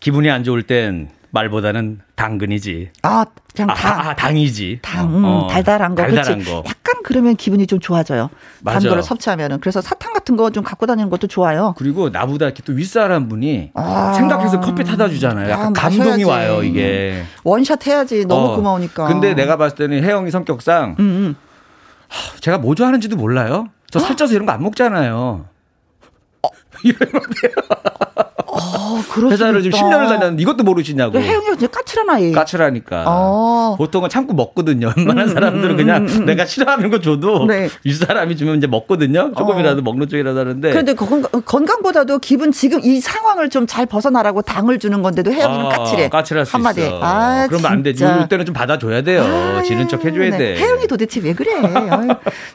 [0.00, 2.90] 기분이 안 좋을 땐 말보다는 당근이지.
[3.02, 3.24] 아,
[3.54, 3.98] 그냥 당.
[4.00, 4.80] 아, 아 당이지.
[4.82, 6.02] 당, 음, 어, 달달한 거.
[6.02, 6.50] 달달한 그치?
[6.50, 6.58] 거.
[6.66, 8.30] 약간 그러면 기분이 좀 좋아져요.
[8.62, 8.78] 맞아.
[8.80, 9.60] 단 거를 섭취하면은.
[9.60, 11.74] 그래서 사탕 같은 거 좀 갖고 다니는 것도 좋아요.
[11.78, 15.48] 그리고 나보다 이렇게 또 윗사람 분이 아, 생각해서 커피 타다 주잖아요.
[15.50, 17.22] 약간 아, 감동이 와요, 이게.
[17.44, 18.24] 원샷 해야지.
[18.26, 19.06] 너무 어, 고마우니까.
[19.06, 21.36] 근데 내가 봤을 때는 혜영이 성격상 음, 음.
[22.08, 23.68] 하, 제가 뭐 좋아하는지도 몰라요.
[23.90, 25.46] 저 살쪄서 이런 거 안 먹잖아요.
[26.80, 26.88] 어.
[26.88, 27.52] 이러면 돼요.
[28.52, 28.98] 어,
[29.30, 31.18] 회사를 지금 10년을 다녔는데 이것도 모르시냐고.
[31.18, 32.32] 혜영이가 진짜 까칠한 아이.
[32.32, 33.04] 까칠하니까.
[33.06, 33.76] 어.
[33.78, 34.92] 보통은 참고 먹거든요.
[34.96, 36.24] 웬만한 음, 사람들은 그냥 음, 음, 음.
[36.26, 37.68] 내가 싫어하는 거 줘도 네.
[37.84, 39.32] 이 사람이 주면 이제 먹거든요.
[39.38, 39.82] 조금이라도 어.
[39.82, 40.68] 먹는 쪽이라도 하는데.
[40.70, 45.68] 그런데 건강, 건강보다도 기분 지금 이 상황을 좀 잘 벗어나라고 당을 주는 건데도 혜영이는 아,
[45.68, 46.08] 까칠해.
[46.08, 46.80] 까칠할 수 한마디.
[46.80, 46.98] 있어.
[47.02, 48.02] 아, 그러면 안 되지.
[48.02, 49.22] 이럴 때는 좀 받아줘야 돼요.
[49.22, 50.38] 아, 지는 척 해줘야 네.
[50.38, 50.56] 돼.
[50.56, 51.52] 혜영이 도대체 왜 그래?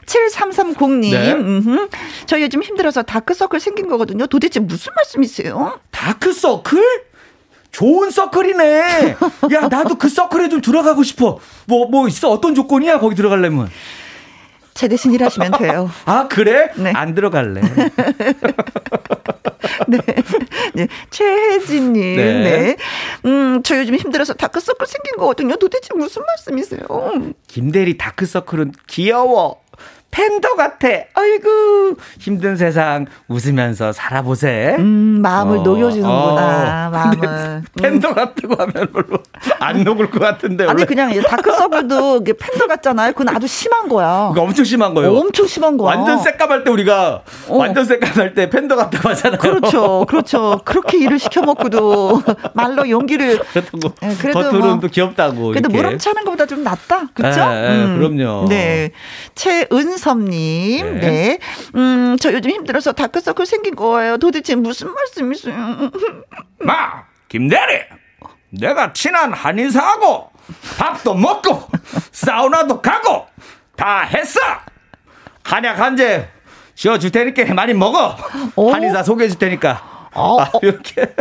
[0.04, 1.10] 7330님.
[1.12, 1.32] 네.
[1.32, 1.88] 음흠.
[2.26, 4.15] 저 요즘 힘들어서 다크서클 생긴 거거든요.
[4.24, 5.78] 도대체 무슨 말씀이세요?
[5.90, 7.04] 다크서클?
[7.72, 9.16] 좋은 서클이네.
[9.52, 11.38] 야, 나도 그 서클에 좀 들어가고 싶어.
[11.66, 12.30] 뭐, 뭐 있어?
[12.30, 13.00] 어떤 조건이야?
[13.00, 13.68] 거기 들어가려면.
[14.72, 15.90] 제 대신 일하시면 돼요.
[16.06, 16.70] 아, 그래?
[16.76, 16.92] 네.
[16.94, 17.60] 안 들어갈래.
[19.88, 19.98] 네.
[20.74, 20.88] 네.
[21.10, 22.16] 최혜진님.
[22.16, 22.42] 네.
[22.42, 22.76] 네.
[23.26, 25.56] 음, 저 요즘 힘들어서 다크서클 생긴 거거든요.
[25.56, 26.86] 도대체 무슨 말씀이세요?
[27.46, 29.60] 김대리 다크서클은 귀여워.
[30.16, 30.88] 팬더 같아.
[31.12, 34.76] 아이고 힘든 세상 웃으면서 살아보세.
[34.78, 36.86] 음 마음을 어, 녹여주는구나.
[36.86, 36.90] 어.
[36.90, 37.62] 마음을.
[37.78, 38.14] 팬더 음.
[38.14, 39.18] 같다고 하면 별로
[39.60, 40.64] 안 녹을 것 같은데.
[40.64, 40.84] 아니 원래.
[40.86, 43.12] 그냥 다크서클도 팬더 같잖아요.
[43.12, 44.28] 그건 아주 심한 거야.
[44.32, 45.12] 그거 엄청 심한 거예요.
[45.12, 45.94] 어, 엄청 심한 거야.
[45.94, 47.56] 완전 새까말 때 우리가 어.
[47.58, 49.38] 완전 새까말 때 팬더 같다고 하잖아요.
[49.38, 50.62] 그렇죠, 그렇죠.
[50.64, 52.22] 그렇게 일을 시켜 먹고도
[52.54, 53.40] 말로 용기를.
[53.52, 53.92] 그렇다고.
[54.00, 55.48] 네, 그래도 겉으로는 뭐, 또 귀엽다고.
[55.48, 57.08] 그래도 무릎 차는 것보다 좀 낫다.
[57.12, 57.46] 그렇죠?
[57.46, 57.98] 네, 음.
[57.98, 58.48] 그럼요.
[58.48, 58.92] 네,
[59.34, 61.00] 최은 이은섭님, 네.
[61.00, 61.38] 네.
[61.74, 64.16] 음, 저 요즘 힘들어서 다크서클 생긴 거예요.
[64.18, 65.90] 도대체 무슨 말씀이세요?
[66.60, 67.82] 마, 김대리!
[68.50, 70.30] 내가 친한 한의사하고
[70.78, 71.68] 밥도 먹고
[72.12, 73.26] 사우나도 가고
[73.76, 74.40] 다 했어!
[75.42, 76.28] 한약 한제
[76.76, 78.16] 씌워줄 테니까 많이 먹어!
[78.54, 78.72] 오?
[78.72, 79.96] 한의사 소개해줄 테니까.
[80.14, 81.14] 어, 아, 이렇게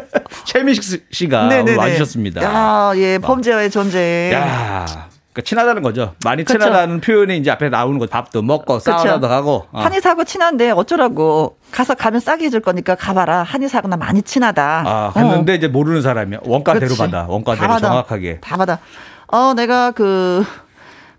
[0.45, 1.76] 최민식 씨가 네네네.
[1.78, 2.41] 와주셨습니다.
[2.44, 4.32] 야, 예, 범죄와의 존재.
[4.34, 6.16] 야, 그러니까 친하다는 거죠.
[6.24, 6.57] 많이 그쵸.
[6.57, 9.66] 친하다는 표현이 이제 앞에 나오는 거 밥도 먹고 사우나도 가고.
[9.74, 9.82] 어.
[9.82, 13.44] 한의사하고 친한데 어쩌라고 가서 가면 싸게 해줄 거니까 가봐라.
[13.44, 14.84] 한의사하고 나 많이 친하다.
[14.88, 15.56] 아, 했는데 어.
[15.56, 16.40] 이제 모르는 사람이야.
[16.44, 16.98] 원가대로 그렇지.
[16.98, 17.26] 받아.
[17.28, 18.40] 원가대로 다 정확하게.
[18.40, 18.80] 다 받아.
[19.28, 20.45] 어, 내가 그,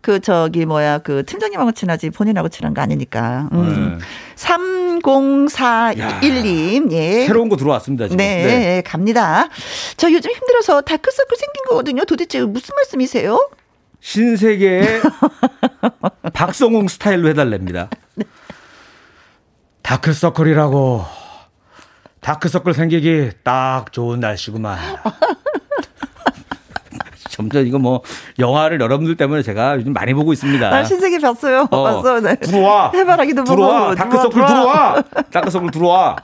[0.00, 3.50] 그 저기 뭐야 그 팀장님하고 친하지 본인하고 친한 거 아니니까.
[3.52, 3.98] 음.
[3.98, 4.04] 네.
[4.36, 7.26] 3041님 예.
[7.26, 8.16] 새로운 거 들어왔습니다 지금.
[8.16, 8.80] 네, 네.
[8.82, 9.50] 갑니다.
[9.98, 12.06] 저 요즘 힘들어서 다크서클 생긴 거거든요.
[12.06, 13.50] 도대체 무슨 말씀이세요?
[14.06, 15.02] 신세계의
[16.32, 17.90] 박성웅 스타일로 해달랍니다.
[19.82, 21.04] 다크서클이라고.
[22.20, 24.78] 다크서클 생기기 딱 좋은 날씨구만.
[27.30, 28.02] 점점 이거 뭐
[28.38, 30.70] 영화를 여러분들 때문에 제가 요즘 많이 보고 있습니다.
[30.70, 31.66] 난 신세계 봤어요.
[31.68, 32.20] 어, 봤어.
[32.20, 32.36] 네.
[32.36, 32.92] 들어와.
[32.94, 33.80] 해바라기도 들어와.
[33.88, 33.94] 보고.
[33.96, 34.54] 다크서클 들어와.
[34.54, 35.02] 들어와.
[35.32, 36.16] 다크서클 들어와.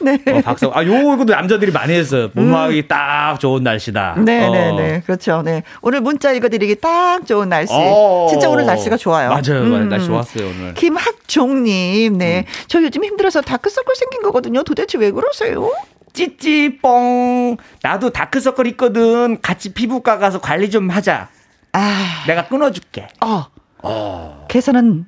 [0.00, 0.18] 네.
[0.26, 0.70] 어, 박성.
[0.74, 2.30] 아, 요것도 남자들이 많이 했어요.
[2.34, 2.88] 몸하기 음.
[2.88, 4.16] 딱 좋은 날씨다.
[4.24, 4.50] 네, 어.
[4.50, 5.02] 네, 네.
[5.04, 5.42] 그렇죠.
[5.42, 5.62] 네.
[5.80, 7.72] 오늘 문자 읽어드리기 딱 좋은 날씨.
[7.74, 8.26] 어.
[8.30, 9.28] 진짜 오늘 날씨가 좋아요.
[9.30, 9.62] 맞아요.
[9.62, 9.88] 음.
[9.88, 10.74] 날씨 좋았어요, 오늘.
[10.74, 12.38] 김학종님, 네.
[12.40, 12.44] 음.
[12.68, 14.62] 저 요즘 힘들어서 다크서클 생긴 거거든요.
[14.62, 15.70] 도대체 왜 그러세요?
[16.12, 17.56] 찌찌뽕.
[17.82, 19.40] 나도 다크서클 있거든.
[19.40, 21.28] 같이 피부과 가서 관리 좀 하자.
[21.72, 22.24] 아.
[22.26, 23.08] 내가 끊어줄게.
[23.24, 23.46] 어.
[23.82, 24.46] 어.
[24.48, 25.06] 계산은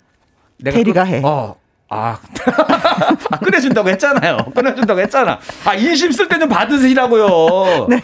[0.64, 1.20] 대리가 해.
[1.24, 1.56] 어.
[1.96, 2.18] 아,
[3.30, 4.38] 아 끊어준다고 했잖아요.
[4.54, 5.38] 끊어준다고 했잖아.
[5.64, 7.86] 아, 인심 쓸때좀 받으시라고요.
[7.90, 8.02] 네.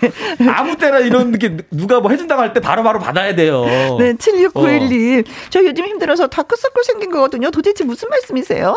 [0.49, 3.65] 아무 때나 이런 게 누가 뭐 해준다고 할 때 바로바로 받아야 돼요.
[3.99, 5.27] 네, 7691님.
[5.29, 5.33] 어.
[5.51, 7.51] 저 요즘 힘들어서 다크서클 생긴 거거든요.
[7.51, 8.75] 도대체 무슨 말씀이세요?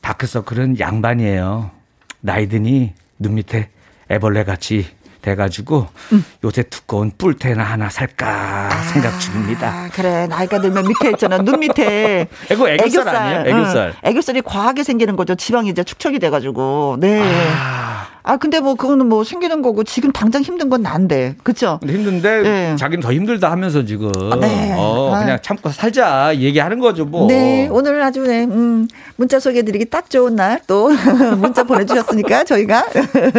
[0.00, 1.70] 다크서클은 양반이에요.
[2.20, 3.68] 나이 드니 눈 밑에
[4.10, 4.86] 애벌레 같이
[5.22, 6.24] 돼가지고 음.
[6.44, 9.88] 요새 두꺼운 뿔테나 하나 살까 아, 생각 중입니다.
[9.92, 13.40] 그래 나이가 들면 밑에 있잖아 눈 밑에 애고 애교살, 애교살 아니에요?
[13.58, 13.88] 애교살.
[13.88, 14.08] 응.
[14.10, 15.34] 애교살이 과하게 생기는 거죠.
[15.34, 17.22] 지방이 이제 축척이 돼가지고 네.
[17.56, 18.06] 아.
[18.22, 21.80] 아 근데 뭐 그거는 뭐 생기는 거고 지금 당장 힘든 건 난데 그렇죠?
[21.82, 22.76] 힘든데 네.
[22.76, 24.74] 자기는 더 힘들다 하면서 지금 아, 네.
[24.76, 27.26] 어, 그냥 참고 살자 얘기하는 거죠 뭐.
[27.26, 28.86] 네 오늘 아주 네, 음,
[29.16, 30.88] 문자 소개해드리기 딱 좋은 날 또
[31.38, 32.86] 문자 보내주셨으니까 저희가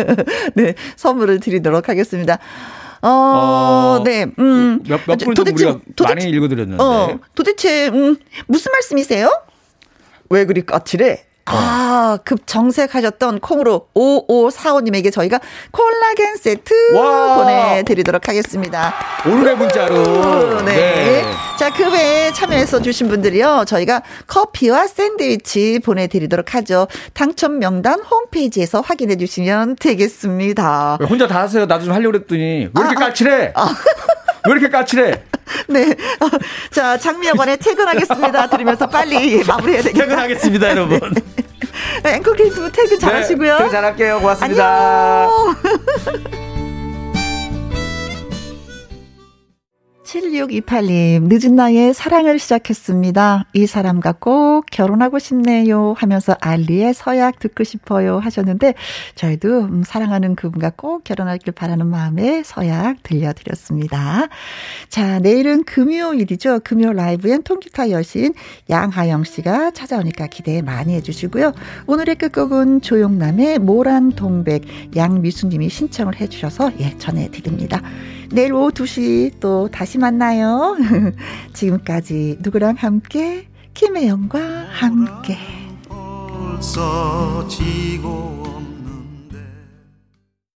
[0.56, 2.40] 네 선물을 드리도록 하겠습니다.
[3.02, 4.84] 어, 어, 네, 음.
[4.88, 6.84] 몇, 몇 분을 도대체, 우리가 도대체, 많이 읽어드렸는데.
[6.84, 8.16] 어, 도대체, 음,
[8.48, 9.32] 무슨 말씀이세요?
[10.30, 11.24] 왜 그리 까칠해?
[11.46, 15.40] 아, 급 정색하셨던 콩으로 5545님에게 저희가
[15.72, 17.36] 콜라겐 세트 와.
[17.38, 18.94] 보내드리도록 하겠습니다.
[19.26, 20.62] 오늘의 문자로.
[20.64, 20.74] 네.
[20.76, 21.24] 네.
[21.58, 23.66] 자, 그 외에 참여해서 주신 분들이요.
[23.68, 26.88] 저희가 커피와 샌드위치 보내드리도록 하죠.
[27.14, 30.98] 당첨 명단 홈페이지에서 확인해 주시면 되겠습니다.
[31.08, 31.66] 혼자 다 하세요.
[31.66, 32.42] 나도 좀 하려고 했더니.
[32.42, 33.08] 왜 이렇게 아, 아.
[33.08, 33.52] 까칠해?
[33.56, 33.76] 아.
[34.48, 35.24] 왜 이렇게 까칠해?
[35.68, 35.92] 네.
[36.20, 36.30] 어,
[36.72, 38.48] 자, 장미여관에 퇴근하겠습니다.
[38.50, 40.06] 들으면서 빨리 마무리해야 되겠다.
[40.06, 41.00] 퇴근하겠습니다, 여러분.
[42.04, 42.16] 네.
[42.16, 43.52] 앵커 케이트 퇴근 잘하시고요.
[43.52, 44.20] 네, 퇴근 잘할게요.
[44.20, 45.24] 고맙습니다.
[45.24, 46.51] 안녕.
[50.12, 53.46] 7628님, 늦은 나이에 사랑을 시작했습니다.
[53.54, 58.74] 이 사람과 꼭 결혼하고 싶네요 하면서 알리의 서약 듣고 싶어요 하셨는데,
[59.16, 64.28] 저희도 음, 사랑하는 그분과 꼭 결혼하길 바라는 마음에 서약 들려드렸습니다.
[64.90, 66.60] 자, 내일은 금요일이죠.
[66.66, 68.34] 금요 라이브엔 통기타 여신
[68.70, 71.54] 양하영 씨가 찾아오니까 기대 많이 해주시고요.
[71.88, 74.64] 오늘의 끝곡은 조용남의 모란 동백
[74.94, 77.82] 양미수님이 신청을 해주셔서 예, 전해드립니다.
[78.34, 80.78] 내일 오후 2시 또 다시 만나요.
[81.54, 84.40] 지금까지 누구랑 함께 김혜영과
[84.72, 85.38] 함께.